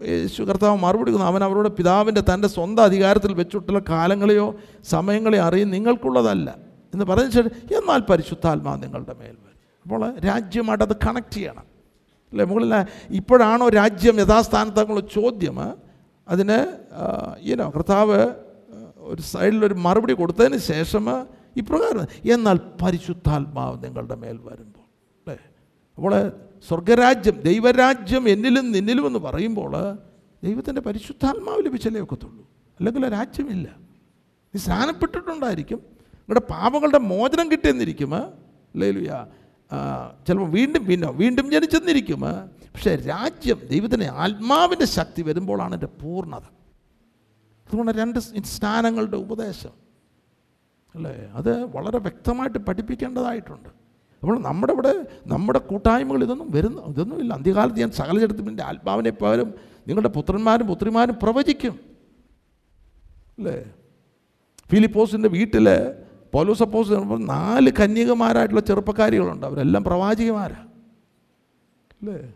യേശു 0.07 0.43
കർത്താവ് 0.43 0.79
മറുപടി 0.79 1.13
അവൻ 1.19 1.45
അവരുടെ 1.45 1.69
പിതാവിന്റെ 1.69 2.21
തന്റെ 2.21 2.49
സ്വന്തം 2.49 2.83
അധികാരത്തിൽ 2.83 3.33
വെച്ചിട്ടുള്ള 3.35 3.83
കാലങ്ങളെയോ 3.91 4.55
സമയങ്ങളെയോ 4.85 5.43
അറിയും 5.43 5.71
നിങ്ങൾക്കുള്ളതല്ല 5.71 6.59
എന്ന് 6.95 7.05
പറഞ്ഞ 7.05 7.41
എന്നാൽ 7.77 8.01
പരിശുദ്ധാത്മാ 8.01 8.77
നിങ്ങളുടെ 8.77 9.15
മേൽ 9.15 9.27
വരും. 9.27 9.61
അപ്പോൾ 9.83 10.19
രാജ്യമായിട്ട് 10.19 10.85
അത് 10.85 10.97
കണക്ട് 10.97 11.35
ചെയ്യണം. 11.35 11.65
അല്ലേ? 12.33 12.45
മുകളിൽ 12.45 12.87
ഇപ്പോഴാണോ 13.11 13.69
രാജ്യം 13.69 14.21
യഥാസ്ഥാനത്തെന്നുള്ള 14.21 15.01
ചോദ്യം. 15.01 15.75
അതിന് 16.29 16.77
ഈനോ 17.41 17.73
കർത്താവ് 17.77 18.31
ഒരു 18.99 19.23
സൈഡിലൊരു 19.23 19.75
മറുപടി 19.75 20.13
കൊടുത്തതിന് 20.13 20.59
ശേഷം 20.59 21.27
ഇപ്രകാരം 21.57 22.33
എന്നാൽ 22.33 22.61
പരിശുദ്ധാത്മാവ് 22.83 23.85
നിങ്ങളുടെ 23.85 24.15
മേൽ 24.15 24.39
വരുമ്പോൾ. 24.45 24.85
അല്ലേ? 25.21 25.39
അപ്പോൾ 25.97 26.33
സ്വർഗരാജ്യം 26.69 27.41
ദൈവരാജ്യം 27.41 28.29
എന്നിലും 28.29 28.73
നിന്നിലും 28.73 29.07
എന്ന് 29.07 29.19
പറയുമ്പോൾ 29.19 29.99
ദൈവത്തിന്റെ 30.45 30.81
പരിശുദ്ധാത്മാവ് 30.81 31.65
ലഭിച്ചല്ലേ 31.65 32.01
ഒക്കത്തുള്ളൂ. 32.01 32.51
അല്ലെങ്കിൽ 32.81 33.13
രാജ്യമില്ല. 33.13 33.69
നീ 34.55 34.59
സ്നാനപ്പെട്ടിട്ടുണ്ടായിരിക്കും. 34.59 35.79
നിങ്ങളുടെ 35.79 36.41
പാപങ്ങളുടെ 36.41 36.99
മോചനം 36.99 37.53
കിട്ടിയെന്നിരിക്കും. 37.53 38.11
ലേലുയ 38.77 39.27
ചിലപ്പോൾ 40.27 40.51
വീണ്ടും 40.51 40.87
പിന്നെ 40.87 41.11
വീണ്ടും 41.11 41.51
ജനിച്ചെന്നിരിക്കും. 41.51 42.21
പക്ഷേ 42.75 42.97
രാജ്യം 42.97 43.61
ദൈവത്തിന്റെ 43.71 44.07
ആത്മാവിന്റെ 44.07 44.85
ശക്തി 44.85 45.23
വരുമ്പോഴാണ് 45.23 45.75
എന്റെ 45.75 45.87
പൂർണത. 45.87 46.43
അതുകൊണ്ട് 47.69 47.93
രണ്ട് 47.93 48.19
സ്നാനങ്ങളുടെ 48.19 49.17
ഉപദേശം. 49.17 49.71
അല്ലേ? 50.95 51.31
അത് 51.35 51.65
വളരെ 51.65 51.99
വ്യക്തമായിട്ട് 51.99 52.59
പഠിപ്പിക്കേണ്ടതായിട്ടുണ്ട്. 52.59 53.80
അപ്പോൾ 54.21 54.43
നമ്മുടെ 54.43 54.73
ഇവിടെ 54.73 55.07
നമ്മുടെ 55.27 55.59
കൂട്ടായ്മകൾ 55.59 56.23
ഇതൊന്നും 56.25 56.51
വരുന്നു 56.51 56.87
ഇതൊന്നുമില്ല 56.87 57.35
അന്ത്യകാലത്ത് 57.35 57.81
ഞാൻ 57.81 57.91
സകല 57.91 58.19
ജഡത്തിന്റെ 58.19 58.63
ആത്മാവിനെ 58.63 59.11
പകരം 59.11 59.55
നിങ്ങളുടെ 59.89 60.09
പുത്രന്മാരും 60.09 60.67
പുത്രിമാരും 60.67 61.17
പ്രവചിക്കും. 61.23 61.81
അല്ലേ? 63.39 63.65
ഫിലിപ്പോസിന്റെ 64.71 65.29
വീട്ടിൽ 65.29 65.95
പൗലോസ് 66.33 66.63
അപ്പോസ് 66.63 66.91
നാല് 67.17 67.71
കന്യകമാരായിട്ടുള്ള 67.81 68.61
ചെറുപ്പക്കാരികളുണ്ട്. 68.61 69.47
അവരെല്ലാം 69.47 69.85
പ്രവാചികമാരാ 69.85 70.67
അല്ലേ? 71.93 72.35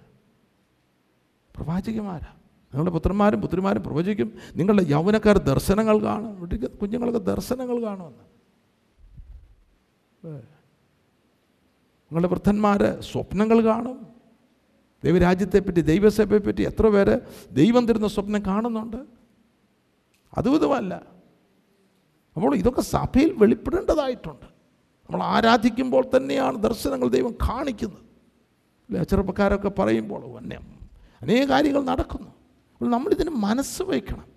പ്രവാചികമാരാ 1.56 2.26
നിങ്ങളുടെ 2.74 2.90
പുത്രന്മാരും 2.90 3.40
പുത്രിമാരും 3.40 3.82
പ്രവചിക്കും. 3.82 4.32
നിങ്ങളുടെ 4.56 4.82
യൗവനക്കാർ 4.82 5.38
ദർശനങ്ങൾ 5.38 5.98
കാണും. 5.98 6.58
കുഞ്ഞുങ്ങളൊക്കെ 6.66 7.18
ദർശനങ്ങൾ 7.18 7.82
കാണുമെന്ന്. 7.82 8.24
നിങ്ങളുടെ 12.14 12.35
വൃദ്ധന്മാർ 12.35 13.00
സ്വപ്നങ്ങൾ 13.12 13.64
കാണും. 13.64 14.07
ദൈവരാജ്യത്തെപ്പറ്റി 15.05 15.81
ദൈവസഭയെപ്പറ്റി 15.81 16.62
എത്ര 16.62 16.88
പേര് 16.88 17.20
ദൈവം 17.53 17.87
തരുന്ന 17.87 18.09
സ്വപ്നം 18.09 18.46
കാണുന്നുണ്ട്. 18.46 18.96
അതും 20.38 20.55
ഇതുമല്ല. 20.55 20.94
അപ്പോൾ 22.37 22.57
ഇതൊക്കെ 22.57 22.81
സഭയിൽ 22.81 23.33
വെളിപ്പെടേണ്ടതായിട്ടുണ്ട്. 23.33 24.46
നമ്മൾ 25.11 25.22
ആരാധിക്കുമ്പോൾ 25.22 26.05
തന്നെയാണ് 26.16 26.62
ദർശനങ്ങൾ 26.62 27.09
ദൈവം 27.09 27.33
കാണിക്കുന്നത്. 27.33 27.98
അല്ലേ? 28.88 29.03
ചെറുപ്പക്കാരൊക്കെ 29.03 29.68
പറയുമ്പോൾ 29.68 30.24
വന്യം 30.24 30.62
അനേക 31.22 31.48
കാര്യങ്ങൾ 31.48 31.85
നടക്കുന്നു. 31.85 32.29
അപ്പോൾ 32.72 32.90
നമ്മളിതിന് 32.90 33.31
മനസ്സ് 33.31 33.83
വയ്ക്കണം. 33.83 34.33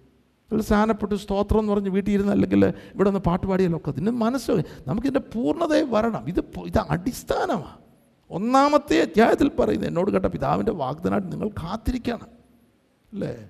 അതിൽ 0.51 0.61
സ്ഥാനപ്പെട്ട് 0.61 1.15
സ്തോത്രം 1.15 1.59
എന്ന് 1.59 1.73
പറഞ്ഞ് 1.73 1.89
വീട്ടിൽ 1.89 2.11
ഇരുന്ന് 2.11 2.31
അല്ലെങ്കിൽ 2.31 2.65
ഇവിടെ 2.65 3.09
നിന്ന് 3.09 3.23
പാട്ടുപാടിയാലൊക്കെ 3.23 3.89
ഇതിന് 3.89 4.11
മനസ്സ് 4.11 4.51
നമുക്കിതിന്റെ 4.87 5.19
പൂർണതയെ 5.19 5.81
വരണം. 5.81 6.27
ഇത് 6.27 6.39
ഇത് 6.39 6.79
അടിസ്ഥാനമാണ് 6.89 7.77
ഒന്നാമത്തെ 8.29 9.01
അധ്യായത്തിൽ 9.01 9.51
പറയുന്നത് 9.59 9.89
എന്നോട് 9.89 10.11
കേട്ട 10.11 10.25
പിതാവിന്റെ 10.25 10.71
വാഗ്ദനായിട്ട് 10.71 11.31
നിങ്ങൾ 11.31 11.49
കാത്തിരിക്കണം. 11.49 12.27
അല്ലേ? 13.13 13.49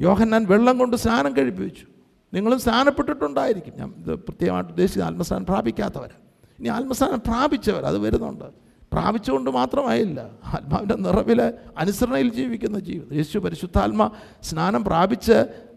യോഹന്നാൻ 0.00 0.46
വെള്ളം 0.46 0.78
കൊണ്ട് 0.78 0.96
സ്നാനം 0.96 1.36
കഴിപ്പിച്ചു 1.36 1.86
നിങ്ങളും 2.34 2.60
സ്നാനപ്പെട്ടിട്ടുണ്ടായിരിക്കും. 2.60 3.74
ഞാൻ 3.76 3.94
ഇത് 3.98 4.14
പ്രത്യേകമായിട്ട് 4.14 4.70
ഉദ്ദേശിച്ച 4.70 5.00
ആത്മസ്ഥാനം 5.00 5.46
പ്രാപിക്കാത്തവർ 5.46 6.10
ഇനി 6.58 6.68
ആത്മസ്ഥാനം 6.68 7.18
പ്രാപിച്ചവർ 7.18 7.86
അത് 7.86 7.98
വരുന്നുണ്ട്. 7.98 8.44
പ്രാപിച്ചുകൊണ്ട് 8.92 9.50
മാത്രമായില്ല. 9.50 10.20
ആത്മാവിന്റെ 10.44 10.94
നിറവിൽ 10.94 11.52
അനുസരണയിൽ 11.78 12.32
ജീവിക്കുന്ന 12.34 12.80
ജീവിതം 12.80 13.16
യേശു 13.16 13.38
പരിശുദ്ധാത്മ 13.38 14.10
സ്നാനം 14.42 14.84
പ്രാപിച്ച് 14.84 15.67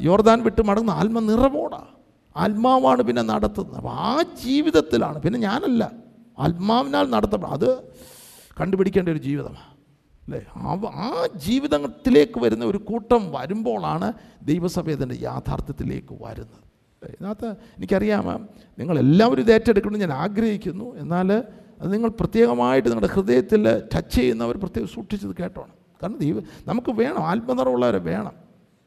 യോർദാൻ 0.00 0.42
വിട്ട് 0.42 0.62
മടങ്ങുന്ന 0.62 1.00
ആത്മ 1.00 1.18
നിറവോടാ. 1.18 1.82
ആത്മാവാണ് 2.36 3.02
പിന്നെ 3.02 3.22
നടത്തുന്നത്. 3.22 3.76
അപ്പോൾ 3.76 3.88
ആ 3.88 4.22
ജീവിതത്തിലാണ്. 4.22 5.20
പിന്നെ 5.20 5.38
ഞാനല്ല. 5.40 5.92
ആത്മാവിനാൽ 6.38 7.10
നടത്തപ്പെടും. 7.10 7.52
അത് 7.52 7.82
കണ്ടുപിടിക്കേണ്ട 8.60 9.08
ഒരു 9.08 9.18
ജീവിതമാണ് 9.18 9.74
അല്ലേ? 10.24 10.46
ആ 10.56 11.28
ജീവിതത്തിലേക്ക് 11.36 12.40
വരുന്ന 12.40 12.64
ഒരു 12.64 12.78
കൂട്ടം 12.78 13.32
വരുമ്പോഴാണ് 13.32 14.12
ദൈവസഭ 14.42 14.90
അതിന്റെ 14.90 15.16
യാഥാർത്ഥ്യത്തിലേക്ക് 15.20 16.18
വരുന്നത്? 16.22 16.64
ഇതിനകത്ത് 17.04 17.46
എനിക്കറിയാം 17.46 18.48
നിങ്ങളെല്ലാവരും 18.78 19.42
ഇത് 19.42 19.52
ഏറ്റെടുക്കണം 19.52 19.98
ഞാൻ 19.98 20.12
ആഗ്രഹിക്കുന്നു. 20.12 20.96
എന്നാൽ 20.96 21.32
അത് 21.80 21.92
നിങ്ങൾ 21.92 22.08
പ്രത്യേകമായിട്ട് 22.08 22.88
നിങ്ങളുടെ 22.88 23.12
ഹൃദയത്തിൽ 23.12 23.82
ടച്ച് 23.94 24.16
ചെയ്യുന്നവർ 24.16 24.56
പ്രത്യേകം 24.56 24.88
സൂക്ഷിച്ചത് 24.88 25.36
കേട്ടോണം. 25.36 25.72
കാരണം 26.02 26.18
ദൈവ 26.18 26.42
നമുക്ക് 26.66 26.92
വേണം. 26.92 27.18
ആത്മനിറവുള്ളവരെ 27.18 27.98
വേണം. 27.98 28.43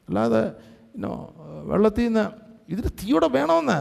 അല്ലാതെ 0.08 0.52
വെള്ളത്തിൽ 1.64 2.04
നിന്ന് 2.04 2.24
ഇതിന് 2.68 2.88
തീയോടെ 3.02 3.28
വേണമെന്ന്. 3.28 3.78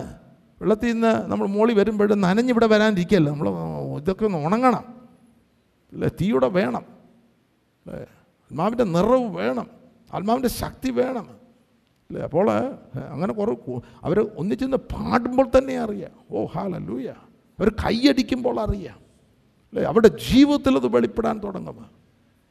വെള്ളത്തിൽ 0.61 0.93
നിന്ന് 0.93 1.31
നമ്മൾ 1.31 1.47
മോളി 1.47 1.73
വരുമ്പോഴും 1.73 2.21
നനഞ്ഞിവിടെ 2.21 2.67
വരാനിരിക്കല്ലോ? 2.67 3.31
നമ്മൾ 3.33 3.49
ഇതൊക്കെ 3.97 4.25
ഒന്ന് 4.25 4.37
ഉണങ്ങണം. 4.37 4.83
അല്ലേ? 5.93 6.09
തീയുടെ 6.21 6.47
വേണം. 6.47 6.85
അല്ലേ? 7.85 8.01
ആത്മാവിന്റെ 8.51 8.83
നിറവ് 8.83 9.35
വേണം. 9.37 9.67
ആത്മാവിന്റെ 10.13 10.49
ശക്തി 10.49 10.89
വേണം. 10.91 11.27
അല്ലേ? 12.09 12.21
അപ്പോൾ 12.21 12.51
അങ്ങനെ 13.11 13.33
കുറേ 13.33 13.79
അവർ 14.03 14.19
ഒന്നിച്ചെന്ന് 14.37 14.77
പാടുമ്പോൾ 14.77 15.47
തന്നെ 15.57 15.77
അറിയാം. 15.79 16.11
ഓ 16.31 16.45
ഹാല 16.45 16.77
ലൂയ 16.77 17.13
അവർ 17.59 17.69
കൈയടിക്കുമ്പോൾ 17.69 18.59
അറിയാം. 18.59 18.99
അല്ലേ? 19.73 19.83
അവരുടെ 19.83 20.07
ജീവിതത്തിൽ 20.07 20.75
അത് 20.75 20.87
വെളിപ്പെടാൻ 20.87 21.41
തുടങ്ങും. 21.43 22.06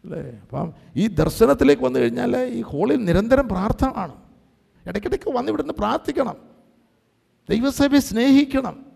അല്ലേ? 0.07 0.40
അപ്പം 0.42 0.73
ഈ 0.97 1.07
ദർശനത്തിലേക്ക് 1.07 1.83
വന്നു 1.83 1.99
കഴിഞ്ഞാൽ 1.99 2.37
ഈ 2.37 2.62
ഹോളിൽ 2.62 3.05
നിരന്തരം 3.05 3.49
പ്രാർത്ഥനയാണ്. 3.49 4.12
ഇടയ്ക്കിടയ്ക്ക് 4.87 5.31
വന്ന് 5.31 5.49
ഇവിടുന്ന് 5.49 5.73
പ്രാർത്ഥിക്കണം. 5.73 6.35
ദൈവസഭയെ 7.51 7.99
സ്നേഹിക്കണം. 7.99 8.87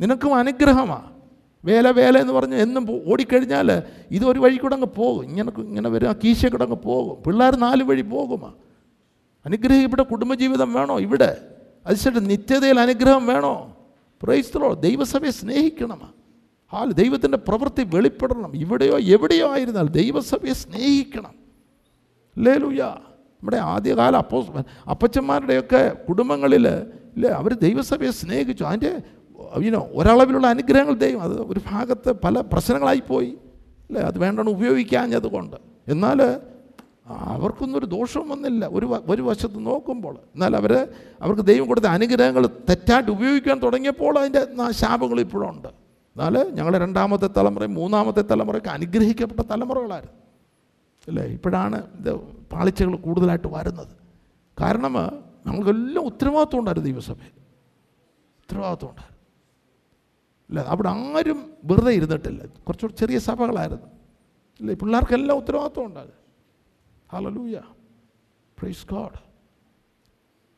നിനക്കും 0.00 0.34
അനുഗ്രഹമാണ് 0.34 1.10
വേല 1.64 1.90
വേല 1.90 2.18
എന്ന് 2.18 2.32
പറഞ്ഞ് 2.32 2.54
എന്നും 2.54 3.02
ഓടിക്കഴിഞ്ഞാൽ 3.06 3.82
ഇത് 4.10 4.24
ഒരു 4.24 4.40
വഴി 4.40 4.56
കൂടെ 4.56 4.74
അങ്ങ് 4.74 4.86
പോകും. 4.86 5.22
ഇങ്ങനെ 5.22 5.60
ഇങ്ങനെ 5.60 5.88
വരും. 5.88 6.08
ആ 6.08 6.12
കീശ 6.12 6.46
കൂടെ 6.46 6.64
അങ്ങ് 6.64 6.76
പോകും. 6.76 7.22
പിള്ളേർ 7.22 7.56
നാല് 7.56 7.82
വഴി 7.82 8.02
പോകും 8.02 8.28
പോകുമാ 8.28 8.52
അനുഗ്രഹിക്കപ്പെട്ട 9.46 10.02
കുടുംബജീവിതം 10.02 10.72
വേണോ? 10.72 10.98
ഇവിടെ. 10.98 11.36
അതിശേഷം 11.86 12.24
നിത്യതയിൽ 12.24 12.80
അനുഗ്രഹം 12.80 13.26
വേണോ? 13.26 13.76
പ്രൈസ്തലോ 14.22 14.74
ദൈവസഭയെ 14.74 15.30
സ്നേഹിക്കണം 15.30 16.19
ഹാൽ 16.72 16.88
ദൈവത്തിന്റെ 16.92 17.38
പ്രവൃത്തി 17.38 17.82
വെളിപ്പെടണം. 17.94 18.50
ഇവിടെയോ 18.56 18.98
എവിടെയോ 19.14 19.46
ആയിരുന്നാൽ 19.52 19.86
ദൈവസഭയെ 20.00 20.52
സ്നേഹിക്കണം. 20.52 21.34
ലേലുയ 22.36 22.82
നമ്മുടെ 22.82 23.56
ആദ്യകാല 23.56 24.16
അപ്പോ 24.16 24.38
അപ്പച്ചന്മാരുടെയൊക്കെ 24.90 25.82
കുടുംബങ്ങളിൽ 26.08 26.68
ഇല്ലേ 26.68 27.30
അവർ 27.30 27.52
ദൈവസഭയെ 27.54 28.10
സ്നേഹിച്ചു. 28.10 28.64
അതിന്റെ 28.64 28.92
ഇനോ 29.66 29.82
ഒരളവിലുള്ള 29.92 30.46
അനുഗ്രഹങ്ങൾ 30.46 30.94
ദൈവം 30.94 31.22
അത് 31.22 31.36
ഒരു 31.42 31.60
ഭാഗത്ത് 31.70 32.10
പല 32.24 32.40
പ്രശ്നങ്ങളായിപ്പോയി 32.40 33.30
അല്ലേ 33.88 34.02
അത് 34.02 34.18
വേണ്ടെന്ന് 34.18 34.52
ഉപയോഗിക്കാഞ്ഞത് 34.52 35.26
കൊണ്ട് 35.26 35.56
എന്നാൽ 35.88 36.22
അവർക്കൊന്നും 37.06 37.78
ഒരു 37.78 37.86
ദോഷവും 37.86 38.28
വന്നില്ല. 38.28 38.66
ഒരു 38.66 38.86
ഒരു 39.08 39.22
വശത്ത് 39.22 39.66
നോക്കുമ്പോൾ. 39.66 40.14
എന്നാൽ 40.34 40.56
അവർ 40.56 40.72
അവർക്ക് 41.22 41.42
ദൈവം 41.42 41.66
കൊടുത്ത 41.68 41.84
അനുഗ്രഹങ്ങൾ 41.84 42.46
തെറ്റായിട്ട് 42.46 43.10
ഉപയോഗിക്കാൻ 43.10 43.58
തുടങ്ങിയപ്പോൾ 43.58 44.18
അതിന്റെ 44.18 44.42
ശാപങ്ങൾ 44.70 45.20
ഇപ്പോഴും 45.20 45.48
ഉണ്ട്. 45.50 45.79
എന്നാൽ 46.20 46.50
ഞങ്ങളുടെ 46.50 46.78
രണ്ടാമത്തെ 46.78 47.26
തലമുറയും 47.26 47.74
മൂന്നാമത്തെ 47.74 48.20
തലമുറയൊക്കെ 48.20 48.68
അനുഗ്രഹിക്കപ്പെട്ട 48.68 49.40
തലമുറകളായിരുന്നു. 49.40 50.16
അല്ലേ? 51.08 51.24
ഇപ്പോഴാണ് 51.24 51.96
ഇത് 51.96 52.16
പാളിച്ചകൾ 52.52 52.96
കൂടുതലായിട്ട് 52.96 53.48
വരുന്നത്. 53.48 53.88
കാരണം 54.60 54.92
ഞങ്ങൾക്കെല്ലാം 55.46 56.06
ഉത്തരവാദിത്വം 56.06 56.60
ഉണ്ടായിരുന്നു 56.60 56.90
ദൈവസഭയിൽ. 56.90 57.32
ഉത്തരവാദിത്വം 58.38 58.90
ഉണ്ടായിരുന്നു. 58.90 59.20
അല്ല? 60.50 60.70
അവിടെ 60.70 60.88
ആരും 60.88 61.52
വെറുതെ 61.64 61.92
ഇരുന്നിട്ടില്ല. 61.92 62.46
കുറച്ചുകൂടി 62.46 62.92
ചെറിയ 62.92 63.18
സഭകളായിരുന്നു. 63.18 63.86
അല്ലേ? 64.60 64.74
പിള്ളേർക്കെല്ലാം 64.74 65.38
ഉത്തരവാദിത്വം 65.38 65.84
ഉണ്ടായിരുന്നു. 65.84 66.20
ഹലലൂയ 67.12 67.60
പ്രൈസ് 68.58 68.86
ഗോഡ് 68.90 69.29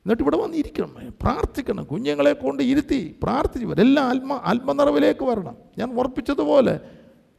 എന്നിട്ട് 0.02 0.22
ഇവിടെ 0.22 0.36
വന്നിരിക്കണം. 0.36 0.94
പ്രാർത്ഥിക്കണം. 1.22 1.84
കുഞ്ഞുങ്ങളെ 1.84 2.32
കൊണ്ട് 2.32 2.62
ഇരുത്തി 2.62 3.18
പ്രാർത്ഥിച്ചു 3.22 3.74
എല്ലാം 3.78 4.08
ആത്മ 4.08 4.32
ആത്മനിറവിലേക്ക് 4.44 5.24
വരണം. 5.24 5.56
ഞാൻ 5.78 5.90
ഉറപ്പിച്ചതുപോലെ 5.98 6.80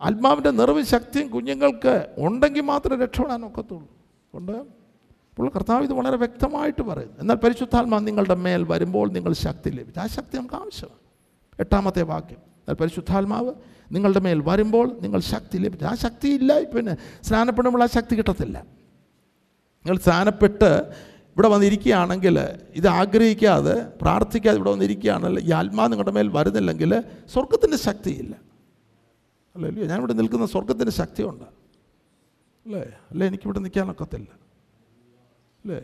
ആത്മാവിന്റെ 0.01 0.51
നിറവ് 0.51 0.83
ശക്തിയും 0.83 1.27
കുഞ്ഞുങ്ങൾക്ക് 1.27 2.07
ഉണ്ടെങ്കിൽ 2.17 2.61
മാത്രമേ 2.61 3.05
രക്ഷപ്പെടാൻ 3.05 3.45
ഒക്കത്തുള്ളൂ. 3.45 3.85
അതുകൊണ്ട് 3.85 4.51
ഇപ്പോൾ 4.51 5.49
കർത്താവ് 5.49 5.83
ഇത് 5.83 5.93
വളരെ 5.93 6.17
വ്യക്തമായിട്ട് 6.17 6.81
പറയുന്നു. 6.81 7.13
എന്നാൽ 7.19 7.35
പരിശുദ്ധാത്മാ 7.35 7.99
നിങ്ങളുടെ 7.99 8.35
മേൽ 8.35 8.63
വരുമ്പോൾ 8.63 9.09
നിങ്ങൾ 9.09 9.33
ശക്തി 9.33 9.69
ലഭിച്ചു 9.69 9.99
ആ 9.99 10.07
ശക്തി 10.07 10.37
നമുക്ക് 10.37 10.53
ആവശ്യമാണ്. 10.53 10.99
എട്ടാമത്തെ 11.59 12.01
വാക്യം. 12.01 12.37
എന്നാൽ 12.37 12.73
പരിശുദ്ധാത്മാവ് 12.73 13.51
നിങ്ങളുടെ 13.91 14.19
മേൽ 14.19 14.41
വരുമ്പോൾ 14.41 14.97
നിങ്ങൾ 15.01 15.19
ശക്തി 15.19 15.57
ലഭിച്ചു 15.57 15.85
ആ 15.85 15.95
ശക്തി 15.95 16.27
ഇല്ല. 16.29 16.63
പിന്നെ 16.63 16.97
സ്നാനപ്പെടുമ്പോൾ 17.23 17.83
ആ 17.83 17.85
ശക്തി 17.85 18.15
കിട്ടത്തില്ല. 18.15 18.57
നിങ്ങൾ 19.85 19.99
സ്നാനപ്പെട്ട് 19.99 20.83
ഇവിടെ 21.33 21.47
വന്നിരിക്കുകയാണെങ്കിൽ 21.47 22.39
ഇത് 22.75 22.87
ആഗ്രഹിക്കാതെ 22.87 23.87
പ്രാർത്ഥിക്കാതെ 24.01 24.57
ഇവിടെ 24.57 24.71
വന്നിരിക്കുകയാണെങ്കിൽ 24.71 25.39
ഈ 25.39 25.51
ആത്മാ 25.51 25.87
നിങ്ങളുടെ 25.87 26.11
മേൽ 26.11 26.27
വരുന്നില്ലെങ്കിൽ 26.27 27.03
സ്വർഗത്തിന്റെ 27.33 27.77
ശക്തിയില്ല. 27.77 28.35
അല്ലല്ലോ 29.55 29.83
ഞാനിവിടെ 29.83 30.13
നിൽക്കുന്ന 30.13 30.45
സ്വർഗത്തിന്റെ 30.45 30.91
ശക്തിയുണ്ട്. 30.91 31.43
അല്ലേ? 32.65 32.81
അല്ലേ 33.11 33.27
എനിക്കിവിടെ 33.27 33.59
നിൽക്കാനൊക്കത്തില്ല 33.59 34.27
അല്ലേ? 35.63 35.81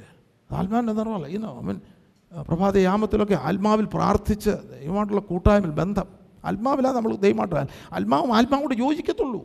ആത്മാവിന്റെ 0.51 1.27
ഇന്നോ 1.27 1.61
അവൻ 1.61 1.81
പ്രഭാത 2.47 2.77
യാമത്തിലൊക്കെ 2.77 3.33
ആത്മാവിൽ 3.33 3.85
പ്രാർത്ഥിച്ച് 3.85 4.49
ദൈവമായിട്ടുള്ള 4.49 5.21
കൂട്ടായ്മയിൽ 5.21 5.73
ബന്ധം. 5.73 6.07
ആത്മാവിലാണ് 6.45 6.95
നമ്മൾ 6.95 7.15
ദൈവമായിട്ട് 7.15 7.55
ആത്മാവും 7.93 8.35
ആത്മാവും 8.35 8.61
കൂടെ 8.61 8.75
യോജിക്കത്തുള്ളൂ. 8.79 9.41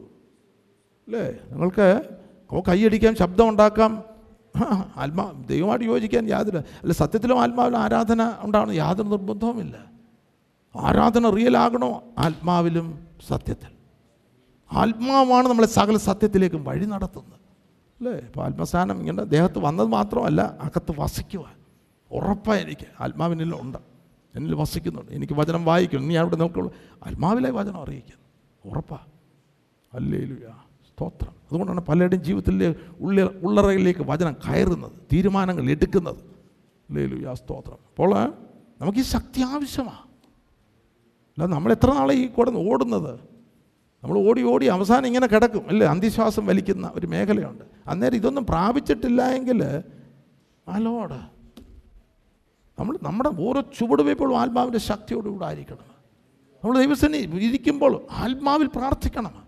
അല്ലേ? 1.09 1.39
നിങ്ങൾക്ക് 1.51 2.03
കൈയടിക്കാം 2.69 3.17
ശബ്ദം 3.17 3.49
ഉണ്ടാക്കാം 3.49 4.14
ആത്മാ 4.97 5.45
ദൈവമായിട്ട് 5.47 5.85
യോജിക്കാൻ 5.85 6.29
യാതൊരു 6.29 6.59
അല്ല 6.59 6.93
സത്യത്തിലും 6.93 7.41
ആത്മാവിലും 7.41 7.79
ആരാധന 7.79 8.33
ഉണ്ടാവണം. 8.41 8.73
യാതൊരു 8.73 9.09
നിർബന്ധവുമില്ല. 9.09 9.85
ആരാധന 10.77 11.31
റിയൽ 11.31 11.57
ആകണോ? 11.57 12.03
ആത്മാവിലും 12.19 13.07
സത്യത്തിൽ. 13.29 13.69
ആത്മാവാണ് 14.73 15.49
നമ്മളെ 15.49 15.67
സകല 15.67 15.97
സത്യത്തിലേക്കും 15.97 16.65
വഴി 16.65 16.85
നടത്തുന്നത്. 16.85 17.41
അല്ലേ? 17.99 18.13
ഇപ്പോൾ 18.13 18.45
ആത്മസ്ഥാനം 18.45 18.99
ഇങ്ങനെ 18.99 19.25
ദേഹത്ത് 19.25 19.59
വന്നത് 19.59 19.87
മാത്രമല്ല 19.87 20.41
അകത്ത് 20.41 20.95
വസിക്കുവാൻ. 20.99 21.55
ഉറപ്പായി 22.11 22.63
എനിക്ക് 22.63 22.87
ആത്മാവിനെല്ലാം 23.01 23.61
ഉണ്ട്. 23.63 23.79
എന്നിൽ 24.35 24.55
വസിക്കുന്നുണ്ട്. 24.55 25.13
എനിക്ക് 25.13 25.33
വചനം 25.33 25.65
വായിക്കണം. 25.65 26.09
നീ 26.09 26.17
അവിടെ 26.17 26.37
നോക്കുള്ളൂ. 26.37 26.75
ആത്മാവിലെ 27.07 27.51
വചനം 27.51 27.83
അറിയിക്കുന്നു. 27.83 28.71
ഉറപ്പാണ് 28.71 29.07
അല്ലേലുയ. 29.93 30.64
സ്തോത്രം. 30.95 31.31
അതുകൊണ്ടാണ് 31.31 31.81
പലരുടെയും 31.81 32.25
ജീവിതത്തിലെ 32.25 32.75
ഉള്ളിൽ 33.01 33.25
ഉള്ളറയിലേക്ക് 33.25 34.01
വചനം 34.01 34.33
കയറുന്നത് 34.33 34.93
തീരുമാനങ്ങൾ 35.13 35.71
എടുക്കുന്നത്. 35.71 36.17
അല്ലേലുയ 36.91 37.35
സ്തോത്രം. 37.35 37.75
അപ്പോൾ 37.75 38.33
നമുക്ക് 38.81 38.99
ഈ 38.99 39.03
ശക്തി 39.03 39.43
ആവശ്യമാണ് 39.43 39.99
അല്ല 41.39 41.47
നമ്മൾ 41.47 41.73
എത്ര 41.73 41.93
നാളെ 41.93 42.15
ഈ 42.15 42.29
കൂടെ 42.29 42.51
ഓടുന്നത്? 42.51 43.15
നമ്മൾ 44.05 44.19
ഓടി 44.19 44.43
ഓടി 44.43 44.67
അവസാനം 44.67 45.07
ഇങ്ങനെ 45.07 45.27
കിടക്കും. 45.27 45.69
അല്ലേ? 45.69 45.87
അന്ത്യശ്വാസം 45.87 46.47
വലിക്കുന്ന 46.47 46.93
ഒരു 46.95 47.07
മേഖലയുണ്ട്. 47.07 47.65
അന്നേരം 47.87 48.15
ഇതൊന്നും 48.15 48.47
പ്രാപിച്ചിട്ടില്ല 48.47 49.23
എങ്കിൽ 49.23 49.65
അലോട് 50.69 51.35
നമ്മൾ 52.79 52.99
നമ്മുടെ 53.03 53.29
ഓരോ 53.29 53.61
ചുവടുവയ്പ്പോഴും 53.61 54.39
ആത്മാവിന്റെ 54.39 54.79
ശക്തിയോടുകൂടെ 54.79 55.45
ആയിരിക്കണം. 55.45 55.95
നമ്മൾ 56.65 56.79
ദൈവസേന 56.79 57.15
ഇരിക്കുമ്പോൾ 57.15 58.03
ആത്മാവിൽ 58.11 58.67
പ്രാർത്ഥിക്കണം. 58.67 59.44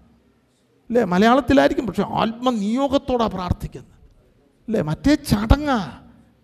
അല്ലേ 0.90 1.04
മലയാളത്തിലായിരിക്കും 1.04 1.86
പക്ഷെ 1.86 2.02
ആത്മനിയോഗത്തോടാണ് 2.02 3.30
പ്രാർത്ഥിക്കുന്നത് 3.30 3.92
അല്ലേ 4.68 4.82
മറ്റേ 4.82 5.14
ചടങ്ങാ. 5.14 5.90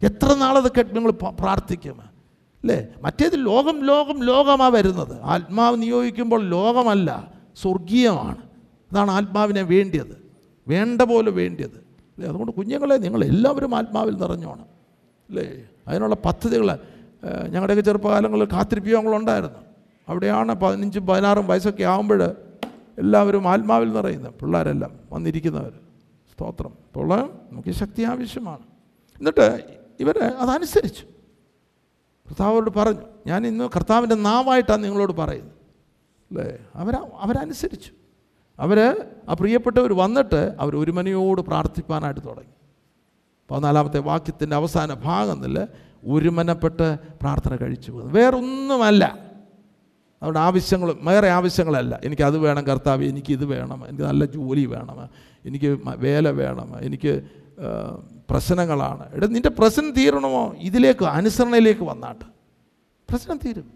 എത്ര 0.03 0.35
നാളത് 0.35 0.73
കേട്ട് 0.73 0.97
നിങ്ങൾ 0.97 1.11
പ്രാർത്ഥിക്കും. 1.11 2.01
അല്ലേ 2.01 2.87
മറ്റേത് 3.03 3.47
ലോകം 3.47 3.87
ലോകം 3.87 4.23
ലോകമാണ് 4.25 4.73
വരുന്നത്. 4.73 5.23
ആത്മാവ് 5.23 5.83
നിയോഗിക്കുമ്പോൾ 5.83 6.43
ലോകമല്ല 6.49 7.33
സ്വർഗീയമാണ്. 7.63 8.37
അതാണ് 8.93 9.11
ആത്മാവിനെ 9.11 9.63
വേണ്ടിയത്. 9.63 10.23
വേണ്ട 10.69 11.03
പോലെ 11.03 11.31
വേണ്ടിയത്. 11.31 11.77
അല്ലേ 12.15 12.29
അതുകൊണ്ട് 12.29 12.53
കുഞ്ഞുങ്ങളെ 12.53 12.97
നിങ്ങൾ 12.97 13.25
എല്ലാവരും 13.25 13.77
ആത്മാവിൽ 13.77 14.15
നിറഞ്ഞോണം. 14.15 14.67
അല്ലേ 15.31 15.65
അതിനുള്ള 15.89 16.15
പദ്ധതികൾ 16.15 16.79
ഞങ്ങളുടെയൊക്കെ 17.49 17.83
ചെറുപ്പകാലങ്ങളിൽ 17.83 18.45
കാത്തിരിപ്പിയോഗങ്ങളുണ്ടായിരുന്നു 18.45 19.59
അവിടെയാണ് 20.09 20.55
പതിനഞ്ചും 20.55 21.07
പതിനാറും 21.07 21.47
വയസ്സൊക്കെ 21.47 21.83
ആകുമ്പോൾ 21.83 22.37
എല്ലാവരും 22.99 23.49
ആത്മാവിൽ 23.49 23.93
നിറയുന്നത് 23.93 24.35
പിള്ളേരെല്ലാം 24.35 24.91
വന്നിരിക്കുന്നവർ. 25.13 25.73
സ്തോത്രം. 26.33 26.69
അപ്പോൾ 26.69 27.31
നമുക്ക് 27.53 27.71
ശക്തി 27.71 28.03
ആവശ്യമാണ്. 28.03 28.63
എന്നിട്ട് 29.19 29.65
ഇവർ 30.01 30.19
അതനുസരിച്ചു. 30.19 31.03
കർത്താവോട് 32.27 32.71
പറഞ്ഞു 32.71 33.01
ഞാൻ 33.27 33.47
ഇന്ന് 33.47 33.69
കർത്താവിന്റെ 33.77 34.17
നാവായിട്ടാണ് 34.17 34.85
നിങ്ങളോട് 34.85 35.13
പറയുന്നത്. 35.13 35.53
അല്ലേ? 36.31 36.59
അവർ 36.75 36.95
അവരനുസരിച്ചു. 37.21 37.93
അവർ 38.59 39.07
ആ 39.29 39.33
പ്രിയപ്പെട്ടവർ 39.33 39.93
വന്നിട്ട് 39.93 40.57
അവർ 40.61 40.77
ഒരുമനയോട് 40.77 41.41
പ്രാർത്ഥിപ്പാനായിട്ട് 41.41 42.21
തുടങ്ങി. 42.21 42.53
പതിനാലാമത്തെ 43.51 43.99
വാക്യത്തിന്റെ 43.99 44.57
അവസാന 44.57 44.95
ഭാഗം 44.95 45.41
ഭാഗത്തിൽ 45.41 45.69
ഒരുമനപ്പെട്ട് 46.07 46.99
പ്രാർത്ഥന 47.23 47.57
കഴിച്ചു 47.57 47.93
പോകുന്നത് 47.93 48.17
വേറൊന്നുമല്ല. 48.17 49.32
അവരുടെ 50.23 50.39
ആവശ്യങ്ങൾ 50.39 50.97
വേറെ 51.01 51.29
ആവശ്യങ്ങളല്ല. 51.29 52.01
എനിക്കത് 52.05 52.39
വേണം 52.39 52.65
കർത്താവ് 52.67 53.05
എനിക്കിത് 53.05 53.45
വേണം 53.45 53.89
എനിക്ക് 53.89 54.05
നല്ല 54.05 54.25
ജോലി 54.25 54.65
വേണം 54.67 55.09
എനിക്ക് 55.45 55.81
വേല 55.97 56.29
വേണം 56.31 56.85
എനിക്ക് 56.85 57.23
പ്രശ്നങ്ങളാണ്. 58.31 59.13
എടാ 59.13 59.27
നിന്റെ 59.27 59.49
പ്രശ്നം 59.49 59.91
തീരണമോ? 59.91 60.55
ഇതിലേക്ക് 60.59 61.05
അനുസരണയിലേക്ക് 61.05 61.85
വന്നാട്ട്. 61.85 62.25
പ്രശ്നം 63.11 63.39
തീരും. 63.47 63.71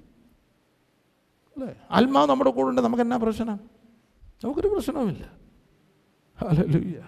അല്ലേ? 1.57 1.75
ആത്മാവ് 1.91 2.29
നമ്മുടെ 2.29 2.51
കൂടെ 2.51 2.69
ഉണ്ട് 2.69 2.81
നമുക്ക് 2.81 3.03
എന്നാ 3.03 3.17
പ്രശ്നം? 3.17 3.61
നമുക്കൊരു 4.45 4.69
പ്രശ്നവുമില്ല. 4.69 5.25
ഹല്ലേലൂയ 6.43 7.03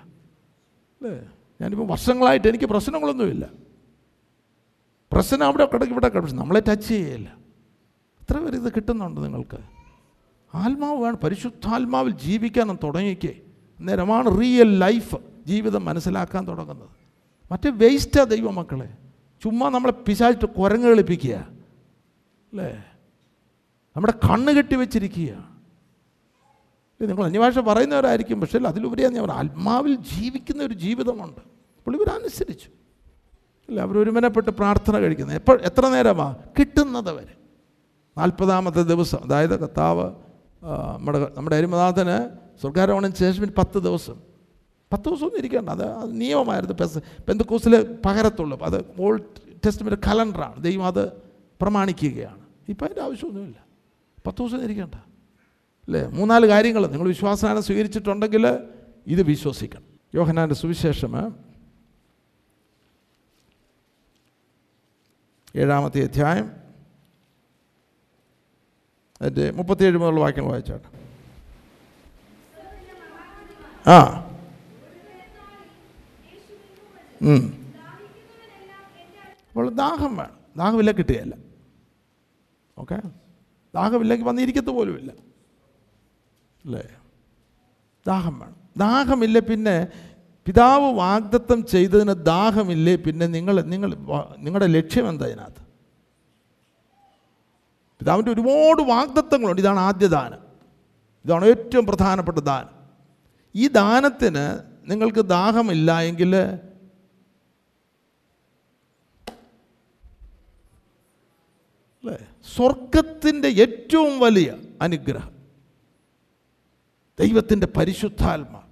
അല്ലേ? 1.01 1.21
ഞാനിപ്പോൾ 1.61 1.87
വർഷങ്ങളായിട്ട് 1.87 2.49
എനിക്ക് 2.49 2.65
പ്രശ്നങ്ങളൊന്നുമില്ല. 2.65 3.49
പ്രശ്നം 5.13 5.45
അവിടെ 5.45 5.65
കിടക്കും 5.65 5.93
ഇവിടെ 5.93 6.09
കിടക്കും. 6.09 6.37
നമ്മളെ 6.37 6.63
ടച്ച് 6.69 6.89
ചെയ്യയില്ല. 6.89 7.29
എത്ര 8.31 8.41
പേര് 8.41 8.57
ഇത് 8.57 8.73
കിട്ടുന്നുണ്ട് 8.73 9.25
നിങ്ങൾക്ക്? 9.25 9.59
ആത്മാവ് 10.55 11.03
വേണം. 11.03 11.17
പരിശുദ്ധാത്മാവിൽ 11.17 12.13
ജീവിക്കാൻ 12.13 12.79
തുടങ്ങിക്കേ. 12.85 13.41
നേരമാണ് 13.81 14.41
റിയൽ 14.41 14.79
ലൈഫ് 14.79 15.15
ജീവിതം 15.47 15.85
മനസ്സിലാക്കാൻ 15.85 16.49
തുടങ്ങുന്നത്. 16.49 16.89
മറ്റേ 17.53 17.71
വേസ്റ്റാ 17.71 18.25
ദൈവമക്കളെ. 18.25 18.95
ചുമ്മാ 19.43 19.69
നമ്മളെ 19.69 19.93
പിശാച്ചിട്ട് 19.93 20.47
കുരങ്ങ് 20.47 20.89
കളിപ്പിക്കുക 20.89 21.35
അല്ലേ? 21.35 22.85
നമ്മുടെ 23.97 24.15
കണ്ണ് 24.31 24.53
കെട്ടി 24.53 24.77
വെച്ചിരിക്കുക. 24.77 25.49
നിങ്ങൾ 27.03 27.25
അന്യഭാഷ 27.25 27.59
പറയുന്നവരായിരിക്കും 27.59 28.41
പക്ഷേ 28.41 28.59
അതിലുപരിയാണ് 28.59 29.15
ഞാൻ. 29.15 29.31
ആത്മാവിൽ 29.31 29.95
ജീവിക്കുന്ന 29.95 30.63
ഒരു 30.63 30.75
ജീവിതമുണ്ട്. 30.75 31.41
അപ്പോൾ 31.79 31.97
ഇവരനുസരിച്ചു. 31.97 32.69
അല്ല? 33.69 33.81
അവരൊരുമനപ്പെട്ട് 33.81 34.51
പ്രാർത്ഥന 34.51 34.99
കഴിക്കുന്നത് 34.99 35.37
എപ്പോൾ 35.37 35.61
എത്ര 35.61 35.89
നേരമാണ് 35.89 36.37
കിട്ടുന്നത് 36.59 37.13
വരെ. 37.13 37.39
നാൽപ്പതാമത്തെ 38.19 38.83
ദിവസം. 38.83 39.19
അതായത് 39.25 39.61
കർത്താവ് 39.61 40.15
നമ്മുടെ 40.95 41.33
നമ്മുടെ 41.37 41.57
അരിമനാഥന് 41.57 42.29
സ്വർഗാരോഹണം 42.61 43.15
ശേഷം 43.15 43.53
പത്ത് 43.59 43.79
ദിവസം. 43.79 44.21
പത്ത് 44.93 45.05
ദിവസം 45.05 45.25
ഒന്നും 45.25 45.39
ഇരിക്കേണ്ട. 45.39 45.69
അത് 45.69 45.85
അത് 45.85 46.21
നിയമമായിരുന്നു. 46.21 46.75
പെസ് 46.75 46.99
പെന്തക്കൂസിൽ 46.99 47.99
പകരത്തുള്ളൂ 48.07 48.63
അത് 48.63 48.85
ഓൾഡ് 49.01 49.23
ടെസ്റ്റിന്റെ 49.67 49.97
കലണ്ടറാണ്. 49.97 50.65
ദൈവം 50.65 50.87
അത് 50.87 51.13
പ്രമാണിക്കുകയാണ്. 51.61 52.41
ഇപ്പം 52.69 52.85
അതിന്റെ 52.85 53.03
ആവശ്യമൊന്നുമില്ല. 53.03 53.65
പത്ത് 54.27 54.43
ദിവസം 54.43 54.65
ഇരിക്കേണ്ട. 54.65 54.95
അല്ലേ? 54.95 56.07
മൂന്നാൽ 56.07 56.47
കാര്യങ്ങൾ 56.49 56.87
നിങ്ങൾ 56.87 57.09
വിശ്വാസനാനം 57.09 57.63
സ്വീകരിച്ചിട്ടുണ്ടെങ്കിൽ 57.63 58.59
ഇത് 59.07 59.23
വിശ്വസിക്കണം. 59.23 59.83
യോഹനാന്റെ 60.15 60.55
സുവിശേഷം 60.55 61.35
ഏഴാമത്തെ 65.57 66.05
അധ്യായം. 66.05 66.68
അതിന്റെ 69.29 69.51
മുപ്പത്തിയേഴ് 69.51 69.99
മുതലുള്ള 69.99 70.21
വാക്യങ്ങൾ 70.21 70.51
വായിച്ചാട്ടെ 70.51 70.89
ആ. 73.87 73.99
അപ്പോൾ 79.49 79.71
ദാഹം 79.75 80.17
വേണം. 80.17 80.39
ദാഹമില്ല 80.57 80.91
കിട്ടുകയല്ല. 80.91 81.35
ഓക്കെ? 82.79 82.99
ദാഹമില്ലെങ്കിൽ 83.75 84.27
വന്നിരിക്കത്ത് 84.27 84.71
പോലുമില്ല. 84.71 85.11
അല്ലേ? 86.65 86.83
ദാഹം 88.07 88.39
വേണം. 88.39 88.57
ദാഹമില്ല 88.77 89.39
പിന്നെ 89.39 89.89
പിതാവ് 90.47 90.95
വാഗ്ദത്തം 90.95 91.67
ചെയ്തതിന് 91.67 92.15
ദാഹമില്ലേ 92.25 92.97
പിന്നെ 92.97 93.27
നിങ്ങൾ 93.27 93.63
നിങ്ങൾ 93.63 93.91
നിങ്ങളുടെ 94.39 94.67
ലക്ഷ്യം 94.67 95.09
എന്താ 95.09 95.27
ഇതിനകത്ത്? 95.27 95.63
പിതാവിന്റെ 97.99 98.33
ഒരുപാട് 98.33 98.83
വാഗ്ദത്തങ്ങളുണ്ട്. 98.83 99.61
ഇതാണ് 99.61 99.79
ആദ്യ 99.79 100.07
ദാനം. 100.07 100.39
ഇതാണ് 101.25 101.45
ഏറ്റവും 101.45 101.87
പ്രധാനപ്പെട്ട 101.87 102.39
ദാനം. 102.39 102.79
ഈ 103.55 103.69
ദാനത്തിന് 103.69 104.65
നിങ്ങൾക്ക് 104.91 105.19
ദാഹമില്ല 105.19 106.01
എങ്കിൽ 106.01 106.37
അല്ലേ? 106.37 106.59
സ്വർഗത്തിന്റെ 112.57 113.49
ഏറ്റവും 113.49 114.21
വലിയ 114.21 114.57
അനുഗ്രഹം. 114.83 115.31
ദൈവത്തിന്റെ 117.21 117.67
പരിശുദ്ധാത്മ. 117.67 118.63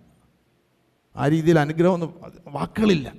ആ 1.17 1.29
രീതിയിൽ 1.29 1.59
അനുഗ്രഹമൊന്നും 1.59 2.21
വാക്കുകളില്ല. 2.47 3.13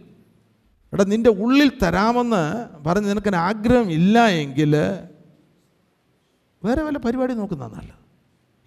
എടാ 0.93 1.04
നിന്റെ 1.04 1.30
ഉള്ളിൽ 1.30 1.72
തരാമെന്ന് 1.84 2.70
പറഞ്ഞ് 2.84 3.10
നിനക്കൊരാഗ്രഹം 3.10 3.91
ഇല്ല 3.91 4.28
എങ്കിൽ 4.28 4.76
വേറെ 6.68 6.82
വല്ല 6.82 6.98
പരിപാടി 6.98 7.34
നോക്കുന്ന 7.34 7.68
നല്ലത്. 7.68 8.00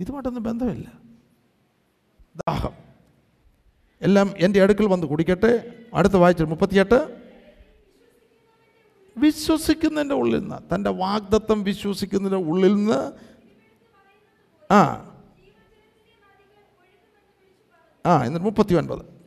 ഇതുമായിട്ടൊന്നും 0.01 0.43
ബന്ധമില്ല. 0.43 0.93
ദാഹം. 2.37 2.73
എല്ലാം 4.03 4.35
എന്റെ 4.37 4.63
അടുക്കൽ 4.63 4.87
വന്ന് 4.87 5.07
കുടിക്കട്ടെ. 5.07 5.85
അടുത്ത 5.95 6.15
വായിച്ച 6.15 6.43
മുപ്പത്തിയെട്ട്. 6.43 7.21
വിശ്വസിക്കുന്നതിന്റെ 9.19 10.15
ഉള്ളിൽ 10.15 10.39
നിന്ന് 10.39 10.75
തന്റെ 10.75 10.91
വാഗ്ദത്തം 10.91 11.65
വിശ്വസിക്കുന്നതിന്റെ 11.65 12.51
ഉള്ളിൽ 12.51 12.75
നിന്ന് 12.75 13.13
ആ. 14.73 14.83
ആ 18.07 18.25
എന്നിട്ട് 18.25 18.47
മുപ്പത്തി 18.47 18.75
ഒൻപത്. 18.75 19.21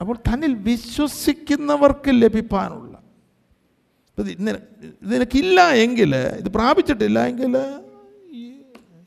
അപ്പോൾ 0.00 0.16
തന്നിൽ 0.16 0.54
വിശ്വസിക്കുന്നവർക്ക് 0.54 2.08
ലഭിപ്പാനുള്ള 2.08 2.95
നിനക്കില്ല 4.20 5.70
എങ്കിൽ 5.70 6.16
ഇത് 6.16 6.48
പ്രാപിച്ചിട്ടില്ല 6.48 7.26
എങ്കിൽ 7.26 7.56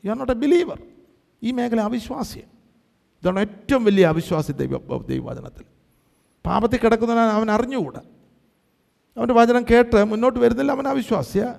you 0.04 0.10
are 0.10 0.16
not 0.16 0.32
a 0.32 0.34
believer 0.34 0.82
ഈ 1.42 1.50
മേഖല 1.50 1.80
അവിശ്വാസ്യം 1.80 2.42
ഇതാണ് 3.22 3.40
ഏറ്റവും 3.40 3.84
വലിയ 3.84 4.06
അവിശ്വാസി 4.06 4.52
ദൈവ 4.52 4.98
ദൈവവചനത്തിൽ. 5.06 5.64
പാപത്തിൽ 6.46 6.78
കിടക്കുന്നവൻ 6.78 7.20
അവൻ 7.20 7.50
അറിഞ്ഞുകൂടാ. 7.50 8.00
അവന്റെ 9.16 9.34
വചനം 9.34 9.64
കേട്ട് 9.70 10.04
മുന്നോട്ട് 10.04 10.38
വരുന്നില്ല 10.38 10.72
അവൻ 10.72 10.88
അവിശ്വാസിയ. 10.88 11.54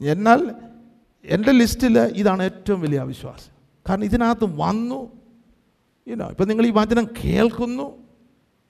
എന്നാൽ 0.00 0.54
എന്റെ 1.24 1.52
ലിസ്റ്റിൽ 1.52 1.98
ഇതാണ് 1.98 2.42
ഏറ്റവും 2.42 2.80
വലിയ 2.80 2.98
അവിശ്വാസം. 2.98 3.52
കാരണം 3.88 4.04
ഇതിനകത്ത് 4.04 4.44
വന്നു. 4.44 5.12
ഇനോ 6.06 6.28
ഇപ്പം 6.28 6.48
നിങ്ങൾ 6.48 6.66
ഈ 6.66 6.70
വചനം 6.70 7.08
കേൾക്കുന്നു. 7.24 7.96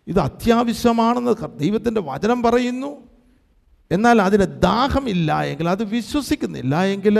ഇത് 0.06 0.18
അത്യാവശ്യമാണെന്ന് 0.18 1.58
ദൈവത്തിന്റെ 1.58 2.00
വചനം 2.00 2.42
പറയുന്നു. 2.42 3.15
എന്നാൽ 3.90 4.18
അതിന് 4.26 4.46
ദാഹമില്ല 4.66 5.30
എങ്കിൽ 5.50 5.66
അത് 5.74 5.82
വിശ്വസിക്കുന്നില്ല 5.96 6.74
എങ്കിൽ 6.94 7.16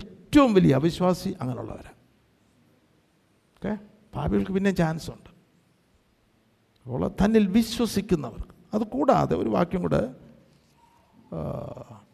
ഏറ്റവും 0.00 0.50
വലിയ 0.56 0.72
അവിശ്വാസി 0.80 1.30
അങ്ങനെയുള്ളവരാണ് 1.40 1.94
ഓക്കെ? 3.56 3.72
പാപികൾക്ക് 4.14 4.52
പിന്നെ 4.56 4.70
ചാൻസ് 4.80 5.08
ഉണ്ട്. 5.14 5.30
അപ്പോൾ 6.86 7.08
തന്നിൽ 7.20 7.44
വിശ്വസിക്കുന്നവർക്ക് 7.58 8.54
അത് 8.76 8.84
കൂടാതെ 8.94 9.34
ഒരു 9.42 9.50
വാക്യം 9.56 9.82
കൂടെ 9.86 10.02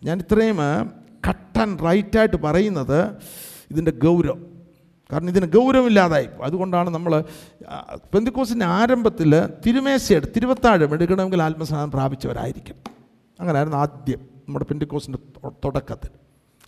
ഞാൻ 0.07 0.17
ഇത്രയും 0.25 0.59
കട്ട് 1.29 1.59
ആൻഡ് 1.65 1.83
റൈറ്റായിട്ട് 1.89 2.39
പറയുന്നത് 2.47 2.99
ഇതിന്റെ 3.73 3.93
ഗൗരവം. 4.05 4.41
കാരണം 5.11 5.31
ഇതിന് 5.33 5.47
ഗൗരവമില്ലാതായി 5.57 6.29
അതുകൊണ്ടാണ് 6.47 6.91
നമ്മൾ 6.91 7.13
പെന്തിക്കോസിന്റെ 8.13 8.67
ആരംഭത്തിൽ 8.79 9.33
തിരുമേശയെടുത്ത് 9.65 10.35
തിരുവത്താഴം 10.37 10.91
എടുക്കണമെങ്കിൽ 10.97 11.43
ആത്മസ്നാനം 11.47 11.91
പ്രാപിച്ചവരായിരിക്കും 11.97 12.79
അങ്ങനെയായിരുന്നു 13.41 13.79
ആദ്യം 13.79 14.19
നമ്മുടെ 14.19 14.65
പിൻഡിക്കോസിന്റെ 14.65 15.19
തുടക്കത്തിൽ. 15.65 16.11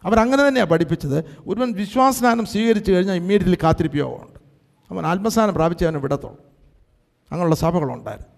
അവരങ്ങനെ 0.04 0.48
തന്നെയാണ് 0.48 0.70
പഠിപ്പിച്ചത്. 0.70 1.24
ഒരുവൻ 1.46 1.72
വിശ്വാസനാനം 1.72 2.46
സ്വീകരിച്ചു 2.46 2.92
കഴിഞ്ഞാൽ 2.92 3.14
ഇമ്മീഡിയറ്റ്ലി 3.14 3.58
കാത്തിരിപ്പിയോഗമുണ്ട് 3.62 4.38
അവൻ 4.90 5.06
ആത്മസ്നാനം 5.06 5.54
പ്രാപിച്ചവനെ 5.54 5.98
വിടത്തുള്ളൂ. 5.98 6.40
അങ്ങനെയുള്ള 7.30 7.54
സഭകളുണ്ടായിരുന്നു. 7.54 8.36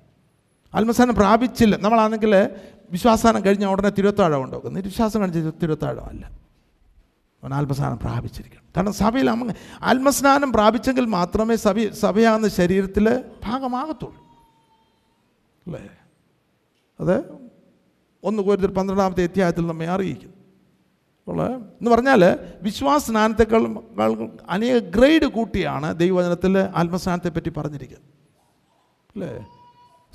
ആത്മസ്ഥാനം 0.75 1.15
പ്രാപിച്ചില്ല. 1.15 1.77
നമ്മളാണെങ്കിൽ 1.77 2.51
വിശ്വാസാനം 2.91 3.45
കഴിഞ്ഞ 3.45 3.65
ഉടനെ 3.65 3.91
തിരുവത്താഴം 3.91 4.43
ഉണ്ടാക്കും. 4.43 4.75
നിരുശ്വാസം 4.75 5.21
കഴിഞ്ഞ 5.21 5.51
തിരുവത്താഴം 5.51 6.05
അല്ല. 6.05 6.31
അവൻ 7.43 7.55
ആത്മസ്നാനം 7.55 7.99
പ്രാപിച്ചിരിക്കണം. 7.99 8.63
കാരണം 8.77 8.93
സഭയിൽ 8.93 9.31
അമ്മ 9.31 9.53
ആത്മസ്നാനം 9.83 10.53
പ്രാപിച്ചെങ്കിൽ 10.53 11.05
മാത്രമേ 11.05 11.57
സഭ 11.57 11.91
സഭയാകുന്ന 11.91 12.49
ശരീരത്തിൽ 12.49 13.25
ഭാഗമാകത്തുള്ളൂ. 13.45 14.23
അല്ലേ? 15.67 15.91
അത് 17.01 17.38
ഒന്ന് 18.25 18.43
കോരുത്തിൽ 18.43 18.71
പന്ത്രണ്ടാമത്തെ 18.71 19.23
അധ്യായത്തിൽ 19.23 19.67
നമ്മെ 19.67 19.89
അറിയിക്കുന്നു. 19.89 20.39
എന്ന് 21.53 21.91
പറഞ്ഞാൽ 21.91 22.39
വിശ്വാസസ്നാനത്തെക്കാൾ 22.63 23.83
അനേക 24.49 24.79
ഗ്രേഡ് 24.79 25.27
കൂട്ടിയാണ് 25.27 25.99
ദൈവവചനത്തിൽ 25.99 26.59
ആത്മസ്നാനത്തെ 26.59 27.29
പറ്റി 27.29 27.49
പറഞ്ഞിരിക്കുന്നത്. 27.49 28.07
അല്ലേ? 29.15 29.47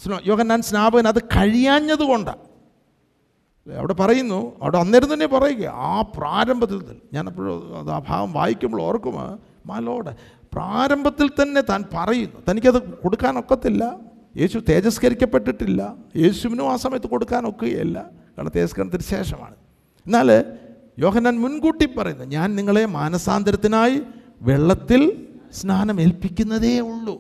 സ്നോ 0.03 0.19
യോഹന്നാൻ 0.25 0.61
സ്നാപകൻ 0.61 1.07
അത് 1.07 1.23
കഴിയാഞ്ഞത് 1.23 2.03
കൊണ്ടാണ് 2.03 2.37
അല്ലേ? 2.37 3.77
അവിടെ 3.77 3.93
പറയുന്നു 3.93 4.59
അവിടെ 4.61 4.77
അന്നേരം 4.77 5.13
തന്നെ 5.13 5.27
പറയുക 5.27 5.65
ആ 5.67 6.01
പ്രാരംഭത്തിൽ 6.01 6.81
തന്നെ. 6.81 7.01
ഞാനപ്പോഴും 7.13 7.93
ആ 7.93 7.99
ഭാഗം 8.07 8.33
വായിക്കുമ്പോൾ 8.33 8.81
ഓർക്കുമ്പോൾ 8.81 9.39
മാലോട് 9.65 10.09
പ്രാരംഭത്തിൽ 10.53 11.27
തന്നെ 11.27 11.61
താൻ 11.61 11.83
പറയുന്നു. 11.93 12.41
തനിക്കത് 12.49 12.93
കൊടുക്കാനൊക്കത്തില്ല 12.93 14.12
യേശു 14.37 14.59
തേജസ്കരിക്കപ്പെട്ടിട്ടില്ല. 14.69 15.95
യേശുവിനും 16.15 16.71
ആ 16.71 16.75
സമയത്ത് 16.75 17.07
കൊടുക്കാനൊക്കുകയല്ല. 17.07 18.09
കാരണം 18.37 18.51
തേജസ്കരണത്തിന് 18.55 19.01
ശേഷമാണ്. 19.01 19.55
എന്നാൽ 20.05 20.45
യോഹനാൻ 20.99 21.39
മുൻകൂട്ടി 21.39 21.85
പറയുന്നു 21.85 22.23
ഞാൻ 22.23 22.55
നിങ്ങളെ 22.55 22.85
മാനസാന്തരത്തിനായി 22.85 24.01
വെള്ളത്തിൽ 24.41 25.27
സ്നാനം 25.51 26.01
ഏൽപ്പിക്കുന്നതേ 26.01 26.79
ഉള്ളൂ. 26.79 27.15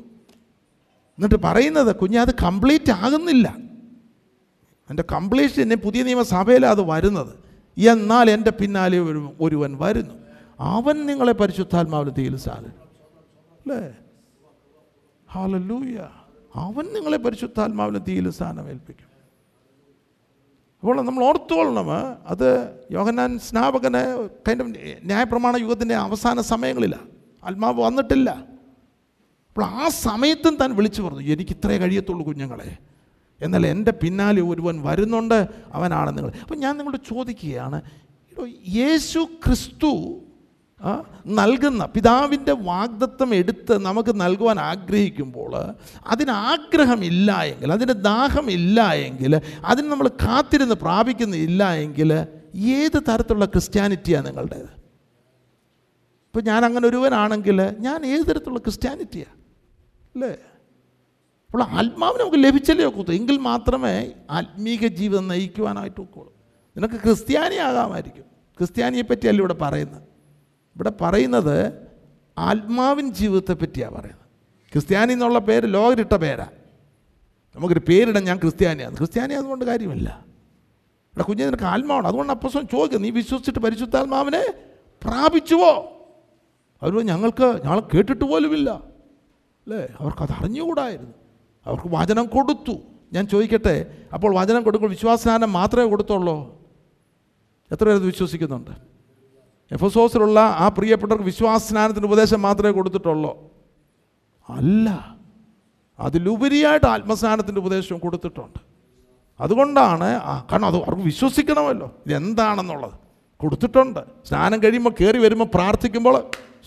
എന്നിട്ട് 1.17 1.35
പറയുന്നത് 1.35 1.95
കുഞ്ഞ് 1.95 2.19
അത് 2.19 2.35
കംപ്ലീറ്റ് 2.35 2.91
ആകുന്നില്ല. 2.91 3.57
എന്റെ 4.89 5.03
കംപ്ലീഷൻ 5.11 5.61
എന്നെ 5.61 5.75
പുതിയ 5.75 6.03
നിയമസഭയിലാണ് 6.03 6.71
അത് 6.73 6.81
വരുന്നത്. 6.81 7.35
എന്നാൽ 7.89 8.29
എന്റെ 8.29 8.51
പിന്നാലെ 8.51 8.99
ഒരു 8.99 9.33
ഒരുവൻ 9.41 9.77
വരുന്നു. 9.77 10.13
അവൻ 10.59 11.05
നിങ്ങളെ 11.05 11.31
പരിശുദ്ധാത്മാവിൽ 11.31 12.09
തീയിൽ 12.09 12.37
അല്ലേ? 12.49 13.95
ഹാലൂയ 15.31 16.07
അവൻ 16.55 16.85
നിങ്ങളെ 16.85 17.17
പരിശുദ്ധാത്മാവിന് 17.17 17.99
തീയിൽ 18.07 18.29
സ്ഥാനം 18.29 18.69
ഏൽപ്പിക്കും. 18.69 19.09
അപ്പോൾ 20.79 20.95
നമ്മൾ 21.01 21.23
ഓർത്തുകൊള്ളണം 21.23 21.89
അത് 22.27 22.47
യോഹന്നാൻ 22.91 23.39
സ്നാപകന് 23.39 24.01
കൈന്റെ 24.47 24.99
ന്യായപ്രമാണ 25.03 25.57
യുഗത്തിന്റെ 25.57 25.95
അവസാന 25.95 26.41
സമയങ്ങളിലാണ് 26.41 27.09
ആത്മാവ് 27.43 27.81
വന്നിട്ടില്ല. 27.81 28.29
അപ്പോൾ 29.49 29.65
ആ 29.65 29.89
സമയത്തും 29.89 30.55
താൻ 30.55 30.75
വിളിച്ചു 30.75 31.01
പറഞ്ഞു 31.01 31.21
എനിക്ക് 31.21 31.51
ഇത്രേ 31.51 31.77
കഴിയത്തുള്ളൂ 31.77 32.25
കുഞ്ഞുങ്ങളെ. 32.25 32.77
എന്നാൽ 33.41 33.67
എന്റെ 33.67 33.91
പിന്നാലെ 33.91 34.41
ഒരുവൻ 34.41 34.83
വരുന്നുണ്ട് 34.83 35.47
അവനാണ് 35.73 36.17
നിങ്ങൾ 36.17 36.31
അപ്പം 36.41 36.57
ഞാൻ 36.57 36.77
നിങ്ങളോട് 36.77 37.01
ചോദിക്കുകയാണ് 37.07 37.81
യേശു 38.67 39.19
ക്രിസ്തു 39.19 39.91
നൽകുന്ന 41.39 41.85
പിതാവിന്റെ 41.95 42.53
വാഗ്ദത്വം 42.69 43.29
എടുത്ത് 43.39 43.73
നമുക്ക് 43.87 44.13
നൽകുവാൻ 44.21 44.59
ആഗ്രഹിക്കുമ്പോൾ 44.71 45.53
അതിന് 46.13 46.33
ആഗ്രഹമില്ല 46.51 47.29
എങ്കിൽ 47.51 47.71
അതിന് 47.77 47.93
ദാഹമില്ല 48.09 48.79
എങ്കിൽ 49.07 49.33
അതിന് 49.71 49.87
നമ്മൾ 49.91 50.07
കാത്തിരുന്ന് 50.25 50.75
പ്രാപിക്കുന്നില്ല 50.85 51.63
എങ്കിൽ 51.85 52.11
ഏത് 52.79 52.97
തരത്തിലുള്ള 53.09 53.45
ക്രിസ്ത്യാനിറ്റിയാണ് 53.53 54.27
നിങ്ങളുടേത്? 54.29 54.71
ഇപ്പം 56.27 56.43
ഞാൻ 56.49 56.61
അങ്ങനെ 56.67 56.85
ഒരുവനാണെങ്കിൽ 56.87 57.59
ഞാൻ 57.87 57.99
ഏത് 58.13 58.23
തരത്തിലുള്ള 58.29 58.61
ക്രിസ്ത്യാനിറ്റിയാണ് 58.67 59.39
അല്ലേ? 60.15 60.33
അപ്പോൾ 61.49 61.63
ആത്മാവിന് 61.79 62.21
നമുക്ക് 62.23 62.39
ലഭിച്ചല്ലേ 62.45 62.85
ഒക്കത്തു 62.85 63.11
എങ്കിൽ 63.11 63.37
മാത്രമേ 63.49 63.95
ആത്മീക 64.37 64.87
ജീവിതം 64.99 65.27
നയിക്കുവാനായിട്ട് 65.27 66.01
ഒക്കുള്ളൂ 66.01 66.31
നിനക്ക് 66.75 66.97
ക്രിസ്ത്യാനിയാകാമായിരിക്കും. 67.05 68.25
ക്രിസ്ത്യാനിയെ 68.59 69.03
പറ്റിയല്ല 69.11 69.41
ഇവിടെ 69.43 69.57
പറയുന്നത്? 69.65 70.07
ഇവിടെ 70.75 70.91
പറയുന്നത് 71.01 71.73
ആത്മാവിൻ 72.37 73.13
ജീവിതത്തെ 73.13 73.53
പറ്റിയാണ് 73.53 73.95
പറയുന്നത്. 73.95 74.23
ക്രിസ്ത്യാനി 74.71 75.13
എന്നുള്ള 75.13 75.39
പേര് 75.39 75.73
ലോകരിട്ട 75.73 76.15
പേരാണ് 76.15 76.51
നമുക്കൊരു 77.55 77.81
പേരിടാൻ 77.87 78.23
ഞാൻ 78.23 78.37
ക്രിസ്ത്യാനിയാണ്. 78.37 78.97
ക്രിസ്ത്യാനി 78.97 79.33
അതുകൊണ്ട് 79.33 79.65
കാര്യമില്ല. 79.65 80.25
ഇവിടെ 81.13 81.23
കുഞ്ഞു 81.23 81.45
നിനക്ക് 81.45 81.63
ആത്മാവാണ്. 81.63 82.07
അതുകൊണ്ട് 82.07 82.33
അപ്പസ്വം 82.33 82.67
ചോദിക്കുക 82.67 82.99
നീ 82.99 83.09
വിശ്വസിച്ചിട്ട് 83.09 83.59
പരിശുദ്ധാത്മാവിനെ 83.59 84.53
പ്രാപിച്ചുവോ? 85.03 85.89
അവർ 86.81 87.05
ഞങ്ങൾക്ക് 87.05 87.61
ഞങ്ങൾ 87.63 87.79
കേട്ടിട്ട് 87.79 88.25
പോലുമില്ല. 88.25 88.69
അല്ലേ? 88.69 89.87
അവർക്കത് 89.99 90.31
അറിഞ്ഞുകൂടായിരുന്നു. 90.31 91.13
അവർക്ക് 91.65 91.87
വചനം 91.87 92.25
കൊടുത്തു. 92.25 92.73
ഞാൻ 93.13 93.27
ചോദിക്കട്ടെ 93.27 93.97
അപ്പോൾ 94.13 94.35
വചനം 94.35 94.63
കൊടുക്കുമ്പോൾ 94.63 94.95
വിശ്വാസനാനം 94.95 95.53
മാത്രമേ 95.53 95.89
കൊടുത്തുള്ളൂ? 95.89 96.61
എത്ര 97.71 97.85
പേരത് 97.85 98.05
വിശ്വസിക്കുന്നുണ്ട്? 98.05 98.92
എഫസോസിലുള്ള 99.73 100.39
ആ 100.39 100.67
പ്രിയപ്പെട്ടവർക്ക് 100.67 101.25
വിശ്വാസസ്നാനത്തിന്റെ 101.25 102.07
ഉപദേശം 102.07 102.41
മാത്രമേ 102.41 102.71
കൊടുത്തിട്ടുള്ളൂ. 102.71 103.53
അല്ല 104.49 105.15
അതിലുപരിയായിട്ട് 105.99 106.85
ആത്മസ്നാനത്തിന്റെ 106.85 107.61
ഉപദേശവും 107.61 107.99
കൊടുത്തിട്ടുണ്ട്. 107.99 108.59
അതുകൊണ്ടാണ് 109.39 110.19
കാരണം 110.51 110.65
അത് 110.65 110.75
അവർക്ക് 110.75 111.01
വിശ്വസിക്കണമല്ലോ. 111.01 111.91
ഇതെന്താണെന്നുള്ളത്. 112.07 112.91
കൊടുത്തിട്ടുണ്ട്. 113.37 113.99
സ്നാനം 114.25 114.63
കഴിയുമ്പോൾ 114.63 114.89
കയറി 114.89 115.17
വരുമ്പോൾ 115.17 115.45
പ്രാർത്ഥിക്കുമ്പോൾ 115.45 116.19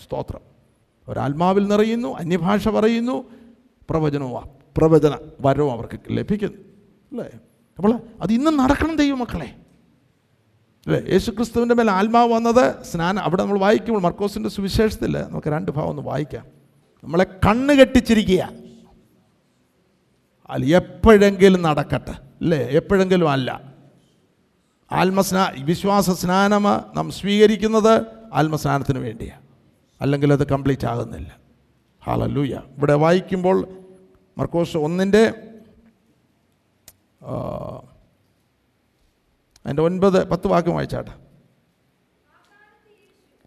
സ്തോത്രം. 0.03 0.39
ഒരാത്മാവിൽ 1.07 1.67
നിറയുന്നു 1.67 2.15
അന്യഭാഷ 2.15 2.67
പറയുന്നു 2.67 3.23
പ്രവചനവും 3.89 4.49
പ്രവചന 4.77 5.17
വരവും 5.41 5.71
അവർക്ക് 5.71 5.99
ലഭിക്കുന്നു. 6.11 6.57
അല്ലേ? 7.11 7.29
അപ്പോൾ 7.77 7.99
അത് 8.21 8.31
ഇന്നും 8.31 8.57
നടക്കണം 8.57 8.95
ദൈവമക്കളെ. 8.95 9.55
യേശുക്രിസ്തുവിന്റെ 10.89 11.75
മേലെ 11.75 11.91
ആത്മാവ് 11.91 12.33
വന്നത് 12.33 12.83
സ്നാനം 12.83 13.23
അവിടെ 13.23 13.43
നമ്മൾ 13.43 13.59
വായിക്കുമ്പോൾ 13.59 14.01
മർക്കോസിന്റെ 14.01 14.49
സുവിശേഷത്തിൽ 14.49 15.17
നമുക്ക് 15.17 15.47
രണ്ട് 15.47 15.71
ഭാവം 15.71 15.89
ഒന്ന് 15.89 16.01
വായിക്കാം. 16.01 16.45
നമ്മളെ 17.03 17.23
കണ്ണ് 17.23 17.73
കെട്ടിച്ചിരിക്കുക. 17.73 18.49
അല്ല 20.49 20.75
എപ്പോഴെങ്കിലും 20.75 21.61
നടക്കട്ടെ. 21.61 22.11
അല്ലേ 22.11 22.57
എപ്പോഴെങ്കിലും 22.57 23.29
അല്ല. 23.29 23.73
ആത്മസ്നാ 24.91 25.51
വിശ്വാസ 25.59 26.09
സ്നാനം 26.09 26.63
നാം 26.63 27.11
സ്വീകരിക്കുന്നത് 27.11 28.01
ആത്മസ്നാനത്തിന് 28.33 28.99
വേണ്ടിയാണ് 28.99 29.41
അല്ലെങ്കിൽ 30.01 30.33
അത് 30.33 30.47
കംപ്ലീറ്റ് 30.47 30.87
ആകുന്നില്ല. 30.87 31.37
ഹാലലൂയ 32.05 32.61
ഇവിടെ 32.77 32.93
വായിക്കുമ്പോൾ 32.93 33.67
മർക്കോസ് 34.37 34.77
ഒന്നിന്റെ 34.77 35.33
അതിന്റെ 39.67 39.83
ഒൻപത് 39.83 40.29
പത്ത് 40.29 40.47
വാക്യം 40.47 40.75
വായിച്ചാട്ടെ. 40.75 41.11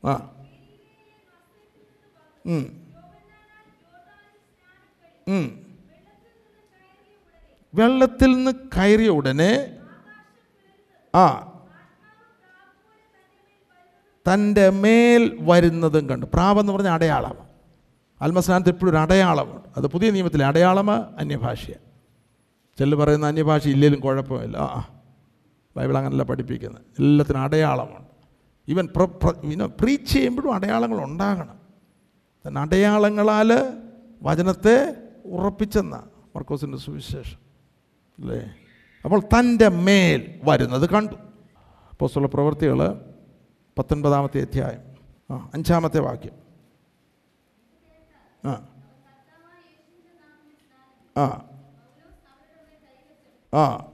ആ. 0.06 0.36
വെള്ളത്തിൽ 7.74 8.36
നിന്ന് 8.36 8.50
കയറിയ 8.50 9.08
ഉടനെ 9.08 9.78
ആ 11.14 11.46
തന്റെ 14.32 14.70
മേൽ 14.70 15.38
വരുന്നതും 15.40 16.08
കണ്ടു. 16.08 16.26
പ്രാവെന്ന് 16.26 16.72
പറഞ്ഞ 16.72 16.88
അടയാളം. 16.88 17.48
ആത്മസ്നാനത്ത് 18.22 18.70
എപ്പോഴും 18.70 18.92
ഒരു 18.92 18.98
അടയാളമുണ്ട്. 18.98 19.68
അത് 19.76 19.86
പുതിയ 19.86 20.10
നിയമത്തിലെ 20.10 20.46
അടയാളമാണ് 20.46 21.16
അന്യഭാഷയാണ് 21.18 21.90
ചെല്ലു 22.78 22.96
പറയുന്ന 22.96 23.26
അന്യഭാഷ 23.26 23.68
ഇല്ലെങ്കിലും 23.68 24.02
കുഴപ്പമില്ല. 24.02 24.56
ആ. 24.56 24.99
ബൈബിൾ 25.76 25.98
അങ്ങനെയല്ല 25.98 26.22
പഠിപ്പിക്കുന്നത്. 26.22 26.82
എല്ലാത്തിനും 26.98 27.40
അടയാളമുണ്ട് 27.40 28.10
ഈവൻ 28.68 28.88
പ്രീച്ച് 29.66 30.12
ചെയ്യുമ്പോഴും 30.12 30.54
അടയാളങ്ങൾ 30.54 31.04
ഉണ്ടാകണം. 31.04 31.60
അടയാളങ്ങളാൽ 32.58 33.52
വചനത്തെ 34.22 34.96
ഉറപ്പിച്ചെന്ന 35.24 36.04
മർക്കോസിന്റെ 36.36 36.78
സുവിശേഷം. 36.78 37.38
അല്ലേ? 38.18 38.54
അപ്പോൾ 39.04 39.20
തന്റെ 39.20 39.68
മേൽ 39.68 40.40
വരുന്നത് 40.44 40.90
കണ്ടു. 40.90 41.14
അപ്പോസ്തല 41.90 42.26
പ്രവൃത്തികൾ 42.26 42.78
പത്തൊൻപതാമത്തെ 43.78 44.40
അധ്യായം. 44.40 44.80
ആ 45.30 45.50
അഞ്ചാമത്തെ 45.54 46.00
വാക്യം. 46.00 46.50
ആ. 48.50 48.68
ആ. 51.18 51.44
ആ. 53.54 53.86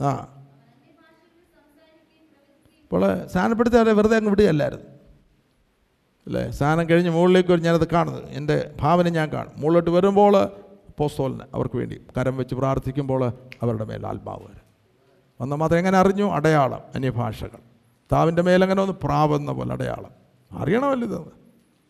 ആ. 0.00 0.34
അപ്പോൾ 2.82 3.26
സ്നാനപ്പെടുത്തി 3.26 3.76
അവരെ 3.76 3.92
വെറുതെ 3.92 4.16
അങ്ങ് 4.16 4.30
വിടുകയല്ലായിരുന്നു. 4.30 4.84
അല്ലേ? 6.26 6.50
സ്നാനം 6.50 6.90
കഴിഞ്ഞ് 6.90 7.10
മുകളിലേക്ക് 7.10 7.50
വരും 7.50 7.62
ഞാനത് 7.62 7.90
കാണുന്നത്. 7.90 8.24
എന്റെ 8.30 8.74
ഭാവന 8.80 9.08
ഞാൻ 9.08 9.32
കാണും. 9.32 9.52
മുകളിലോട്ട് 9.56 9.90
വരുമ്പോൾ 9.90 10.50
പോസ്തോലിന് 10.98 11.40
അവർക്ക് 11.54 11.76
വേണ്ടി 11.76 12.00
കരം 12.18 12.36
വെച്ച് 12.36 12.54
പ്രാർത്ഥിക്കുമ്പോൾ 12.54 13.32
അവരുടെ 13.62 13.84
മേൽ 13.84 14.06
ആത്മാവ് 14.06 14.42
വരും. 14.42 14.68
വന്ന 15.40 15.54
മാത്രം 15.54 15.78
എങ്ങനെ 15.78 15.98
അറിഞ്ഞു? 15.98 16.24
അടയാളം 16.24 16.80
അന്യഭാഷകൾ. 16.94 17.58
താവിന്റെ 18.12 18.42
മേലങ്ങനെ 18.42 18.82
ഒന്ന് 18.82 18.94
പ്രാവെന്ന 18.94 19.52
പോലെ 19.52 19.72
അടയാളം. 19.72 20.10
അറിയണമല്ലോ 20.52 21.08
ഇതെന്ന് 21.08 21.30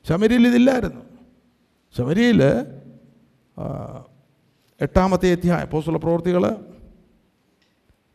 ശമരിയിൽ 0.09 0.49
ഇതില്ലായിരുന്നു. 0.49 1.01
ശമരിയിൽ 1.97 2.43
എട്ടാമത്തെ 4.81 5.33
അധ്യായം 5.33 5.69
പോസ്തുള്ള 5.71 5.99
പ്രവൃത്തികൾ 5.99 6.57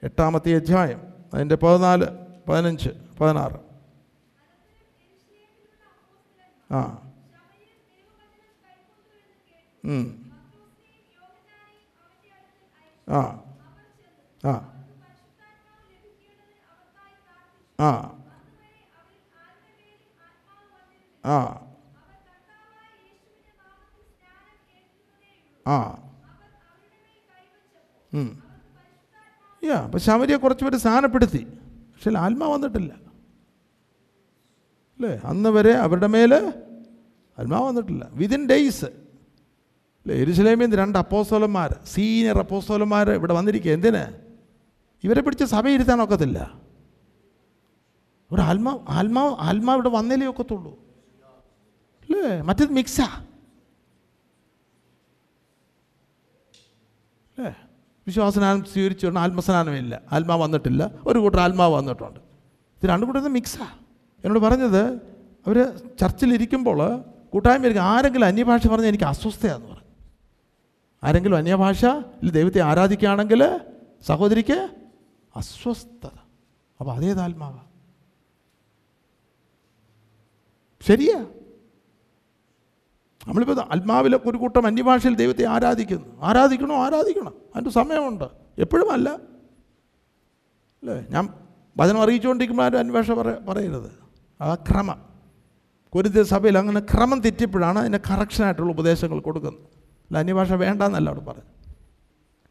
എട്ടാമത്തെ 0.04 0.56
അധ്യായം 0.56 1.02
അതിന്റെ 1.34 1.56
പതിനാല് 1.56 2.08
പതിനഞ്ച് 2.50 2.90
പതിനാറ്. 3.22 3.74
ആ. 6.74 7.12
ആ. 13.10 13.44
ആ. 14.46 14.74
ആ. 17.80 18.20
ആ. 21.26 21.68
ആ. 25.68 25.96
യാ 29.66 29.76
അപ്പം 29.76 30.00
ശബരിയെ 30.00 30.38
കുറച്ച് 30.38 30.64
പേര് 30.64 30.78
സ്ഥാനപ്പെടുത്തി 30.78 31.48
പക്ഷെ 31.68 32.18
ആത്മാ 32.18 32.48
വന്നിട്ടില്ല. 32.48 32.94
അല്ലേ? 34.94 35.22
അന്ന് 35.24 35.50
വരെ 35.50 35.74
അവരുടെ 35.74 36.08
മേൽ 36.08 36.34
ആത്മാ 37.40 37.60
വന്നിട്ടില്ല. 37.60 38.10
വിതിൻ 38.14 38.50
ഡേയ്സ് 38.50 38.86
അല്ലേ? 38.86 40.16
എരുസലേമിൽ 40.16 40.76
രണ്ട് 40.76 40.98
അപ്പോസ്തോലന്മാർ 40.98 41.76
സീനിയർ 41.86 42.38
അപ്പോസ്തോലന്മാർ 42.38 43.12
ഇവിടെ 43.12 43.34
വന്നിരിക്കുക 43.34 43.72
എന്തിന്? 43.72 44.20
ഇവരെ 45.04 45.22
പിടിച്ച് 45.22 45.46
സഭയിരുത്താൻ 45.46 46.02
ഒക്കത്തില്ല. 46.02 46.60
ഇവിടെ 48.32 48.42
ആത്മാ 48.42 48.86
ആത്മാവ് 48.90 49.36
ആത്മാവ് 49.40 49.78
ഇവിടെ 49.78 49.90
വന്നേലേ 49.90 50.28
ഒക്കത്തുള്ളൂ. 50.28 50.80
അല്ലേ? 52.02 52.42
മറ്റേത് 52.42 52.72
മിക്സാ. 52.72 53.26
അല്ലേ? 57.38 57.56
വിശ്വാസനാനം 58.08 58.66
സ്വീകരിച്ചു 58.66 59.08
ആത്മസ്നാനമില്ല 59.08 60.02
ആത്മാവ് 60.12 60.42
വന്നിട്ടില്ല. 60.42 60.92
ഒരു 61.08 61.20
കൂട്ടർ 61.20 61.40
ആത്മാവ് 61.40 61.74
വന്നിട്ടുണ്ട്. 61.74 62.20
ഇത് 62.82 62.90
രണ്ടും 62.90 63.08
കൂടെ 63.08 63.20
മിക്സാണ് 63.20 63.78
എന്നോട് 64.26 64.40
പറഞ്ഞത് 64.40 64.96
അവർ 65.48 65.58
ചർച്ചിലിരിക്കുമ്പോൾ 66.02 67.04
കൂട്ടായ്മ 67.34 67.64
ഇരിക്കും 67.66 67.84
ആരെങ്കിലും 67.84 68.26
അന്യഭാഷ 68.26 68.68
പറഞ്ഞാൽ 68.68 68.88
എനിക്ക് 68.88 69.04
അസ്വസ്ഥയാന്ന് 69.04 69.68
പറഞ്ഞു. 69.68 69.92
ആരെങ്കിലും 71.04 71.38
അന്യഭാഷ 71.38 71.86
ദൈവത്തെ 72.32 72.62
ആരാധിക്കുകയാണെങ്കിൽ 72.62 73.60
സഹോദരിക്ക് 74.08 74.70
അസ്വസ്ഥത. 75.36 76.18
അപ്പോൾ 76.80 76.92
അതേത് 76.92 77.20
ആത്മാവാണ് 77.20 77.68
ശരിയാ? 80.82 81.26
നമ്മളിപ്പോൾ 83.28 83.62
ആത്മാവിലെ 83.62 84.20
ഒരു 84.26 84.38
കൂട്ടം 84.38 84.68
അന്യഭാഷയിൽ 84.68 85.16
ദൈവത്തെ 85.16 85.46
ആരാധിക്കുന്നു. 85.46 86.22
ആരാധിക്കണോ 86.22 86.76
ആരാധിക്കണം. 86.76 87.34
അതിന്റെ 87.56 87.72
സമയമുണ്ട്. 87.72 88.24
എപ്പോഴും 88.58 88.92
അല്ല. 88.92 89.10
അല്ലേ? 89.10 91.06
ഞാൻ 91.10 91.30
വചനം 91.78 92.02
അറിയിച്ചുകൊണ്ടിരിക്കുമ്പോൾ 92.02 92.64
ആരും 92.64 92.80
അന്വേഷ 92.80 93.12
പറ 93.12 93.38
പറയരുത്. 93.50 93.92
ആ 94.44 94.56
ക്രമം. 94.56 95.14
കുരുത്ത 95.96 96.22
സഭയിൽ 96.22 96.58
അങ്ങനെ 96.58 96.80
ക്രമം 96.80 97.20
തെറ്റിയപ്പോഴാണ് 97.20 97.80
അതിന്റെ 97.80 98.00
കറക്ഷനായിട്ടുള്ള 98.10 98.72
ഉപദേശങ്ങൾ 98.72 99.20
കൊടുക്കുന്നത്. 99.20 99.62
അല്ല 99.64 100.18
അന്യഭാഷ 100.18 100.54
വേണ്ടെന്നല്ല 100.54 101.10
അവിടെ 101.10 101.26
പറഞ്ഞു 101.26 101.44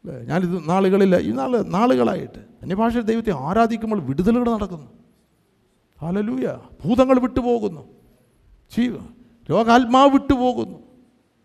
അല്ലേ? 0.05 0.21
ഞാനിത് 0.21 0.69
നാളുകളിൽ 0.69 1.15
ഈ 1.15 1.31
നാൾ 1.31 1.61
നാളുകളായിട്ട് 1.61 2.39
അന്യഭാഷ 2.61 2.97
ദൈവത്തെ 2.97 3.31
ആരാധിക്കുമ്പോൾ 3.31 3.99
വിടുതലുകൾ 3.99 4.53
നടക്കുന്നു. 4.53 4.87
ഹാലലൂയ 6.01 6.57
ഭൂതങ്ങൾ 6.85 7.19
വിട്ടുപോകുന്നു. 7.19 7.81
ജീവ 8.77 8.97
രോഗാത്മാവ് 9.51 10.11
വിട്ടുപോകുന്നു 10.11 10.79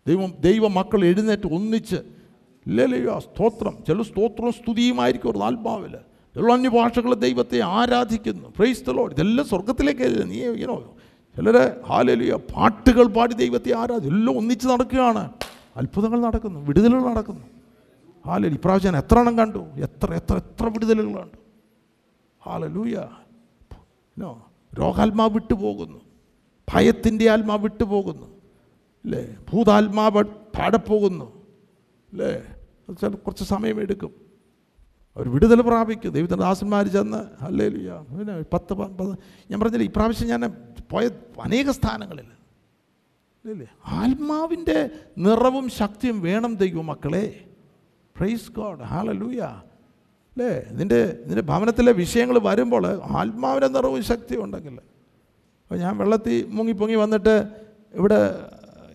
ദൈവം 0.07 0.33
ദൈവ 0.39 0.67
മക്കൾ 0.67 1.05
എഴുന്നേറ്റ് 1.05 1.47
ഒന്നിച്ച് 1.47 1.95
ഇല്ലല്ലയോ 2.67 3.19
സ്തോത്രം. 3.19 3.77
ചില 3.87 4.01
സ്തോത്രവും 4.01 4.51
സ്തുതിയുമായിരിക്കും 4.51 5.31
ഒരു 5.31 5.37
ആത്മാവിൽ. 5.37 5.97
ചില 6.35 6.51
അന്യഭാഷകൾ 6.51 7.13
ദൈവത്തെ 7.13 7.59
ആരാധിക്കുന്നു. 7.59 8.49
പ്രൈസ് 8.57 8.81
തലോ 8.87 9.09
ഇതെല്ലാം 9.09 9.47
സ്വർഗത്തിലേക്ക് 9.47 10.31
നീ 10.31 10.39
ഇനോ 10.39 10.95
ചിലർ 11.35 11.75
ഹാലലിയ 11.87 12.35
പാട്ടുകൾ 12.55 13.07
പാടി 13.07 13.33
ദൈവത്തെ 13.33 13.77
ആരാധി 13.77 14.07
എല്ലാം 14.07 14.37
ഒന്നിച്ച് 14.37 14.67
നടക്കുകയാണ്. 14.67 15.31
അത്ഭുതങ്ങൾ 15.77 16.21
നടക്കുന്നു. 16.21 16.59
വിടുതലുകൾ 16.59 17.03
നടക്കുന്നു. 17.03 17.45
ഹാലലി 18.25 18.53
ഇപ്രാവശ്യം 18.53 18.97
എത്ര 18.97 19.17
എണ്ണം 19.17 19.37
കണ്ടു. 19.37 19.59
എത്ര 19.59 20.13
എത്ര 20.13 20.35
എത്ര 20.35 20.65
വിടുതലുകൾ 20.65 21.19
കണ്ടു. 21.19 21.37
ഹാലലൂയ 22.43 23.03
രോഗാത്മാവ് 24.79 25.31
വിട്ടുപോകുന്നു. 25.31 26.08
ഭയത്തിന്റെ 26.73 27.29
ആത്മാവ് 27.29 27.63
വിട്ടുപോകുന്നു. 27.63 28.27
അല്ലേ 29.05 29.23
ഭൂതാത്മാവ് 29.53 30.23
പാടപ്പോകുന്നു. 30.57 31.25
അല്ലേ 32.11 32.31
അത് 32.89 32.95
ചില 33.01 33.07
കുറച്ച് 33.07 33.43
സമയമെടുക്കും. 33.43 34.11
അവർ 35.15 35.29
വിടുതൽ 35.29 35.61
പ്രാപിക്കും. 35.61 36.11
ദൈവത്തിന്റെ 36.11 36.43
ദാസന്മാർ 36.43 36.87
ചെന്ന് 36.87 37.43
അല്ലേ 37.43 37.69
പിന്നെ 37.69 38.35
പത്ത് 38.53 38.73
ഞാൻ 39.51 39.59
പറഞ്ഞില്ല 39.59 39.83
ഇപ്രാവശ്യം 39.83 40.27
ഞാൻ 40.27 40.41
പോയ 40.91 41.09
അനേക 41.43 41.69
സ്ഥാനങ്ങളിൽ. 41.69 42.27
അല്ലേ 43.45 43.67
ആത്മാവിന്റെ 43.85 44.89
നിറവും 45.17 45.69
ശക്തിയും 45.69 46.21
വേണം 46.21 46.55
ദൈവം 46.55 46.85
മക്കളെ. 46.85 47.25
പ്രൈസ് 48.17 48.51
ഗോഡ് 48.51 48.83
ഹാലലൂയ 48.83 49.41
അല്ലേ 50.35 50.65
നിന്റെ 50.71 50.99
നിന്റെ 51.25 51.41
ഭവനത്തിലെ 51.41 51.91
വിഷയങ്ങൾ 51.91 52.39
വരുമ്പോൾ 52.39 52.87
ആത്മാവിന്റെ 53.03 53.67
നിറവും 53.67 54.03
ശക്തിയും 54.03 54.43
ഉണ്ടെങ്കിൽ 54.43 54.79
അപ്പോൾ 55.69 55.79
ഞാൻ 55.79 55.97
വെള്ളത്തിൽ 55.97 56.45
മുങ്ങി 56.49 56.71
പൊങ്ങി 56.71 56.95
വന്നിട്ട് 56.95 57.33
ഇവിടെ 57.93 58.19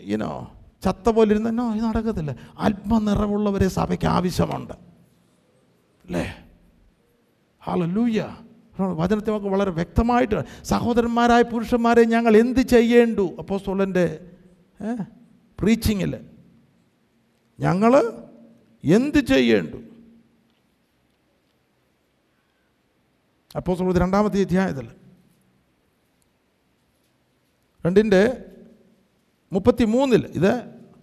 ഇനോ 0.01 0.31
ചത്ത 0.85 1.09
പോലെ 1.09 1.31
ഇരുന്ന് 1.31 1.51
ഇത് 1.77 1.85
നടക്കത്തില്ല. 1.85 2.33
ആത്മനിറവുള്ളവരെ 2.59 3.69
സഭയ്ക്ക് 3.69 4.07
ആവശ്യമുണ്ട്. 4.07 4.73
അല്ലേ? 6.05 6.25
ഹാലലൂയ 7.63 8.23
വചനത്തെ 8.81 9.31
നമുക്ക് 9.31 9.47
വളരെ 9.47 9.71
വ്യക്തമായിട്ട് 9.71 10.39
സഹോദരന്മാരായ 10.65 11.43
പുരുഷന്മാരെ 11.43 12.05
ഞങ്ങൾ 12.05 12.37
എന്ത് 12.37 12.61
ചെയ്യേണ്ടു? 12.61 13.37
അപ്പോൾ 13.39 13.59
സോളന്റെ 13.59 14.07
പ്രീച്ചിങ്ങിൽ 15.61 16.13
ഞങ്ങൾ 17.61 17.93
എന്ത് 18.85 19.19
ചെയ്യേണ്ടു? 19.19 19.77
അപ്പോൾ 23.57 23.99
രണ്ടാമത്തെ 23.99 24.41
അധ്യായത്തിൽ 24.41 24.89
രണ്ടിന്റെ 27.85 28.23
മുപ്പത്തി 29.53 29.85
മൂന്നിൽ 29.85 30.23
ഇത് 30.35 30.53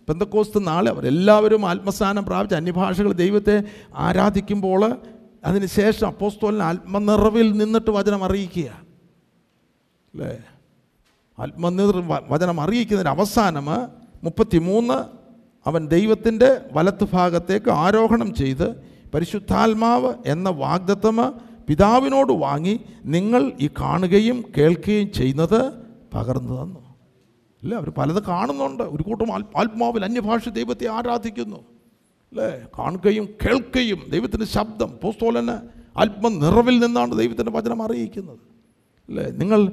പെന്തക്കോസ്ത് 0.07 0.67
നാളെ 0.67 0.89
അവരെല്ലാവരും 0.91 1.65
ആത്മസ്ഥാനം 1.65 2.25
പ്രാപിച്ച് 2.25 2.55
അന്യഭാഷകൾ 2.55 3.11
ദൈവത്തെ 3.13 3.55
ആരാധിക്കുമ്പോൾ 3.95 4.81
അതിനുശേഷം 5.45 6.07
അപ്പോസ്തോലിന് 6.07 6.61
ആത്മനിറവിൽ 6.61 7.51
നിന്നിട്ട് 7.51 7.91
വചനം 7.91 8.23
അറിയിക്കുക. 8.23 8.69
അല്ലേ? 10.13 10.31
ആത്മനിർ 11.37 11.95
വചനം 12.29 12.61
അറിയിക്കുന്നതിന് 12.61 13.09
അവസാനം 13.09 13.67
മുപ്പത്തി 14.23 14.57
മൂന്ന് 14.59 14.97
അവൻ 15.65 15.87
ദൈവത്തിന്റെ 15.87 16.49
വലത്ത് 16.73 17.07
ഭാഗത്തേക്ക് 17.13 17.71
ആരോഹണം 17.75 18.33
ചെയ്ത് 18.33 18.67
പരിശുദ്ധാത്മാവ് 19.13 20.13
എന്ന 20.25 20.49
വാഗ്ദത്തം 20.57 21.17
പിതാവിനോട് 21.67 22.33
വാങ്ങി 22.41 22.75
നിങ്ങൾ 23.05 23.51
ഈ 23.59 23.69
കാണുകയും 23.81 24.43
കേൾക്കുകയും 24.57 25.11
ചെയ്യുന്നത് 25.11 25.61
പകർന്നു 26.13 26.63
തന്നു 26.63 26.91
അല്ലേ? 27.63 27.77
അവർ 27.77 27.89
പലത് 27.89 28.23
കാണുന്നുണ്ട്. 28.23 28.83
ഒരു 28.83 29.03
കൂട്ടം 29.03 29.33
ആത്മാവിൽ 29.33 30.05
അന്യഭാഷ 30.05 30.49
ദൈവത്തെ 30.49 30.87
ആരാധിക്കുന്നു. 30.87 31.57
അല്ലേ? 31.57 32.65
കാണുകയും 32.79 33.25
കേൾക്കുകയും 33.25 34.01
ദൈവത്തിന്റെ 34.09 34.45
ശബ്ദം 34.45 34.99
പോസ്തോലന് 35.03 35.67
ആത്മനിറവിൽ 35.99 36.79
നിന്നാണ് 36.79 37.17
ദൈവത്തിന്റെ 37.17 37.51
വചനം 37.51 37.83
അറിയിക്കുന്നത്. 37.83 38.39
അല്ലേ? 39.09 39.31
നിങ്ങൾ 39.31 39.71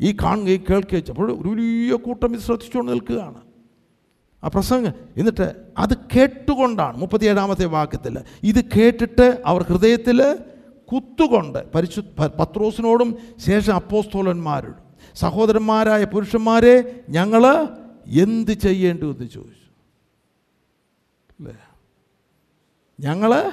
ഈ 0.00 0.12
കാണുകയും 0.12 0.64
കേൾക്കുകയും. 0.70 1.04
അപ്പോൾ 1.08 1.42
ഒരു 1.42 1.48
വലിയ 1.48 1.94
കൂട്ടം 1.94 2.32
ഇത് 2.32 2.40
ശ്രദ്ധിച്ചുകൊണ്ട് 2.40 2.92
നിൽക്കുകയാണ്. 2.92 3.40
ആ 4.44 4.48
പ്രസംഗം 4.48 4.92
എന്നിട്ട് 5.16 5.54
അത് 5.78 5.96
കേട്ടുകൊണ്ടാണ് 5.96 6.96
മുപ്പത്തിയേഴാമത്തെ 6.96 7.64
വാക്യത്തിൽ 7.64 8.18
ഇത് 8.42 8.64
കേട്ടിട്ട് 8.64 9.42
അവർ 9.46 9.62
ഹൃദയത്തിൽ 9.62 10.38
കുത്തുകൊണ്ട് 10.92 11.72
പരിശു 11.72 12.00
പത്രോസിനോടും 12.18 13.18
ശേഷം 13.36 13.74
അപ്പോസ്തോലന്മാരോടും 13.74 14.89
സഹോദരന്മാരായ 15.14 16.04
പുരുഷന്മാരെ 16.04 17.04
ഞങ്ങൾ 17.08 17.46
എന്ത് 18.06 18.50
ചെയ്യേണ്ടു 18.50 19.04
എന്ന് 19.04 19.26
ചോദിച്ചു. 19.30 19.70
അല്ലേ? 21.38 21.56
ഞങ്ങൾ 23.00 23.52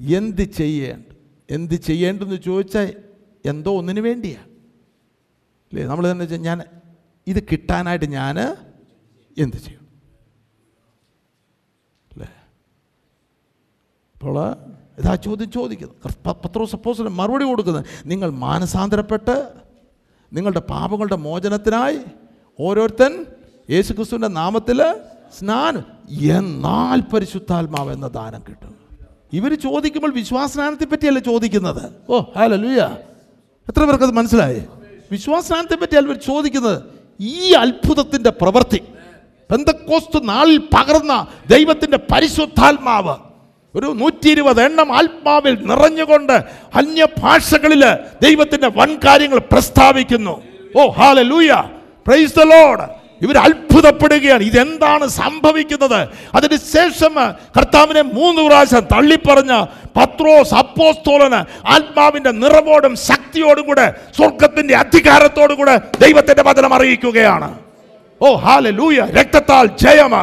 എന്ത് 0.00 0.42
ചെയ്യേണ്ട? 0.42 1.12
എന്ത് 1.50 1.74
ചെയ്യേണ്ടെന്ന് 1.74 2.36
ചോദിച്ചാൽ 2.36 3.02
എന്തോ 3.44 3.78
ഒന്നിനു 3.78 4.00
വേണ്ടിയാണ്. 4.00 4.48
അല്ലേ? 5.66 5.84
നമ്മൾ 5.84 6.10
തന്നെ 6.10 6.22
വെച്ചാൽ 6.22 6.38
ഞാൻ 6.38 6.62
ഇത് 7.26 7.42
കിട്ടാനായിട്ട് 7.42 8.04
ഞാൻ 8.04 8.38
എന്ത് 9.38 9.56
ചെയ്യും 9.56 9.88
അല്ലേ? 12.12 12.28
അപ്പോൾ 14.14 14.52
ഇതാ 14.98 15.14
ചോദ്യം 15.14 15.50
ചോദിക്കുന്നത് 15.50 16.14
പത്രോ 16.28 16.66
സപ്പോസിന് 16.66 17.08
മറുപടി 17.08 17.44
കൊടുക്കുന്നത് 17.44 17.84
നിങ്ങൾ 18.06 18.30
മാനസാന്തരപ്പെട്ട് 18.30 19.65
നിങ്ങളുടെ 20.32 20.60
പാപങ്ങളുടെ 20.60 21.16
മോചനത്തിനായി 21.16 21.98
ഓരോരുത്തൻ 22.60 23.26
യേശു 23.70 23.92
ക്രിസ്തുവിന്റെ 23.92 24.28
നാമത്തിൽ 24.28 24.94
സ്നാനം 25.38 25.84
എന്നാൽ 26.20 27.00
പരിശുദ്ധാത്മാവ് 27.00 27.92
എന്ന 27.92 28.08
ദാനം 28.08 28.42
കിട്ടും. 28.48 28.74
ഇവർ 29.32 29.54
ചോദിക്കുമ്പോൾ 29.54 30.12
വിശ്വാസനാനത്തെ 30.12 30.84
പറ്റിയല്ല 30.84 31.18
ചോദിക്കുന്നത്? 31.18 31.92
ഓ 32.08 32.20
ഹലോ 32.36 32.56
ലൂയ 32.56 32.96
എത്ര 33.68 33.84
പേർക്കത് 33.84 34.10
മനസ്സിലായി? 34.10 34.62
വിശ്വാസനാനത്തെ 35.12 35.74
പറ്റിയല്ല 35.74 36.08
ഇവർ 36.08 36.20
ചോദിക്കുന്നത്? 36.20 36.82
ഈ 37.20 37.52
അത്ഭുതത്തിന്റെ 37.52 38.30
പ്രവൃത്തി 38.30 38.80
പെന്തക്കോസ്ത് 39.50 40.28
നാളിൽ 40.28 40.58
പകർന്ന 40.58 41.26
ദൈവത്തിന്റെ 41.50 41.96
പരിശുദ്ധാത്മാവ് 41.96 43.25
ഒരു 43.76 43.86
നൂറ്റി 43.86 44.28
ഇരുപത് 44.28 44.60
എണ്ണം 44.64 44.96
ആത്മാവിൽ 44.96 45.54
നിറഞ്ഞുകൊണ്ട് 45.70 46.36
അന്യഭാഷകളിൽ 46.74 47.82
ദൈവത്തിന്റെ 48.22 48.68
വൻ 48.76 48.90
കാര്യങ്ങൾ 49.04 49.38
പ്രസ്താവിക്കുന്നു. 49.38 50.42
ഓ 50.76 50.88
ഹാല 50.98 51.22
ലൂയ 51.22 51.50
പ്രൈസ് 52.06 52.36
ദ 52.38 52.42
ലോഡ് 52.42 52.84
ഇവർ 53.22 53.36
അത്ഭുതപ്പെടുകയാണ്. 53.38 54.42
ഇതെന്താണ് 54.42 55.06
സംഭവിക്കുന്നത്? 55.06 56.08
അതിന് 56.34 56.56
ശേഷം 56.56 57.14
കർത്താവിനെ 57.56 58.02
മൂന്ന് 58.02 58.42
പ്രാവശ്യം 58.42 58.84
തള്ളിപ്പറഞ്ഞ 58.92 59.52
പത്രോസ് 59.96 60.54
അപ്പോസ്തോലന് 60.54 61.40
ആത്മാവിന്റെ 61.66 62.30
നിറവോടും 62.30 62.96
ശക്തിയോടും 62.96 63.66
കൂടെ 63.66 63.94
സ്വർഗത്തിന്റെ 64.16 64.76
അധികാരത്തോടും 64.76 65.56
കൂടെ 65.56 65.76
ദൈവത്തിന്റെ 66.00 66.42
വചനം 66.42 66.74
അറിയിക്കുകയാണ്. 66.74 67.48
ഓ 68.22 68.34
ഹാല 68.34 68.70
ലൂയ 68.70 69.00
രക്തത്താൽ 69.20 69.66
ജയമ 69.84 70.14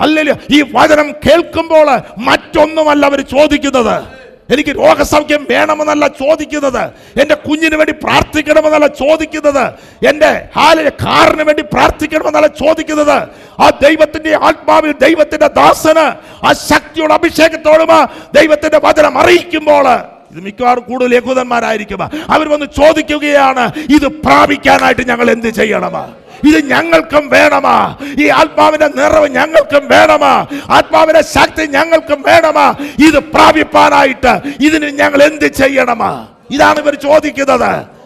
അല്ലെങ്കിൽ 0.00 0.36
ഈ 0.50 0.62
വചനം 0.72 1.12
കേൾക്കുമ്പോൾ 1.12 1.88
മറ്റൊന്നുമല്ല 2.18 3.06
അവർ 3.06 3.20
ചോദിക്കുന്നത്. 3.20 4.20
എനിക്ക് 4.54 4.70
രോഗസൗഖ്യം 4.70 5.46
വേണമെന്നല്ല 5.50 6.06
ചോദിക്കുന്നത്. 6.08 6.82
എന്റെ 7.20 7.34
കുഞ്ഞിന് 7.34 7.74
വേണ്ടി 7.74 7.92
പ്രാർത്ഥിക്കണമെന്നല്ല 7.92 8.86
ചോദിക്കുന്നത്. 8.86 9.72
എന്റെ 10.08 10.48
ഹാല 10.56 10.88
കാറിന് 10.88 11.42
വേണ്ടി 11.42 11.62
പ്രാർത്ഥിക്കണമെന്നല്ല 11.62 12.46
ചോദിക്കുന്നത്. 12.46 13.28
ആ 13.60 13.70
ദൈവത്തിന്റെ 13.82 14.36
ആത്മാവിൽ 14.36 14.92
ദൈവത്തിന്റെ 14.92 15.46
ദാസന് 15.46 16.06
ആ 16.46 16.52
ശക്തിയുടെ 16.52 17.14
അഭിഷേകത്തോടും 17.14 17.92
ദൈവത്തിന്റെ 18.34 18.80
വചനം 18.84 19.18
അറിയിക്കുമ്പോൾ 19.18 19.86
ഇത് 20.32 20.40
മിക്കവാറും 20.40 20.82
കൂടുതൽ 20.82 21.14
യഹൂദന്മാരായിരിക്കും. 21.14 22.00
അവർ 22.30 22.48
വന്ന് 22.48 22.66
ചോദിക്കുകയാണ് 22.66 23.64
ഇത് 23.96 24.06
പ്രാപിക്കാനായിട്ട് 24.06 25.08
ഞങ്ങൾ 25.08 25.30
എന്ത് 25.30 25.48
ചെയ്യണമാ 25.48 26.08
ഇത് 26.44 26.64
ഞങ്ങൾക്കും 26.64 27.28
വേണമാ. 27.28 27.96
ഈ 28.18 28.28
ആത്മാവിന്റെ 28.28 28.88
നിറവ് 28.88 29.28
ഞങ്ങൾക്കും 29.28 29.88
വേണമാ. 29.88 30.46
ആത്മാവിന്റെ 30.70 31.22
ശക്തി 31.22 31.66
ഞങ്ങൾക്കും 31.66 32.22
വേണമാ. 32.22 32.74
ഇത് 33.08 33.18
പ്രാപിപ്പാനായിട്ട് 33.18 34.40
ഇതിന് 34.60 34.86
ഞങ്ങൾ 34.90 35.22
എന്ത് 35.22 35.44
ചെയ്യണമാ? 35.44 36.26
ഇതാണ് 36.50 36.78
ഇവർ 36.78 36.94
ചോദിക്കുന്നത്. 36.94 37.99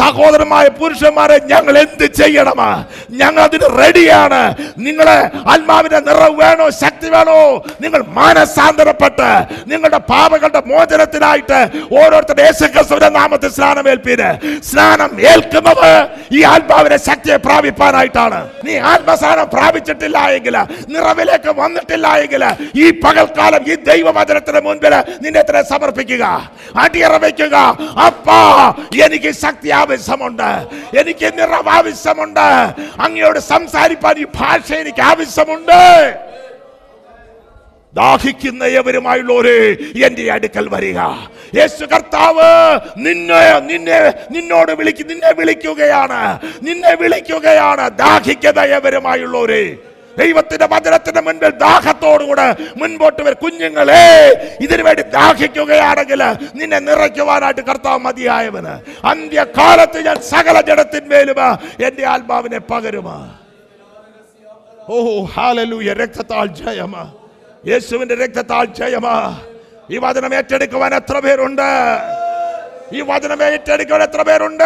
സഹോദരമായ 0.00 0.66
പുരുഷന്മാരെ 0.80 1.36
ഞങ്ങൾ 1.52 1.74
എന്ത് 1.84 2.06
ചെയ്യണം? 2.20 2.60
ഞങ്ങൾ 3.20 3.40
അതിന് 3.48 3.68
റെഡിയാണ് 3.80 4.42
നിങ്ങളെ 4.86 5.18
ആത്മാവിന്റെ 5.52 6.00
നിറവ് 6.08 6.36
വേണോ 6.42 6.66
ശക്തി 6.82 7.08
വേണോ? 7.14 7.38
നിങ്ങൾ 7.82 8.00
മാനസാന്തരപ്പെട്ട് 8.18 9.30
നിങ്ങളുടെ 9.72 10.00
പാപങ്ങളുടെ 10.12 10.62
മോചനത്തിനായിട്ട് 10.70 11.58
ഓരോരുത്തരുടെ 11.98 12.44
യേശുക്രിസ്തുവിന്റെ 12.48 13.10
നാമത്തിൽ 13.18 13.50
സ്നാനം 13.56 13.86
ഏൽപ്പീര്. 13.92 14.30
സ്നാനം 14.70 15.10
ഏൽക്കുന്നത് 15.32 15.90
ഈ 16.36 16.40
ആത്മാവിന്റെ 16.54 16.98
ശക്തിയെ 17.08 17.36
പ്രാപിപ്പാനായിട്ടാണ്. 17.46 18.40
നീ 18.66 18.74
ആത്മസ്നാനം 18.92 19.46
പ്രാപിച്ചിട്ടില്ല 19.56 20.18
എങ്കിൽ 20.36 20.56
നിറവിലേക്ക് 20.94 21.50
വന്നിട്ടില്ല 21.62 22.06
എങ്കിൽ 22.24 22.44
ഈ 22.82 22.86
പകൽക്കാലം 23.04 23.62
ഈ 23.72 23.74
ദൈവവചനത്തിന് 23.90 24.60
മുൻപിൽ 24.66 24.94
നിന്നെ 25.24 25.42
സമർപ്പിക്കുക 25.72 26.24
അടിയറ 26.82 27.14
വയ്ക്കുക. 27.24 27.56
അപ്പാ 28.06 28.40
എനിക്ക് 29.06 29.30
ശക്തി 29.42 29.68
ആവശ്യമുണ്ട് 29.70 30.50
എനിക്ക് 30.98 31.26
നിറവ് 31.38 31.68
ആവശ്യമുണ്ട് 31.68 32.48
അങ്ങയോട് 33.00 33.38
സംസാരിപ്പാൻ 33.52 34.16
ഈ 34.18 34.26
ഭാഷ 34.34 34.72
എനിക്ക് 34.72 35.02
ആവശ്യമുണ്ട്. 35.02 35.80
ദാഹിക്കുന്ന 37.94 38.64
എവരുമായുള്ളവര് 38.80 39.58
എന്റെ 40.06 40.32
അടുക്കൽ 40.32 40.66
വരിക. 40.68 40.98
യേശു 41.58 41.84
കർത്താവ് 41.84 42.50
നിന്നെ 42.96 43.58
നിന്നെ 43.70 43.98
നിന്നോട് 44.30 44.72
വിളിക്ക് 44.72 45.04
നിന്നെ 45.10 45.32
വിളിക്കുകയാണ്. 45.38 46.20
നിന്നെ 46.62 46.94
വിളിക്കുകയാണ് 46.94 47.86
ദാഹിക്കുന്ന 48.02 48.60
ദൈവത്തിന്റെ 50.18 50.66
വചനത്തിന്റെ 50.66 51.20
മുൻപിൽ 51.20 51.50
ദാഹത്തോടുകൂടെ 51.50 52.56
മുൻപോട്ട് 52.76 53.22
വരും 53.22 53.38
കുഞ്ഞുങ്ങളെ 53.42 54.30
ഇതിനു 54.60 54.82
വേണ്ടി 54.82 55.02
ദാഹിക്കുകയാണെങ്കിൽ 55.02 56.22
നിന്നെ 56.54 56.78
നിറയ്ക്കുവാനായിട്ട് 56.78 57.60
കർത്താവ് 57.60 57.98
മതിയായവന്. 57.98 59.06
അന്ത്യകാലത്ത് 59.06 60.06
ഞാൻ 60.06 60.22
സകല 60.22 60.60
ജഡത്തിന്മേലും 60.60 61.36
എന്റെ 61.86 62.06
ആത്മാവിനെ 62.06 62.58
പകരുമാ. 62.58 63.36
ഓ 64.88 65.24
ഹാലലൂയ 65.24 65.92
രക്തത്താൽ 65.92 66.46
ജയമാ. 66.46 67.12
യേശുവിന്റെ 67.66 68.14
രക്തത്താൽ 68.14 68.64
ജയമാ. 68.64 69.40
ഈ 69.90 69.98
വചനം 69.98 70.34
ഏറ്റെടുക്കുവാൻ 70.34 70.94
എത്ര 70.94 71.18
പേരുണ്ട്? 71.18 71.98
ഈ 72.92 73.00
വചനം 73.00 73.42
ഏറ്റെടുക്കുവാൻ 73.42 74.02
എത്ര 74.02 74.22
പേരുണ്ട്? 74.22 74.64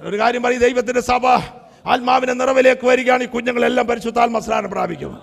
ഒരു 0.00 0.20
കാര്യം 0.20 0.42
പറയും 0.42 0.60
ദൈവത്തിന്റെ 0.60 1.00
സഭ 1.00 1.26
ആത്മാവിന്റെ 1.88 2.34
നിറവിലേക്ക് 2.34 2.86
വരികയാണ് 2.86 3.22
ഈ 3.22 3.26
കുഞ്ഞുങ്ങളെല്ലാം 3.26 3.86
പരിശുദ്ധാത്മ 3.86 4.38
സ്നാനം 4.38 4.70
പ്രാപിക്കും 4.70 5.18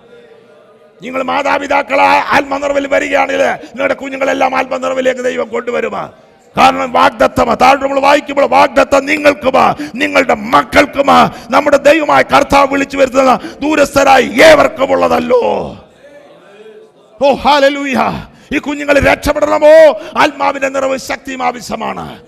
നിങ്ങൾ 1.04 1.24
മാതാപിതാക്കളെ 1.24 2.04
ആത്മനിറവിൽ 2.04 2.88
വരികയാണെങ്കിൽ 2.88 3.44
നിങ്ങളുടെ 3.44 3.94
കുഞ്ഞുങ്ങളെല്ലാം 3.94 4.56
ആത്മനിറവിലേക്ക് 4.56 5.22
ദൈവം 5.22 5.48
കൊണ്ടുവരുമാ. 5.48 6.12
കാരണം 6.58 6.92
വാഗ്ദത്തമാ. 6.92 7.54
താഴെ 7.54 7.76
നമ്മൾ 7.76 8.00
വായിക്കുമ്പോൾ 8.00 8.46
വാഗ്ദത്തം 8.46 9.06
നിങ്ങൾക്കുമാ 9.06 9.76
നിങ്ങളുടെ 9.96 10.34
മക്കൾക്കുമാ. 10.34 11.32
നമ്മുടെ 11.50 11.78
ദൈവമായ 11.78 12.22
കർത്താവ് 12.22 12.68
വിളിച്ചു 12.72 12.98
വരുത്തുന്ന 12.98 13.40
ദൂരസ്ഥരായി 13.62 14.28
ഏവർക്കുമുള്ളതല്ലോ 14.44 15.42
ഓ 17.22 17.34
ഹാലലൂയ 17.34 17.96
ഈ 18.56 18.58
കുഞ്ഞുങ്ങൾ 18.58 19.00
രക്ഷപ്പെടണമോ? 19.00 20.00
ആത്മാവിന്റെ 20.18 20.70
നിറവ് 20.70 20.98
ശക്തിയും 20.98 21.44
ആവശ്യമാണ് 21.44 22.20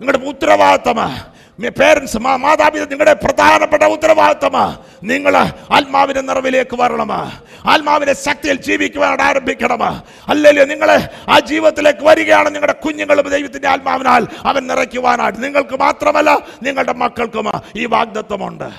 നിങ്ങളുടെ 0.00 0.24
ഉത്തരവാദിത്തമാ. 0.24 1.24
പേരൻസ് 1.58 2.18
മാതാപിതാ 2.18 2.84
നിങ്ങളുടെ 2.84 3.12
പ്രധാനപ്പെട്ട 3.12 3.82
ഉത്തരവാദിത്തമാ. 3.82 4.78
നിങ്ങൾ 5.02 5.36
ആത്മാവിന്റെ 5.70 6.20
നിറവിലേക്ക് 6.20 6.76
വരണമാ. 6.80 7.40
ആത്മാവിന്റെ 7.64 8.12
ശക്തിയിൽ 8.12 8.56
ജീവിക്കുവാൻ 8.56 9.20
ആരംഭിക്കണമാ. 9.20 10.02
അല്ലല്ലോ 10.28 10.64
നിങ്ങൾ 10.64 11.08
ആ 11.28 11.40
ജീവിതത്തിലേക്ക് 11.40 11.98
വരികയാണ് 12.02 12.48
നിങ്ങളുടെ 12.48 12.72
കുഞ്ഞുങ്ങളും 12.72 13.28
ദൈവത്തിന്റെ 13.28 13.68
ആത്മാവിനാൽ 13.68 14.26
അവൻ 14.40 14.66
നിറയ്ക്കുവാനായിട്ട്. 14.66 15.44
നിങ്ങൾക്ക് 15.44 15.80
മാത്രമല്ല 15.80 16.38
നിങ്ങളുടെ 16.62 16.92
മക്കൾക്കും 16.92 17.50
ഈ 17.76 17.86
വാഗ്ദത്വമുണ്ട്. 17.86 18.70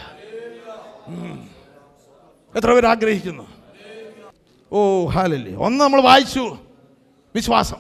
എത്ര 2.56 2.74
പേര് 2.74 2.86
ആഗ്രഹിക്കുന്നു? 2.86 3.48
ഓ 4.72 5.08
ഹാലല്ലേ 5.08 5.56
ഒന്ന് 5.56 5.84
നമ്മൾ 5.84 6.02
വായിച്ചു. 6.02 6.58
വിശ്വാസം. 7.36 7.78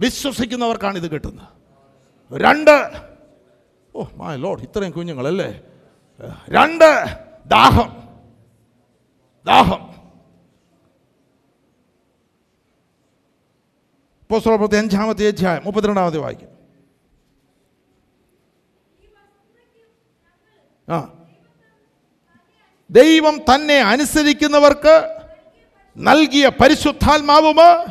വിശ്വസിക്കുന്നവർക്കാണ് 0.00 0.96
ഇത് 0.98 1.10
കിട്ടുന്നത്. 1.10 1.48
രണ്ട് 2.42 3.04
ഓ 3.94 4.04
മായ 4.14 4.36
ലോഡ് 4.36 4.62
ഇത്രയും 4.62 4.90
കുഞ്ഞുങ്ങളല്ലേ? 4.90 5.60
രണ്ട് 6.48 7.04
ദാഹം. 7.46 8.08
ദാഹം. 9.46 9.94
പുസ്തകത്തെ 14.30 14.78
അഞ്ചാമത്തെ 14.78 15.26
അധ്യായം 15.26 15.62
മുപ്പത്തിരണ്ടാമത്തെ 15.64 16.18
വായിക്കും 16.18 16.48
ആ. 20.88 21.12
ദൈവം 22.90 23.38
തന്നെ 23.38 23.74
അനുസരിക്കുന്നവർക്ക് 23.74 25.18
നൽകിയ 25.96 26.48
പരിശുദ്ധാത്മാവുമ 26.48 27.84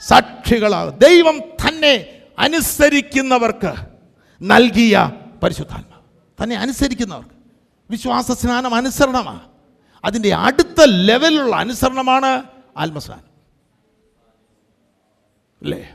സാക്ഷികളാകും 0.00 0.98
ദൈവം 0.98 1.38
തന്നെ 1.38 2.22
അനുസരിക്കുന്നവർക്ക് 2.38 3.74
നൽകിയ 4.42 5.19
പരിശുദ്ധാത്മാവ്. 5.42 6.44
തന്നെ 6.44 6.56
അനുസരിക്കുന്നവർക്ക്. 6.56 7.30
വിശ്വാസ 7.90 8.32
സ്നാനം 8.32 8.74
അനുസരണമാണ്. 8.74 9.40
അതിന്റെ 10.04 10.34
അടുത്ത 10.34 10.82
ലെവലിലുള്ള 10.84 11.56
അനുസരണമാണ് 11.56 12.42
ആത്മസ്നാനം. 12.76 13.30
അല്ലേ? 15.62 15.94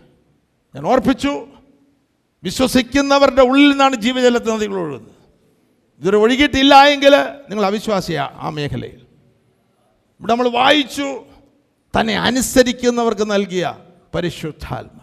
ഞാൻ 0.76 0.86
ഓർപ്പിച്ചു 0.86 1.48
വിശ്വസിക്കുന്നവരുടെ 2.44 3.42
ഉള്ളിൽ 3.42 3.72
നിന്നാണ് 3.72 3.96
ജീവജലത്തിൽ 3.96 4.54
നദികൾ 4.54 4.76
ഒഴുകുന്നത്. 4.76 5.16
ഇതൊരു 6.00 6.18
ഒഴുകിയിട്ടില്ല 6.18 6.86
എങ്കിൽ 6.86 7.16
നിങ്ങൾ 7.50 7.66
അവിശ്വാസിയാ 7.66 8.30
ആ 8.34 8.50
മേഖലയിൽ. 8.50 9.06
ഇവിടെ 10.20 10.32
നമ്മൾ 10.32 10.50
വായിച്ചു 10.50 11.26
തന്നെ 12.00 12.18
അനുസരിക്കുന്നവർക്ക് 12.18 13.32
നൽകിയ 13.32 13.78
പരിശുദ്ധാത്മ 14.16 15.00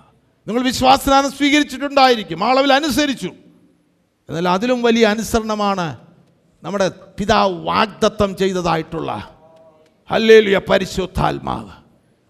നിങ്ങൾ 0.48 0.62
വിശ്വാസനാനം 0.62 1.32
സ്വീകരിച്ചിട്ടുണ്ടായിരിക്കും. 1.32 2.44
ആ 2.44 2.50
അളവിൽ 2.50 2.72
അനുസരിച്ചു. 2.72 3.34
എന്നാൽ 4.28 4.48
അതിലും 4.48 4.82
വലിയ 4.82 5.06
അനുസരണമാണ് 5.06 5.96
നമ്മുടെ 6.62 6.90
പിതാവ് 7.18 7.66
വാഗ്ദത്തം 7.66 8.36
ചെയ്തതായിട്ടുള്ള 8.36 9.30
അല്ലേലിയ 10.10 10.60
പരിശുദ്ധാത്മാവ്. 10.70 11.70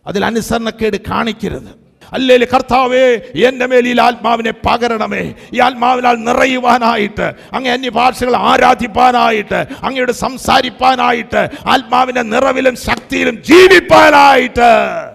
അതിൽ 0.06 0.24
അനുസരണക്കേട് 0.24 0.96
കാണിക്കരുത്. 1.10 1.82
അല്ലേലി 2.12 2.44
കർത്താവേ 2.44 3.20
എന്റെ 3.44 3.66
മേലിൽ 3.66 4.02
ആത്മാവിനെ 4.02 4.50
പകരണമേ. 4.50 5.34
ഈ 5.52 5.60
ആത്മാവിനാൽ 5.60 6.14
നിറയുവാനായിട്ട് 6.14 7.34
അങ്ങ് 7.52 7.70
അന്യഭാഷകൾ 7.70 8.36
ആരാധിപ്പാനായിട്ട് 8.36 9.66
അങ്ങയോട് 9.82 10.12
സംസാരിപ്പാനായിട്ട് 10.12 11.50
ആത്മാവിന്റെ 11.66 12.22
നിറവിലും 12.22 12.76
ശക്തിയിലും 12.76 13.42
ജീവിപ്പാനായിട്ട്. 13.42 15.11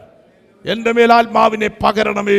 എന്റെ 0.66 0.91
മേലാത്മാവിനെ 0.91 1.70
പകരണമേ. 1.84 2.34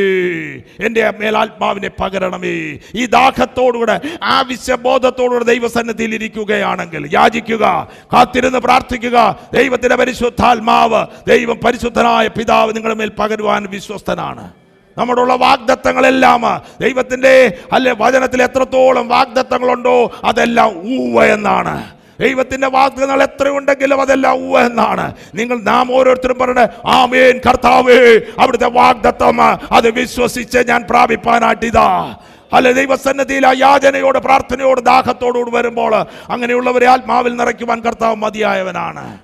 എന്റെ 0.87 1.13
മേലാത്മാവിനെ 1.19 1.91
പകരണമേ. 2.01 2.79
ഈ 2.95 3.07
ദാഹത്തോടുകൂടെ 3.07 4.01
ആവശ്യബോധത്തോടുകൂടെ 4.23 5.45
ദൈവസന്നിധിയിൽ 5.45 6.15
ഇരിക്കുകയാണെങ്കിൽ 6.15 7.09
യാചിക്കുക 7.13 7.89
കാത്തിരുന്ന് 8.13 8.59
പ്രാർത്ഥിക്കുക. 8.59 9.39
ദൈവത്തിന്റെ 9.55 9.97
പരിശുദ്ധാത്മാവ് 9.97 11.07
ദൈവം 11.29 11.61
പരിശുദ്ധനായ 11.65 12.29
പിതാവ് 12.29 12.77
നിങ്ങളുടെ 12.77 12.99
മേൽ 12.99 13.13
പകരുവാൻ 13.19 13.65
വിശ്വസ്തനാണ്. 13.65 14.53
നമ്മുടെയുള്ള 14.99 15.35
വാഗ്ദത്തങ്ങളെല്ലാം 15.35 16.43
ദൈവത്തിന്റെ 16.81 17.59
അല്ലെ 17.73 17.95
വചനത്തിൽ 17.99 18.43
എത്രത്തോളം 18.43 19.09
വാഗ്ദത്തങ്ങളുണ്ടോ 19.09 20.13
അതെല്ലാം 20.25 20.69
ഊവ 20.69 21.25
എന്നാണ്. 21.25 21.98
ദൈവത്തിന്റെ 22.21 22.69
വാഗ്ദാനങ്ങൾ 22.69 23.23
എത്രയുണ്ടെങ്കിലും 23.23 24.01
അതെല്ലാം 24.01 24.35
ഊവ 24.35 24.61
എന്നാണ്. 24.61 25.15
നിങ്ങൾ 25.35 25.61
നാം 25.61 25.95
ഓരോരുത്തരും 25.95 26.39
പറയുന്നത് 26.39 26.69
ആമേൻ 26.87 27.41
കർത്താവേ 27.49 28.21
അവിടുത്തെ 28.39 28.67
വാഗ്ദത്തം 28.67 29.43
അത് 29.53 29.91
വിശ്വസിച്ച് 29.91 30.59
ഞാൻ 30.59 30.87
പ്രാപിപ്പാനായിട്ട് 30.91 31.67
ഇതാ. 31.67 32.17
അല്ലെ 32.53 32.73
ദൈവസന്നദ്ധിയിൽ 32.73 33.47
ആ 33.47 33.53
യാചനയോട് 33.57 34.19
പ്രാർത്ഥനയോട് 34.19 34.81
ദാഹത്തോടുകൂടി 34.81 35.51
വരുമ്പോൾ 35.51 35.95
അങ്ങനെയുള്ളവരെ 36.29 36.87
ആത്മാവിൽ 36.87 37.37
നിറയ്ക്കുവാൻ 37.37 37.81
കർത്താവ് 37.81 38.17
മതിയായവനാണ്. 38.17 39.19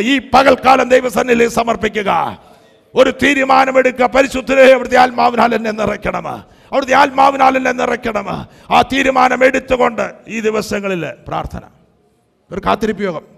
ഈ 0.00 0.18
പകൽക്കാലം 0.18 0.88
ദൈവസന്നിധിയിൽ 0.88 1.48
സമർപ്പിക്കുക. 1.48 2.38
ഒരു 2.94 3.14
തീരുമാനമെടുക്കുക. 3.22 4.06
പരിശുദ്ധരെ 4.06 4.74
അവിടുത്തെ 4.74 4.96
ആത്മാവിനാൽ 4.96 5.54
എന്നെ 5.54 5.70
നിറയ്ക്കണം. 5.70 6.28
അവിടുത്തെ 6.28 6.94
ആത്മാവിനാൽ 6.94 7.56
എന്നെ 7.56 7.72
നിറയ്ക്കണം. 7.72 8.28
ആ 8.70 8.82
തീരുമാനം 8.82 9.44
എടുത്തുകൊണ്ട് 9.44 10.10
ഈ 10.28 10.40
ദിവസങ്ങളിൽ 10.40 11.06
പ്രാർത്ഥന. 11.28 11.60
ഒരു 12.52 12.60
കാത്തിരിപ്പ് 12.66 13.02
യോഗം 13.02 13.36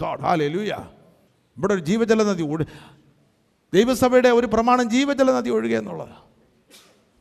ഗാഡ് 0.00 0.20
God. 0.20 0.36
ലൂയ 0.36 0.76
ഇവിടെ 1.56 1.74
ഒരു 1.74 1.80
ജീവജല 1.80 2.22
നദി 2.22 2.42
ഒഴു 2.42 2.64
ദൈവസഭയുടെ 3.74 4.28
ഒരു 4.28 4.46
പ്രമാണം 4.46 4.90
ജീവജല 4.90 5.32
നദി 5.32 5.50
ഒഴുകുക 5.50 5.76
എന്നുള്ളതാണ് 5.76 6.16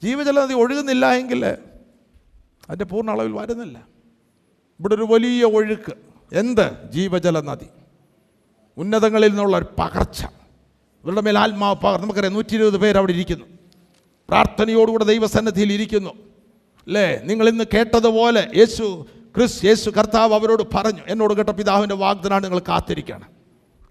ജീവജല 0.03 0.39
നദി 0.39 0.53
ഒഴുകുന്നില്ല 0.53 1.13
എങ്കിൽ 1.13 1.45
അതിന്റെ 1.45 2.85
പൂർണ 2.85 3.11
അളവിൽ 3.11 3.31
വരുന്നില്ല. 3.31 3.87
ഇവിടെ 4.79 4.95
ഒരു 4.95 5.03
വലിയ 5.03 5.43
ഒഴുക്ക്. 5.43 5.93
എന്ത്? 6.33 6.91
ജീവജല 6.91 7.39
നദി 7.39 7.65
ഉന്നതങ്ങളിൽ 8.77 9.27
നിന്നുള്ള 9.27 9.57
ഒരു 9.57 9.65
പകർച്ച. 9.79 10.25
ഇവരുടെ 11.03 11.21
മേൽ 11.21 11.37
ആത്മാവ് 11.37 11.75
പകർ 11.75 12.01
നമുക്കറിയാം 12.01 12.33
നൂറ്റി 12.33 12.55
ഇരുപത് 12.55 12.77
പേർ 12.77 12.97
അവിടെ 12.97 13.11
ഇരിക്കുന്നു. 13.11 13.45
പ്രാർത്ഥനയോടുകൂടെ 14.29 15.03
ദൈവസന്നദ്ധിയിൽ 15.03 15.73
ഇരിക്കുന്നു. 15.73 16.09
അല്ലേ? 16.87 17.21
നിങ്ങൾ 17.23 17.49
ഇന്ന് 17.49 17.63
കേട്ടതുപോലെ 17.73 18.51
യേശു 18.55 19.05
ക്രിസ് 19.35 19.65
യേശു 19.65 19.89
കർത്താവ് 19.89 20.33
അവരോട് 20.33 20.63
പറഞ്ഞു 20.75 21.01
എന്നോട് 21.07 21.33
കേട്ട 21.33 21.49
പിതാവിന്റെ 21.49 21.95
വാഗ്ദനാണ് 21.95 22.43
നിങ്ങൾ 22.43 22.59
കാത്തിരിക്കണം. 22.59 23.29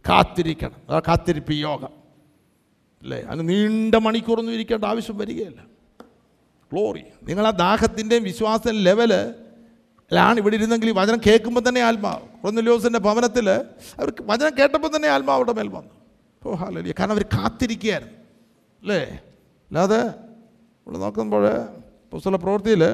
കാത്തിരിക്കണം. 0.08 0.76
അതാ 0.88 1.00
കാത്തിരിപ്പ് 1.00 1.52
യോഗം. 1.52 1.88
അല്ലേ? 3.02 3.22
അങ്ങ് 3.22 3.48
നീണ്ട 3.48 3.94
മണിക്കൂറൊന്നും 3.94 4.52
ഇരിക്കേണ്ട 4.52 4.84
ആവശ്യം 4.84 5.18
വരികയല്ല. 5.18 5.64
ഗ്ലോറി 6.72 7.04
നിങ്ങൾ 7.22 7.46
ആ 7.46 7.50
ദാഹത്തിന്റെയും 7.50 8.22
വിശ്വാസ 8.22 8.60
ലെവൽ 8.68 9.34
ാണ് 10.12 10.38
ഇവിടെ 10.38 10.56
ഇരുന്നെങ്കിൽ 10.56 10.88
ഈ 10.88 10.92
വചനം 10.92 11.20
കേൾക്കുമ്പോൾ 11.26 11.68
തന്നെ 11.68 11.80
ആത്മാവ്. 11.80 12.42
കൊന്നലോസിന്റെ 12.42 12.98
ഭവനത്തിൽ 12.98 13.50
അവർക്ക് 13.50 14.18
വചനം 14.20 14.58
കേട്ടപ്പോൾ 14.58 14.96
തന്നെ 14.96 15.08
ആത്മാവ് 15.08 15.36
അവിടെ 15.36 15.52
മേൽ 15.52 15.68
വന്നു. 15.68 15.90
ഓ 16.46 16.54
ഹാലിയ 16.54 16.92
കാരണം 16.98 17.12
അവർ 17.12 17.22
കാത്തിരിക്കുകയായിരുന്നു. 17.22 18.14
അല്ലേ? 18.82 18.98
അല്ലാതെ 18.98 20.02
ഇവിടെ 20.86 20.98
നോക്കുമ്പോൾ 20.98 21.48
പുസ്തക 22.10 22.36
പ്രവൃത്തിയിൽ 22.36 22.84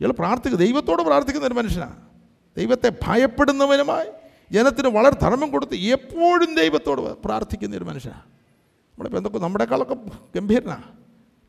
ഇയാൾ 0.00 0.10
പ്രാർത്ഥിക്കുക 0.12 0.58
ദൈവത്തോട് 0.58 1.02
പ്രാർത്ഥിക്കുന്ന 1.02 1.46
ഒരു 1.46 1.54
മനുഷ്യനാണ് 1.54 1.96
ദൈവത്തെ 2.56 2.92
ഭയപ്പെടുന്നവനുമായി 3.06 4.08
ജനത്തിന് 4.50 4.88
വളരെ 4.88 5.16
ധർമ്മം 5.20 5.50
കൊടുത്ത് 5.50 5.76
എപ്പോഴും 5.88 6.54
ദൈവത്തോട് 6.54 7.00
പ്രാർത്ഥിക്കുന്ന 7.24 7.76
ഒരു 7.76 7.84
മനുഷ്യനാണ് 7.84 8.24
നമ്മളിപ്പോൾ 8.92 9.18
എന്തൊക്കെ 9.18 9.38
നമ്മുടെക്കാളൊക്കെ 9.38 9.96
ഗംഭീരനാണ് 10.36 10.86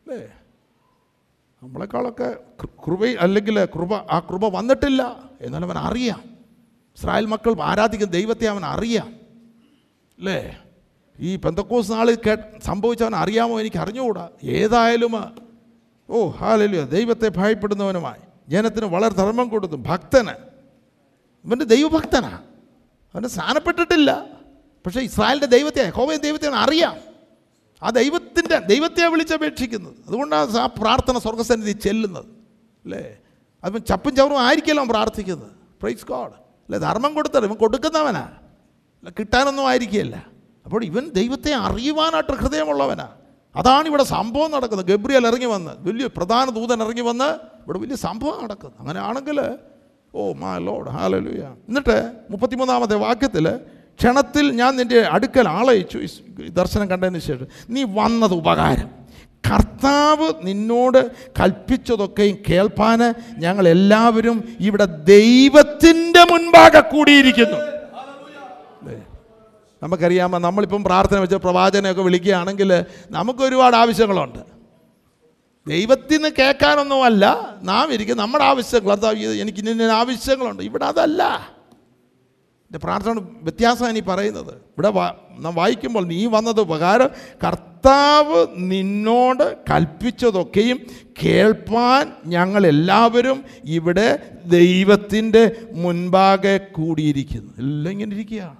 അല്ലേ? 0.01 0.19
നമ്മളെക്കാളൊക്കെ 1.61 2.27
കൃപ 2.85 3.01
അല്ലെങ്കിൽ 3.19 3.65
കൃപ 3.65 3.93
ആ 4.11 4.19
കൃപ 4.19 4.45
വന്നിട്ടില്ല 4.47 5.01
എന്നാലും 5.41 5.67
അവൻ 5.71 5.77
അറിയാം. 5.77 6.21
ഇസ്രായേൽ 6.97 7.25
മക്കൾ 7.25 7.61
ആരാധിക്കുന്ന 7.61 8.11
ദൈവത്തെ 8.11 8.45
അവൻ 8.47 8.65
അറിയാം 8.65 9.09
അല്ലേ? 10.17 10.39
ഈ 11.19 11.35
പെന്തക്കോസ് 11.35 11.91
നാളിൽ 11.91 12.15
കേ 12.27 12.33
സംഭവിച്ചവൻ 12.63 13.15
അറിയാമോ 13.15 13.59
എനിക്ക് 13.59 13.77
അറിഞ്ഞുകൂടാ 13.77 14.25
ഏതായാലും 14.43 15.15
ഓ 16.09 16.29
ഹാലല്ലോ 16.29 16.83
ദൈവത്തെ 16.87 17.29
ഭയപ്പെടുന്നവനുമായി. 17.37 18.21
ജനത്തിന് 18.49 18.85
വളരെ 18.85 19.13
ധർമ്മം 19.13 19.49
കൊടുത്തു. 19.49 19.75
ഭക്തന്. 19.75 20.29
ഇവന്റെ 21.45 21.65
ദൈവഭക്തനാ. 21.65 22.39
അവന് 23.13 23.27
സ്ഥാനപ്പെട്ടിട്ടില്ല. 23.27 24.25
പക്ഷേ 24.85 24.99
ഇസ്രായേലിന്റെ 24.99 25.57
ദൈവത്തെ 25.57 25.89
ഹോമയ 25.89 26.15
ദൈവത്തെ 26.15 26.47
അവൻ 26.47 26.55
അറിയാം. 26.55 26.97
ആ 27.83 27.89
ദൈവത്തിന്റെ 27.89 28.59
ദൈവത്തെ 28.59 29.07
വിളിച്ചപേക്ഷിക്കുന്നത്. 29.07 29.93
അതുകൊണ്ടാണ് 30.07 30.57
ആ 30.57 30.65
പ്രാർത്ഥന 30.65 31.17
സ്വർഗസന്നിധി 31.17 31.71
ചെല്ലുന്നത്. 31.71 32.25
അല്ലേ? 32.83 33.17
അപ്പം 33.65 33.83
ചപ്പും 33.83 34.15
ചവറും 34.15 34.39
ആയിരിക്കല്ലോ 34.39 34.83
പ്രാർത്ഥിക്കുന്നത്. 34.83 35.51
പ്രൈസ് 35.81 36.05
ഗോഡ് 36.05 36.31
അല്ലേ? 36.31 36.79
ധർമ്മം 36.79 37.13
കൊടുത്തത് 37.13 37.45
ഇവൻ 37.45 37.55
കൊടുക്കുന്നവനാ. 37.55 38.19
അല്ല 38.19 39.09
കിട്ടാനൊന്നും 39.09 39.67
ആയിരിക്കുകയല്ല. 39.67 40.27
അപ്പോൾ 40.65 40.83
ഇവൻ 40.83 41.09
ദൈവത്തെ 41.09 41.53
അറിയുവാനായിട്ട് 41.53 42.31
ഹൃദയമുള്ളവനാ. 42.31 43.09
അതാണ് 43.55 43.87
ഇവിടെ 43.87 44.03
സംഭവം 44.03 44.51
നടക്കുന്നത്. 44.51 44.85
ഗബ്രിയൽ 44.85 45.27
ഇറങ്ങി 45.27 45.45
വന്ന് 45.45 45.71
വലിയ 45.79 46.07
പ്രധാന 46.07 46.49
ദൂതൻ 46.49 46.83
ഇറങ്ങി 46.83 47.01
വന്ന് 47.01 47.58
ഇവിടെ 47.69 47.79
വലിയ 47.85 47.97
സംഭവം 48.07 48.37
നടക്കുന്നത് 48.43 48.79
അങ്ങനെയാണെങ്കിൽ 48.81 49.39
ഓ 50.13 50.21
മാ 50.43 50.51
ലോഡ് 50.67 50.91
ഹാലലുയ 50.97 51.43
എന്നിട്ട് 51.69 51.97
മുപ്പത്തിമൂന്നാമത്തെ 52.31 52.95
വാക്യത്തിൽ 53.07 53.45
ക്ഷണത്തിൽ 53.99 54.45
ഞാൻ 54.59 54.71
നിന്റെ 54.79 54.99
അടുക്കൽ 55.15 55.45
ആളയച്ചു 55.57 55.97
ദർശനം 56.59 56.87
കണ്ടതിന് 56.91 57.21
ശേഷം 57.27 57.47
നീ 57.75 57.81
വന്നത് 57.97 58.35
ഉപകാരം. 58.41 58.89
കർത്താവ് 59.43 60.27
നിന്നോട് 60.47 60.99
കൽപ്പിച്ചതൊക്കെയും 61.39 62.35
കേൾപ്പാൻ 62.49 63.01
ഞങ്ങൾ 63.45 63.65
എല്ലാവരും 63.75 64.37
ഇവിടെ 64.67 64.85
ദൈവത്തിന്റെ 65.13 66.23
മുൻപാകെ 66.31 66.81
കൂടിയിരിക്കുന്നു? 66.93 67.59
നമുക്കറിയാമോ 69.81 70.37
നമ്മളിപ്പം 70.47 70.81
പ്രാർത്ഥന 70.89 71.17
വെച്ച് 71.23 71.37
പ്രവാചനയൊക്കെ 71.45 72.03
വിളിക്കുകയാണെങ്കിൽ 72.07 72.71
നമുക്ക് 73.17 73.41
ഒരുപാട് 73.49 73.75
ആവശ്യങ്ങളുണ്ട്. 73.81 74.41
ദൈവത്തിൽ 75.69 76.15
നിന്ന് 76.15 76.29
കേൾക്കാനൊന്നുമല്ല. 76.39 77.55
നാം 77.61 77.93
ഇരിക്കും 77.93 78.17
നമ്മുടെ 78.17 78.43
ആവശ്യങ്ങൾ 78.43 78.91
അതാ 78.91 79.11
എനിക്ക് 79.11 79.59
ഇന്ന 79.59 79.81
ആവശ്യങ്ങളുണ്ട്. 79.81 80.63
ഇവിടെ 80.63 80.85
അതല്ല. 80.85 81.23
എന്റെ 82.69 82.79
പ്രാർത്ഥന 82.79 83.19
വ്യത്യാസമാണ് 83.41 83.97
ഈ 83.97 84.01
പറയുന്നത്. 84.01 84.53
ഇവിടെ 84.53 84.91
നാം 85.39 85.55
വായിക്കുമ്പോൾ 85.55 86.05
നീ 86.05 86.25
വന്നത് 86.25 86.61
ഉപകാരം 86.61 87.09
കർത്താവ് 87.47 88.47
നിന്നോട് 88.55 89.57
കൽപ്പിച്ചതൊക്കെയും 89.69 90.79
കേൾപ്പാൻ 91.23 92.11
ഞങ്ങൾ 92.25 92.67
എല്ലാവരും 92.67 93.43
ഇവിടെ 93.65 94.37
ദൈവത്തിന്റെ 94.45 95.55
മുൻപാകെ 95.71 96.57
കൂടിയിരിക്കുന്നു. 96.57 97.53
എല്ലാം 97.57 97.91
ഇങ്ങനെ 97.91 98.15
ഇരിക്കുകയാണ് 98.15 98.57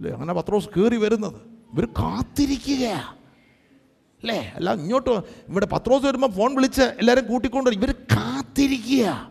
അല്ലേ? 0.00 0.12
അങ്ങനെ 0.12 0.34
പത്രോസ് 0.34 0.68
കയറി 0.68 0.96
വരുന്നത്. 0.96 1.40
ഇവർ 1.74 1.84
കാത്തിരിക്കുകയാണ് 1.84 3.21
അല്ലേ? 4.22 4.52
അല്ല 4.56 4.74
ഇങ്ങോട്ട് 4.74 5.10
ഇവിടെ 5.48 5.66
പത്രോസ് 5.66 6.06
വരുമ്പോൾ 6.06 6.30
ഫോൺ 6.30 6.54
വിളിച്ച് 6.54 6.82
എല്ലാവരും 6.82 7.26
കൂട്ടിക്കൊണ്ട് 7.26 7.70
ഇവർ 7.70 7.92
കാത്തിരിക്കുക. 7.92 9.30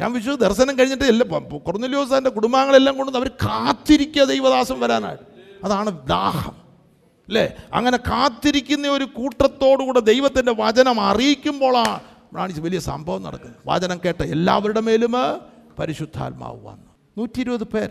ഞാൻ 0.00 0.12
വിശ്വ 0.12 0.34
ദർശനം 0.34 0.78
കഴിഞ്ഞിട്ട് 0.78 1.04
എല്ലാ 1.04 1.38
കുറഞ്ഞല്യോസാന്റെ 1.38 2.30
കുടുംബാംഗങ്ങളെല്ലാം 2.30 2.96
കൊണ്ട് 2.96 3.18
അവർ 3.18 3.28
കാത്തിരിക്കുക 3.28 4.22
ദൈവദാസം 4.22 4.80
വരാനായിട്ട്. 4.80 5.22
അതാണ് 5.64 6.06
ദാഹം. 6.06 6.52
അല്ലേ? 7.28 7.52
അങ്ങനെ 7.72 7.96
കാത്തിരിക്കുന്ന 7.96 8.88
ഒരു 8.88 9.04
കൂട്ടത്തോടുകൂടെ 9.04 10.00
ദൈവത്തിന്റെ 10.00 10.54
വചനം 10.58 11.00
അറിയിക്കുമ്പോഴാണ് 11.00 12.60
വലിയ 12.60 12.78
സംഭവം 12.78 13.22
നടക്കുന്നത്. 13.22 13.56
വചനം 13.66 14.00
കേട്ട 14.04 14.22
എല്ലാവരുടെ 14.22 14.80
മേലും 14.80 15.12
പരിശുദ്ധാത്മാവ് 15.78 16.66
വന്നു. 16.66 16.90
നൂറ്റി 17.18 17.40
ഇരുപത് 17.40 17.64
പേര്. 17.64 17.90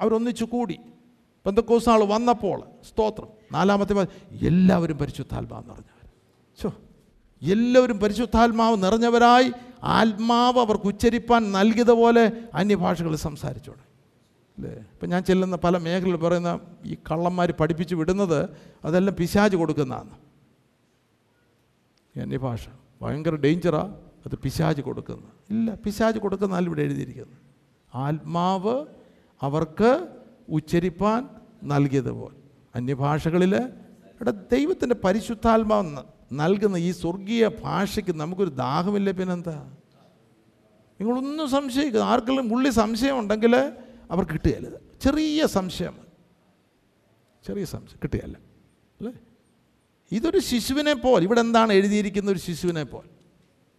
അവരൊന്നിച്ചു 0.00 0.44
കൂടി. 0.44 0.78
പെന്തക്കോസ് 1.46 1.88
ആൾ 1.88 2.04
വന്നപ്പോൾ 2.04 2.62
സ്തോത്രം. 2.88 3.37
നാലാമത്തെ 3.52 4.06
എല്ലാവരും 4.30 4.98
പരിശുദ്ധാത്മാവ് 4.98 5.64
നിറഞ്ഞവർ. 5.64 6.08
ചോ 6.62 6.72
എല്ലാവരും 7.42 8.00
പരിശുദ്ധാത്മാവ് 8.00 8.82
നിറഞ്ഞവരായി 8.82 9.52
ആത്മാവ് 9.82 10.58
അവർക്ക് 10.58 10.84
ഉച്ചരിപ്പാൻ 10.84 11.52
നൽകിയതുപോലെ 11.52 12.32
അന്യഭാഷകൾ 12.54 13.16
സംസാരിച്ചോണം. 13.16 13.88
അല്ലേ? 14.58 14.70
ഇപ്പം 14.70 15.08
ഞാൻ 15.08 15.22
ചെല്ലുന്ന 15.22 15.56
പല 15.56 15.78
മേഖലയിൽ 15.78 16.16
പറയുന്ന 16.16 16.60
ഈ 16.84 16.94
കള്ളന്മാർ 16.94 17.52
പഠിപ്പിച്ച് 17.60 17.94
വിടുന്നത് 17.94 18.48
അതെല്ലാം 18.84 19.16
പിശാജ് 19.20 19.56
കൊടുക്കുന്നതാണ്. 19.56 20.10
അന്യഭാഷ. 22.20 22.68
ഭയങ്കര 23.02 23.34
ഡേഞ്ചറാ 23.34 23.94
അത് 24.26 24.38
പിശാജ് 24.38 24.80
കൊടുക്കുന്നത്. 24.80 25.28
ഇല്ല 25.50 25.74
പിശാജ് 25.74 26.18
കൊടുക്കുന്നതല്ല 26.18 26.66
ഇവിടെ 26.66 26.82
എഴുതിയിരിക്കുന്നത്. 26.82 27.36
ആത്മാവ് 27.94 28.84
അവർക്ക് 29.42 30.08
ഉച്ചരിപ്പാൻ 30.48 31.28
നൽകിയതുപോലെ. 31.64 32.37
അന്യഭാഷകളിൽ 32.78 33.56
ഇവിടെ 33.56 34.30
ദൈവത്തിന്റെ 34.30 34.94
പരിശുദ്ധാത്മാവ് 34.94 35.96
നൽകുന്ന 36.32 36.76
ഈ 36.76 36.92
സ്വർഗീയ 36.92 37.48
ഭാഷയ്ക്ക് 37.48 38.16
നമുക്കൊരു 38.16 38.50
ദാഹമില്ല 38.50 39.10
പിന്നെന്താ? 39.10 39.74
നിങ്ങളൊന്നും 41.00 41.50
സംശയിക്കുക 41.50 42.00
ആർക്കെങ്കിലും 42.00 42.54
ഉള്ളി 42.54 42.70
സംശയം 42.70 43.18
ഉണ്ടെങ്കിൽ 43.18 43.56
അവർ 44.10 44.24
കിട്ടുകയില്ല. 44.24 44.68
ചെറിയ 45.00 45.46
സംശയം. 45.46 45.98
ചെറിയ 47.46 47.64
സംശയം. 47.64 47.98
കിട്ടുകയല്ല. 48.02 48.36
അല്ലേ? 49.00 49.12
ഇതൊരു 50.12 50.38
ശിശുവിനെ 50.38 50.94
പോൽ. 50.94 51.22
ഇവിടെ 51.22 51.40
എന്താണ് 51.40 51.72
എഴുതിയിരിക്കുന്ന 51.72 52.30
ഒരു 52.30 52.38
ശിശുവിനെ 52.38 52.82
പോൽ. 52.82 53.02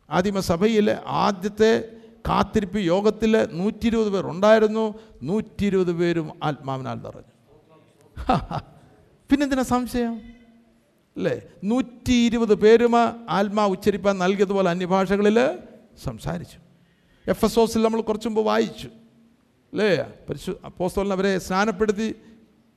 ആദിമസഭയിലെ 0.09 0.99
ആദ്യത്തെ 1.07 1.89
കാത്തിരിപ്പ് 2.29 2.77
യോഗത്തിൽ 2.77 3.47
നൂറ്റി 3.51 3.87
ഇരുപത് 3.87 4.09
പേർ 4.09 4.27
ഉണ്ടായിരുന്നു 4.27 4.93
നൂറ്റി 5.23 5.65
ഇരുപത് 5.65 5.91
പേരും 5.91 6.31
ആത്മാവിനാൽ 6.43 6.95
നിറഞ്ഞു. 6.95 7.39
പിന്നെന്തിനാ 9.30 9.63
സംശയം? 9.63 10.15
അല്ലേ? 11.17 11.41
നൂറ്റി 11.63 12.13
ഇരുപത് 12.13 12.55
പേരും 12.55 12.93
ആത്മാ 13.30 13.65
ഉച്ചരിപ്പാൻ 13.65 14.17
നൽകിയതുപോലെ 14.17 14.69
അന്യഭാഷകളിൽ 14.69 15.59
സംസാരിച്ചു. 16.03 16.57
എഫ് 17.30 17.45
എസ് 17.45 17.59
ഓസിൽ 17.59 17.82
നമ്മൾ 17.82 18.01
കുറച്ചു 18.01 18.27
മുമ്പ് 18.27 18.41
വായിച്ചു. 18.41 18.88
അല്ലേ? 19.73 19.95
പരിശു 20.30 20.59
അപ്പോസ്തലൻ 20.65 21.13
അവരെ 21.13 21.39
സ്നാനപ്പെടുത്തി 21.39 22.15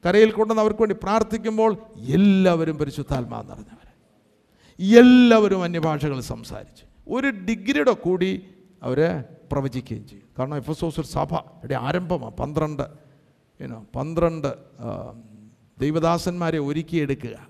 കരയിൽ 0.06 0.30
കൊണ്ടുവന്ന് 0.30 0.62
അവർക്ക് 0.62 0.80
വേണ്ടി 0.80 0.96
പ്രാർത്ഥിക്കുമ്പോൾ 1.02 1.76
എല്ലാവരും 1.96 2.78
പരിശുദ്ധാത്മാവ് 2.78 3.50
നിറഞ്ഞവർ 3.50 3.88
എല്ലാവരും 4.98 5.62
അന്യഭാഷകൾ 5.62 6.20
സംസാരിച്ചു. 6.20 6.84
ഒരു 7.08 7.28
ഡിഗ്രിയുടെ 7.30 7.92
കൂടി 7.92 8.30
അവർ 8.82 9.24
പ്രവചിക്കുകയും 9.52 10.08
ചെയ്യും 10.08 10.28
കാരണം 10.38 10.56
എഫ് 10.56 10.70
എസ് 10.70 10.84
ഒരു 10.84 11.06
സഭയുടെ 11.06 11.74
ആരംഭമാണ്. 11.74 12.34
പന്ത്രണ്ട് 12.36 12.82
ഏനോ 13.60 13.86
പന്ത്രണ്ട് 13.96 14.52
ദൈവദാസന്മാരെ 15.78 16.58
ഒരുക്കിയെടുക്കുക 16.58 17.48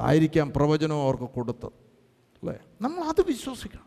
ആയിരിക്കാം 0.00 0.52
പ്രവചനം 0.56 1.02
അവർക്ക് 1.02 1.22
കൊടുത്തത്. 1.22 1.66
അല്ലേ? 1.66 2.58
നമ്മൾ 2.80 3.04
അത് 3.04 3.20
വിശ്വസിക്കണം. 3.26 3.86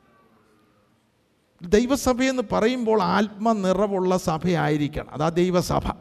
ദൈവസഭയെന്ന് 1.69 2.43
പറയുമ്പോൾ 2.51 3.01
ആത്മനിറവുള്ള 3.01 4.17
സഭയായിരിക്കണം. 4.17 5.11
അതാ 5.11 5.29
ദൈവസഭ. 5.29 5.91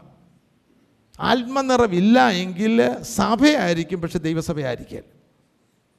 ആത്മനിറവില്ല 1.21 2.29
എങ്കിൽ 2.29 3.03
സഭയായിരിക്കും 3.03 4.03
പക്ഷെ 4.03 4.19
ദൈവസഭയായിരിക്കില്ല. 4.19 5.19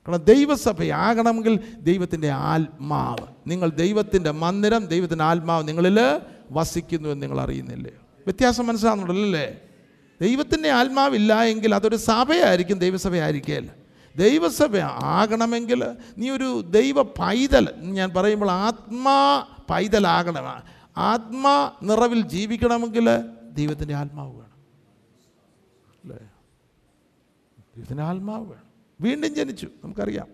കാരണം 0.08 0.24
ദൈവസഭയാകണമെങ്കിൽ 0.24 1.60
ദൈവത്തിന്റെ 1.80 2.30
ആത്മാവ്. 2.30 3.28
നിങ്ങൾ 3.48 3.70
ദൈവത്തിന്റെ 3.70 4.32
മന്ദിരം 4.32 4.86
ദൈവത്തിന്റെ 4.86 5.24
ആത്മാവ് 5.24 5.68
നിങ്ങളിൽ 5.68 6.22
വസിക്കുന്നു 6.52 7.10
എന്ന് 7.10 7.22
നിങ്ങൾ 7.22 7.42
അറിയുന്നില്ലേ? 7.42 7.92
വ്യത്യാസം 8.20 8.68
മനസ്സിലാകുന്നുണ്ടല്ലേ 8.68 9.62
ദൈവത്തിന്റെ 10.22 10.70
ആത്മാവില്ല 10.70 11.42
എങ്കിൽ 11.42 11.76
അതൊരു 11.76 11.96
സഭയായിരിക്കും 11.96 12.80
ദൈവസഭയായിരിക്കുകയല്ല. 12.80 13.72
ദൈവസഭ 14.16 14.78
ആകണമെങ്കിൽ 14.78 15.86
നീ 16.18 16.30
ഒരു 16.30 16.62
ദൈവ 16.62 17.02
പൈതൽ 17.02 17.74
ഞാൻ 17.78 18.14
പറയുമ്പോൾ 18.16 18.52
ആത്മാ 18.52 19.46
പൈതലാകണം. 19.70 20.64
ആത്മാ 20.98 21.72
നിറവിൽ 21.84 22.22
ജീവിക്കണമെങ്കിൽ 22.22 23.10
ദൈവത്തിന്റെ 23.52 23.96
ആത്മാവ് 23.96 24.36
വേണം. 24.36 24.66
അല്ലേ? 26.04 26.18
ദൈവത്തിന്റെ 27.78 28.04
ആത്മാവ് 28.04 28.48
വേണം. 28.48 28.64
വീണ്ടും 29.02 29.36
ജനിച്ചു 29.36 29.68
നമുക്കറിയാം. 29.84 30.28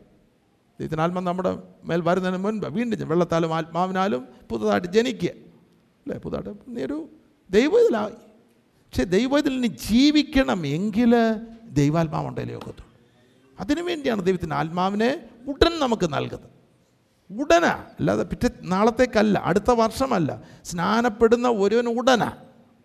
ദൈവത്തിന്റെ 0.80 1.04
ആത്മാ 1.04 1.22
നമ്മുടെ 1.22 1.60
മേൽ 1.84 2.02
വരുന്നതിന് 2.02 2.44
മുൻപ് 2.44 2.68
വീണ്ടും 2.68 3.08
വെള്ളത്താലും 3.08 3.56
ആത്മാവിനാലും 3.56 4.28
പുതുതായിട്ട് 4.52 4.88
ജനിക്കുക. 4.88 5.30
അല്ലേ? 5.30 6.18
പുതുതായിട്ട് 6.18 6.62
നീ 6.68 6.84
ഒരു 6.84 7.10
ദൈവത്തിലായി 7.50 8.25
പക്ഷേ 8.96 9.04
ദൈവത്തിൽ 9.04 9.54
നിന്ന് 9.54 9.68
ജീവിക്കണം 9.68 10.68
എങ്കിൽ 10.68 11.16
ദൈവാത്മാവുണ്ടല്ലേ 11.70 12.56
ഒക്കത്തുള്ളൂ 12.56 12.94
അതിനു 13.60 13.82
വേണ്ടിയാണ് 13.82 14.26
ദൈവത്തിന്റെ 14.26 14.56
ആത്മാവിനെ 14.56 15.24
ഉടൻ 15.48 15.80
നമുക്ക് 15.80 16.14
നൽകുന്നത്. 16.14 16.50
ഉടന 17.42 17.66
അല്ലാതെ 17.66 18.24
പിറ്റേ 18.24 18.50
നാളത്തേക്കല്ല 18.62 19.42
അടുത്ത 19.46 19.72
വർഷമല്ല. 19.72 20.42
സ്നാനപ്പെടുന്ന 20.66 21.50
ഒരുവൻ 21.50 21.88
ഉടന. 21.88 22.32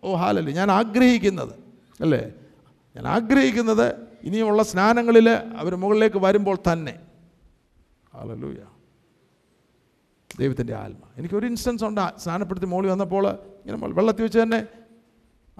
ഓ 0.03 0.15
ഹാലല്ലേ 0.15 0.53
ഞാൻ 0.53 0.71
ആഗ്രഹിക്കുന്നത് 0.71 1.53
അല്ലേ? 2.01 2.33
ഞാൻ 2.95 3.07
ആഗ്രഹിക്കുന്നത് 3.07 3.95
ഇനിയുള്ള 4.23 4.63
സ്നാനങ്ങളിൽ 4.63 5.29
അവർ 5.29 5.75
മുകളിലേക്ക് 5.75 6.17
വരുമ്പോൾ 6.17 6.57
തന്നെ. 6.73 6.99
ഹാലലൂയ. 8.13 8.57
ദൈവത്തിന്റെ 10.39 10.75
ആത്മ. 10.75 11.03
എനിക്കൊരു 11.17 11.45
ഇൻസ്റ്റൻസ് 11.45 11.83
ഉണ്ട് 11.83 12.19
സ്നാനപ്പെടുത്തി 12.19 12.67
മോളി 12.67 12.87
വന്നപ്പോൾ 12.87 13.27
ഇങ്ങനെ 13.27 13.87
വെള്ളത്തി 13.87 14.23
വെച്ച് 14.23 14.39
തന്നെ 14.39 14.67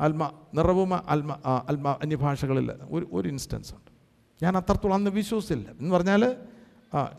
ആത്മ 0.01 0.31
നിറവുമ 0.53 0.95
അൽമ 1.07 1.31
അൽമ 1.69 1.89
അന്യഭാഷകളിൽ 1.89 2.71
ഒരു 2.89 3.07
ഒരു 3.13 3.29
ഇൻസ്റ്റൻസ് 3.29 3.73
ഉണ്ട്. 3.73 3.91
ഞാൻ 4.45 4.57
അത്രത്തോളം 4.57 4.93
അന്ന് 4.93 5.11
വിശ്വസിച്ചില്ല. 5.11 5.69
എന്ന് 5.79 5.95
പറഞ്ഞാൽ 5.95 6.35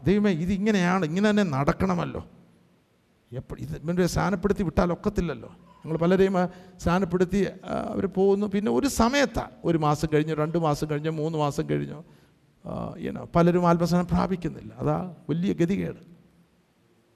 ദൈവമേ 0.05 0.30
ഇത് 0.30 0.53
ഇങ്ങനെയാണ് 0.53 1.05
ഇങ്ങനെ 1.05 1.30
തന്നെ 1.30 1.43
നടക്കണമല്ലോ. 1.43 2.24
എപ്പോൾ 3.33 3.59
ഇത് 3.59 3.76
ഇവന്റെ 3.76 4.07
സ്ഥാനപ്പെടുത്തി 4.07 4.62
വിട്ടാൽ 4.62 4.93
ഒക്കത്തില്ലല്ലോ. 4.93 5.49
ഞങ്ങൾ 5.85 5.97
പലരെയും 5.99 6.35
സ്ഥാനപ്പെടുത്തി 6.76 7.47
അവർ 7.91 8.07
പോകുന്നു. 8.07 8.47
പിന്നെ 8.47 8.72
ഒരു 8.72 8.87
സമയത്താണ് 8.87 9.51
ഒരു 9.64 9.78
മാസം 9.78 10.09
കഴിഞ്ഞു 10.14 10.35
രണ്ട് 10.35 10.59
മാസം 10.59 10.87
കഴിഞ്ഞു 10.91 11.11
മൂന്ന് 11.11 11.39
മാസം 11.39 11.64
കഴിഞ്ഞു 11.70 12.05
ഇങ്ങനെ 12.97 13.24
പലരും 13.35 13.68
ആത്മസ്ഥാനം 13.68 14.07
പ്രാപിക്കുന്നില്ല. 14.07 14.74
അതാ 14.74 15.14
വലിയ 15.30 15.53
ഗതികേട്. 15.53 16.03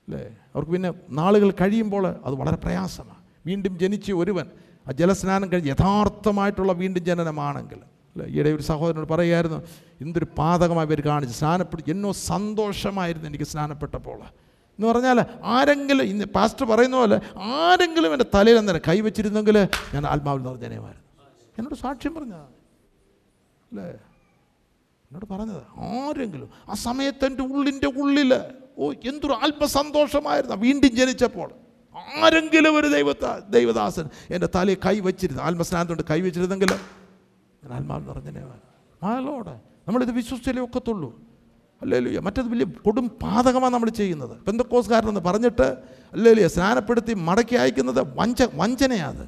അല്ലേ? 0.07 0.37
അവർക്ക് 0.55 0.73
പിന്നെ 0.73 0.95
നാളുകൾ 1.11 1.51
കഴിയുമ്പോൾ 1.51 2.07
അത് 2.07 2.35
വളരെ 2.35 2.57
പ്രയാസമാണ്. 2.57 3.17
വീണ്ടും 3.47 3.79
ജനിച്ച് 3.79 4.13
ഒരുവൻ 4.13 4.47
ആ 4.87 4.93
ജലസ്നാനം 4.93 5.53
കഴിഞ്ഞ് 5.53 5.71
യഥാർത്ഥമായിട്ടുള്ള 5.71 6.73
വീണ്ടും 6.73 7.05
ജനനമാണെങ്കിൽ 7.05 7.81
അല്ലേ? 8.17 8.27
ഈയിടെ 8.29 8.51
ഒരു 8.51 8.63
സഹോദരനോട് 8.63 9.13
പറയുമായിരുന്നു 9.13 9.63
എന്തൊരു 10.01 10.25
പാതകമായി 10.39 10.87
ഇവർ 10.87 11.01
കാണിച്ച് 11.01 11.37
സ്നാനപ്പെട്ടു 11.37 11.91
എന്നോ 11.91 12.13
സന്തോഷമായിരുന്നു 12.13 13.29
എനിക്ക് 13.29 13.45
സ്നാനപ്പെട്ടപ്പോൾ. 13.45 14.19
എന്ന് 14.79 14.89
പറഞ്ഞാൽ 14.89 15.19
ആരെങ്കിലും 15.45 16.05
ഇന്ന് 16.05 16.25
പാസ്റ്റർ 16.25 16.65
പറയുന്ന 16.65 16.97
പോലെ 16.97 17.21
ആരെങ്കിലും 17.37 18.13
എന്റെ 18.13 18.25
തലയിൽ 18.35 18.59
അന്നേരം 18.59 18.81
കൈവച്ചിരുന്നെങ്കിൽ 18.89 19.57
ഞാൻ 19.95 20.07
ആത്മാവിൽ 20.07 20.43
നിറഞ്ഞനേമായിരുന്നു 20.43 21.05
എന്നോട് 21.59 21.75
സാക്ഷ്യം 21.75 22.15
പറഞ്ഞതാണ്. 22.15 22.53
അല്ലേ? 23.71 23.87
എന്നോട് 25.11 25.25
പറഞ്ഞത് 25.25 25.63
ആരെങ്കിലും 25.79 26.51
ആ 26.69 26.75
സമയത്ത് 26.75 27.25
എന്റെ 27.27 27.43
ഉള്ളിന്റെ 27.43 27.87
ഉള്ളിൽ 27.87 28.33
ഓ 28.79 28.93
എന്തൊരു 29.05 29.33
ആത്മസന്തോഷമായിരുന്നു 29.33 30.57
വീണ്ടും 30.57 30.97
ജനിച്ചപ്പോൾ. 30.97 31.49
ആരെങ്കിലും 31.97 32.75
ഒരു 32.79 32.89
ദൈവത്ത 32.89 33.27
ദൈവദാസൻ 33.51 34.09
എന്റെ 34.31 34.49
തലയിൽ 34.55 34.79
കൈ 34.87 35.01
വച്ചിരുന്നു. 35.01 35.43
ആത്മസ്നാനത്തോണ്ട് 35.43 36.03
കൈ 36.11 36.21
വെച്ചിരുന്നെങ്കിൽ 36.21 36.73
ഞാൻ 37.65 37.73
ആത്മാവ് 37.73 38.09
നിറഞ്ഞനെ 38.09 38.43
മാലോടെ 39.03 39.61
നമ്മളിത് 39.89 40.13
വിശ്വസിച്ചാലേ 40.13 40.61
ഒക്കത്തുള്ളൂ. 40.61 41.11
അല്ലേലുയ്യ. 41.83 42.19
മറ്റത് 42.19 42.49
വലിയ 42.49 42.65
കൊടും 42.65 43.09
പാതകമാണ് 43.23 43.75
നമ്മൾ 43.75 43.89
ചെയ്യുന്നത്. 43.91 44.37
പെന്തക്കോസ്കാരനെന്ന് 44.45 45.21
പറഞ്ഞിട്ട് 45.21 45.77
അല്ലേലുയ്യ 46.13 46.49
സ്നാനപ്പെടുത്തി 46.49 47.15
മടക്കി 47.15 47.57
അയക്കുന്നത് 47.57 48.19
വഞ്ച 48.19 48.43
വഞ്ചനയാണ് 48.55 49.27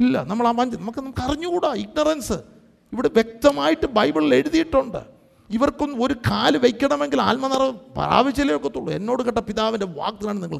ഇല്ല 0.00 0.22
നമ്മൾ 0.22 0.48
ആ 0.48 0.50
വഞ്ച 0.50 0.76
നമുക്ക് 0.76 0.98
നമുക്ക് 0.98 1.22
അറിഞ്ഞുകൂടാ 1.22 1.74
ഇഗ്നറൻസ്. 1.74 2.38
ഇവിടെ 2.92 3.10
വ്യക്തമായിട്ട് 3.14 3.86
ബൈബിളിൽ 3.86 4.34
എഴുതിയിട്ടുണ്ട്. 4.34 5.19
ഇവർക്കൊന്നും 5.50 6.04
ഒരു 6.04 6.14
കാൽ 6.14 6.56
വയ്ക്കണമെങ്കിൽ 6.56 7.20
ആത്മനിറവ് 7.20 7.72
പ്രാപിച്ചാലേ 7.96 8.54
ഒക്കത്തുള്ളൂ. 8.56 8.92
എന്നോട് 8.92 9.22
കേട്ട 9.22 9.38
പിതാവിന്റെ 9.38 9.86
വാഗ്ദാനം 9.86 10.40
നിങ്ങൾ 10.40 10.58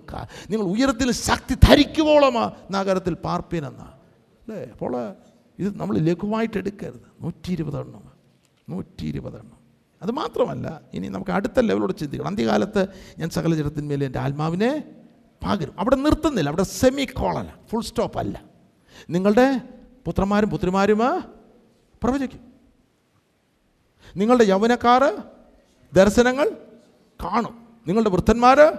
നിങ്ങൾ 0.51 0.67
ഉയരത്തിൽ 0.67 1.13
ശക്തി 1.13 1.55
ധരിക്കുവോളമ 1.55 2.53
നഗരത്തിൽ 2.71 3.15
പാർപ്പീനെന്നാ 3.15 3.89
അല്ലേ? 4.43 4.63
അപ്പോൾ 4.73 5.15
ഇത് 5.59 5.81
നമ്മൾ 5.81 5.99
ലഘുവായിട്ട് 5.99 6.59
എടുക്കരുത്. 6.59 7.01
നൂറ്റി 7.21 7.53
ഇരുപതെണ്ണം 7.53 8.05
നൂറ്റി 8.69 9.05
ഇരുപതെണ്ണം 9.07 9.59
അത് 10.03 10.11
മാത്രമല്ല 10.11 10.81
ഇനി 10.95 11.09
നമുക്ക് 11.09 11.31
അടുത്ത 11.31 11.61
ലെവലോട് 11.61 11.93
ചിന്തിക്കണം. 11.93 12.29
അന്ത്യകാലത്ത് 12.29 12.87
ഞാൻ 13.19 13.31
സകല 13.31 13.55
ജനത്തിന്മേൽ 13.55 14.05
എന്റെ 14.05 14.19
ആത്മാവിനെ 14.19 14.85
പകരും. 15.47 15.75
അവിടെ 15.79 15.97
നിർത്തുന്നില്ല. 15.97 16.49
അവിടെ 16.49 16.63
സെമി 16.63 17.05
കോളല്ല 17.05 17.55
ഫുൾ 17.71 17.83
സ്റ്റോപ്പ് 17.83 18.19
അല്ല. 18.19 18.43
നിങ്ങളുടെ 19.11 19.61
പുത്രന്മാരും 20.05 20.51
പുത്രിമാരും 20.51 20.99
പ്രവചിക്കും. 22.03 22.50
നിങ്ങളുടെ 24.17 24.45
യൗവനക്കാർ 24.45 25.23
ദർശനങ്ങൾ 25.93 26.51
കാണും. 27.25 27.69
നിങ്ങളുടെ 27.87 28.11
വൃദ്ധന്മാർ 28.11 28.79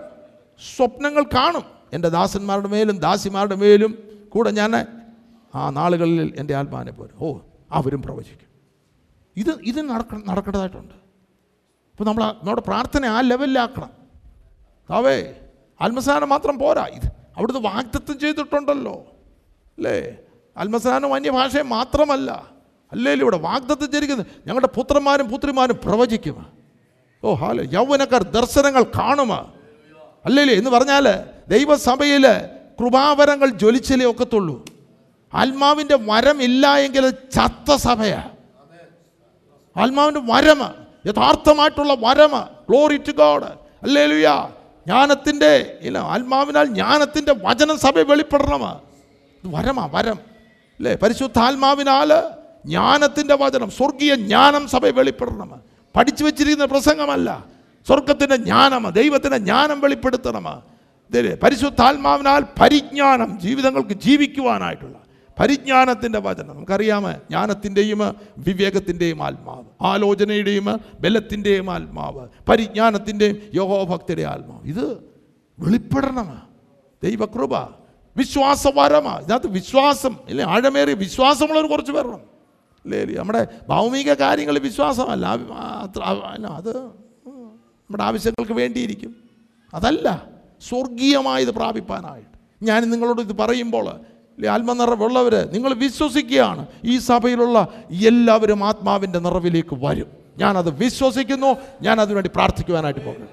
സ്വപ്നങ്ങൾ 0.76 1.24
കാണും. 1.24 1.64
എന്റെ 1.94 2.10
ദാസന്മാരുടെ 2.10 2.68
മേലും 2.68 2.98
ദാസിമാരുടെ 2.98 3.56
മേലും 3.56 3.98
കൂടെ 4.30 4.52
ഞാൻ 4.52 4.88
ആ 5.56 5.70
നാളുകളിൽ 5.70 6.34
എന്റെ 6.38 6.56
ആത്മാവിനെ 6.56 6.92
പോരും 6.92 7.16
ഓ 7.20 7.38
അവരും 7.72 8.02
പ്രവചിക്കും. 8.02 8.52
ഇത് 9.38 9.62
ഇത് 9.62 9.82
നടക്ക 9.82 10.16
നടക്കേണ്ടതായിട്ടുണ്ട്. 10.28 10.94
അപ്പോൾ 11.92 12.04
നമ്മൾ 12.04 12.24
നമ്മുടെ 12.24 12.62
പ്രാർത്ഥന 12.62 13.06
ആ 13.06 13.22
ലെവലിലാക്കണം. 13.22 13.90
അവേ 14.90 15.36
ആത്മസ്നാനം 15.82 16.30
മാത്രം 16.30 16.60
പോരാ. 16.60 16.86
ഇത് 16.86 17.12
അവിടുന്ന് 17.38 17.62
വാഗ്ദത്വം 17.62 18.20
ചെയ്തിട്ടുണ്ടല്ലോ. 18.20 18.94
അല്ലേ? 19.78 20.18
ആത്മസ്നാനം 20.58 21.14
അന്യഭാഷയെ 21.14 21.62
മാത്രമല്ല. 21.62 22.61
അല്ലേലും 22.92 23.22
ഇവിടെ 23.22 23.38
വാഗ്ദത്തം 23.38 23.80
ചെയ്തിരിക്കുന്നത് 23.80 24.26
ഞങ്ങളുടെ 24.48 24.68
പുത്രന്മാരും 24.68 25.30
പുത്രിമാരും 25.30 25.80
പ്രവചിക്കും 25.86 26.46
ഓ 27.24 27.34
ഹാലോ 27.34 27.64
യൗവനക്കാർ 27.74 28.24
ദർശനങ്ങൾ 28.24 28.84
കാണുമ. 28.84 29.34
അല്ലേ 30.26 30.44
എന്ന് 30.44 30.70
പറഞ്ഞാൽ 30.70 31.24
ദൈവസഭയിൽ 31.48 32.28
കൃപാവരങ്ങൾ 32.80 33.50
ജ്വലിച്ചലേ 33.50 34.06
ഒക്കത്തുള്ളൂ. 34.06 34.66
ആത്മാവിന്റെ 35.34 35.98
വരം 36.02 36.44
ഇല്ല 36.44 36.76
എങ്കിൽ 36.78 37.10
ചത്ത 37.10 37.76
സഭയാണ് 37.76 38.30
ആത്മാവിന്റെ 39.80 40.22
വരമ. 40.34 40.72
യഥാർത്ഥമായിട്ടുള്ള 41.06 41.94
വരമ. 41.94 42.48
ഗ്ലോറി 42.70 42.98
ടു 42.98 43.12
ഗോഡ് 43.12 43.44
അല്ലേ 43.84 44.06
ലുയ 44.06 44.50
ജ്ഞാനത്തിന്റെ 44.88 45.78
ഇല്ല 45.82 45.98
ആത്മാവിനാൽ 45.98 46.66
ജ്ഞാനത്തിന്റെ 46.66 47.36
വചനം 47.44 47.80
സഭ 47.80 48.00
വെളിപ്പെടണമാ. 48.00 48.80
ഇത് 49.44 49.56
വരമാ 49.56 49.86
വരം. 49.86 50.20
അല്ലേ 50.80 50.96
പരിശുദ്ധാത്മാവിനാൽ 50.96 52.41
ജ്ഞാനത്തിന്റെ 52.66 53.36
വചനം 53.36 53.72
സ്വർഗീയ 53.72 54.16
ജ്ഞാനം 54.16 54.68
സഭ 54.68 54.86
വെളിപ്പെടണം 54.86 55.62
പഠിച്ചു 55.95 56.24
വെച്ചിരിക്കുന്ന 56.24 56.66
പ്രസംഗമല്ല. 56.66 57.45
സ്വർഗത്തിന്റെ 57.88 58.36
ജ്ഞാനം 58.36 58.89
ദൈവത്തിന്റെ 58.89 59.38
ജ്ഞാനം 59.38 59.82
വെളിപ്പെടുത്തണം 59.82 60.72
പരിശുദ്ധാത്മാവിനാൽ 61.43 62.45
പരിജ്ഞാനം 62.62 63.39
ജീവിതങ്ങൾക്ക് 63.39 63.93
ജീവിക്കുവാനായിട്ടുള്ള 63.93 65.01
പരിജ്ഞാനത്തിന്റെ 65.39 66.20
വചനം. 66.20 66.55
നമുക്കറിയാമോ 66.55 67.12
ജ്ഞാനത്തിന്റെയും 67.12 68.16
വിവേകത്തിന്റെയും 68.38 69.24
ആത്മാവ്. 69.24 69.64
ആലോചനയുടെയും 69.82 70.80
ബലത്തിന്റെയും 70.99 71.72
ആത്മാവ്. 71.72 72.28
പരിജ്ഞാനത്തിന്റെയും 72.49 73.38
യോഗോഭക്തിയുടെ 73.53 74.22
ആത്മാവ്. 74.22 74.64
ഇത് 74.64 74.97
വെളിപ്പെടണം 75.59 76.43
ദൈവകൃപ 77.03 77.55
വിശ്വാസപരമാണ് 78.18 79.24
ഇതിനകത്ത് 79.24 79.47
വിശ്വാസം 79.47 80.18
ഇല്ലേ? 80.30 80.45
ആഴമേറിയ 80.45 80.93
വിശ്വാസമുള്ളവർ 80.93 81.70
കുറച്ച് 81.70 81.91
പേരണം 81.91 82.31
ഇല്ലേ? 82.86 83.06
നമ്മുടെ 83.06 83.48
ഭൗമിക 83.70 84.14
കാര്യങ്ങൾ 84.14 84.60
വിശ്വാസമല്ല. 84.60 85.26
അത് 86.46 86.78
നമ്മുടെ 86.78 88.04
ആവശ്യങ്ങൾക്ക് 88.04 88.54
വേണ്ടിയിരിക്കും. 88.54 89.16
അതല്ല 89.74 90.26
സ്വർഗീയമായത് 90.70 91.52
പ്രാപിപ്പാനായിട്ട്. 91.52 92.66
ഞാൻ 92.66 92.92
നിങ്ങളോട് 92.92 93.22
ഇത് 93.22 93.34
പറയുമ്പോൾ 93.34 94.00
ആത്മനിറവുള്ളവർ 94.50 95.50
നിങ്ങൾ 95.54 95.74
വിശ്വസിക്കുകയാണ്. 95.74 96.66
ഈ 96.86 96.98
സഭയിലുള്ള 96.98 97.68
എല്ലാവരും 97.90 98.64
ആത്മാവിന്റെ 98.64 99.20
നിറവിലേക്ക് 99.20 99.76
വരും. 99.86 100.08
ഞാനത് 100.38 100.70
വിശ്വസിക്കുന്നു. 100.70 101.58
ഞാൻ 101.82 102.02
അതിനുവേണ്ടി 102.02 102.30
പ്രാർത്ഥിക്കുവാനായിട്ട് 102.36 103.06
പോകുന്നു. 103.06 103.28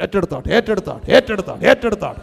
ഏറ്റെടുത്താട്ട് 0.00 0.48
ഏറ്റെടുത്താട്ട് 0.48 1.06
ഏറ്റെടുത്താട്ട് 1.06 1.64
ഏറ്റെടുത്താട്ട്. 1.64 2.20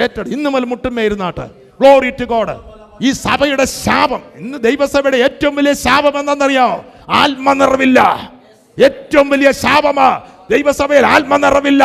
ഏറ്റെടു 0.00 0.28
ഇന്ന് 0.28 0.50
മുതൽ 0.50 0.64
മുട്ടുമേ 0.64 1.02
ഇരുന്നാട്ട് 1.04 1.50
ഗ്ലോറി 1.80 2.10
ടു 2.10 2.24
ഗോഡ് 2.24 2.71
ഈ 3.02 3.12
സഭയുടെ 3.12 3.64
ശാപം. 3.64 4.22
ഇന്ന് 4.36 4.58
ദൈവസഭയുടെ 4.58 5.16
ഏറ്റവും 5.16 5.56
വലിയ 5.56 5.72
ശാപം 5.72 6.18
എന്താണെന്നറിയാമോ 6.20 6.84
ആത്മനിറവില്ല. 7.08 8.00
ഏറ്റവും 8.78 9.28
വലിയ 9.28 9.50
ശാപമാ 9.50 10.22
ദൈവസഭയിൽ 10.50 11.06
ആത്മനിറവില്ല. 11.06 11.84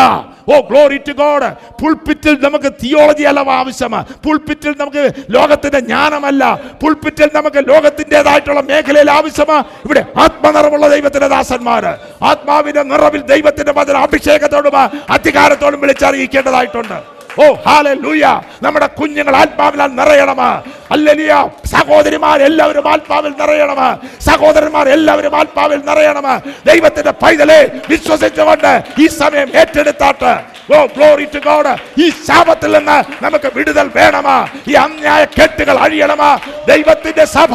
ഓ 0.54 0.60
ഗ്ലോറി 0.60 0.98
ടു 0.98 1.12
ഗോഡ് 1.12 1.50
പുൾപിറ്റിൽ 1.82 2.38
നമുക്ക് 2.44 2.70
തിയോളജി 2.84 3.24
അല്ല 3.24 3.40
ആവശ്യമാണ് 3.40 4.06
പുൾപിറ്റിൽ 4.26 4.76
നമുക്ക് 4.80 5.12
ലോകത്തിന്റെ 5.30 5.80
ജ്ഞാനമല്ല. 5.80 6.62
പുൾപിറ്റിൽ 6.82 7.30
നമുക്ക് 7.34 7.70
ലോകത്തിന്റെതായിട്ടുള്ള 7.70 8.62
മേഖലയിൽ 8.62 9.12
ആവശ്യമാണ് 9.12 9.64
ഇവിടെ 9.86 10.06
ആത്മനിറവുള്ള 10.18 10.88
ദൈവത്തിന്റെ 10.88 11.28
ദാസന്മാര്. 11.28 11.94
ആത്മാവിന്റെ 12.22 12.84
നിറവിൽ 12.84 13.22
ദൈവത്തിന്റെ 13.22 13.72
വചന 13.72 13.98
അഭിഷേകത്തോടും 13.98 14.78
അധികാരത്തോടും 15.10 15.82
വിളിച്ചറിയിക്കേണ്ടതായിട്ടുണ്ട്. 15.82 17.17
ഓ 17.40 17.54
ഹാലൂയ 17.54 17.94
ലൂയ 17.94 18.42
നമ്മുടെ 18.62 18.88
കുഞ്ഞുങ്ങൾ 18.88 19.36
ആത്മാവിനാൽ 19.36 19.88
നിറയണമേ. 19.88 20.72
അല്ലലിയ. 20.92 21.50
സഹോദരിമാർ 21.66 22.44
എല്ലാവരും 22.44 22.92
ആത്മാവിൽ 22.92 23.34
നിറയണമേ. 23.40 24.08
സഹോദരന്മാർ 24.22 24.90
എല്ലാവരും 24.90 25.38
ആത്മാവിൽ 25.38 25.82
നിറയണമേ. 25.86 26.52
ദൈവത്തിന്റെ 26.66 27.12
പൈതലെ 27.12 27.70
വിശ്വസിച്ചുകൊണ്ട് 27.90 28.84
ഈ 29.00 29.08
സമയം 29.08 29.50
ഏറ്റെടുത്താട്ട്. 29.56 30.34
ഓ 30.76 30.86
ഗ്ലോറി 30.86 31.26
ടു 31.26 31.40
ഗോഡ് 31.40 32.02
ഈ 32.02 32.10
ശാപത്തിൽ 32.10 32.78
നിന്ന് 32.78 33.24
നമുക്ക് 33.24 33.52
വിടുതൽ 33.56 33.92
വേണമാ. 33.96 34.48
ഈ 34.68 34.74
അന്യായ 34.74 35.26
കെട്ടുകൾ 35.26 35.78
അഴിയണമാ. 35.78 36.40
ദൈവത്തിന്റെ 36.68 37.26
സഭ 37.26 37.54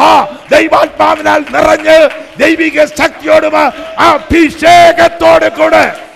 ദൈവാത്മാവിനാൽ 0.50 1.44
നിറഞ്ഞ് 1.50 2.10
ദൈവിക 2.38 2.84
ശക്തിയോടും 2.84 3.56
അഭിഷേകത്തോട് 3.98 5.52
കൂടെ 5.52 6.11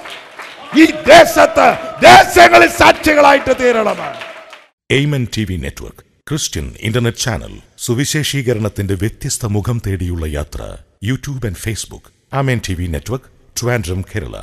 ഈ 0.74 0.86
ദേശത്ത് 1.10 1.68
ദേശങ്ങളിൽ 2.02 2.70
സാക്ഷികളായിട്ട് 2.80 3.52
തീരണം. 3.60 4.00
Amen 4.90 5.26
T 5.36 5.44
V 5.44 5.56
network 5.56 6.02
Christian 6.28 6.74
internet 6.80 7.18
channel 7.18 7.52
സുവിശേഷീകരണത്തിന്റെ 7.78 8.94
വ്യത്യസ്ത 8.94 9.46
മുഖം 9.46 9.80
തേടിയുള്ള 9.86 10.26
യാത്ര 10.26 10.62
YouTube 11.04 11.46
and 11.46 11.62
Facebook 11.64 12.10
Amen 12.32 12.60
T 12.68 12.74
V 12.74 12.86
network 12.86 13.30
Trivandrum 13.60 14.04
Kerala. 14.14 14.36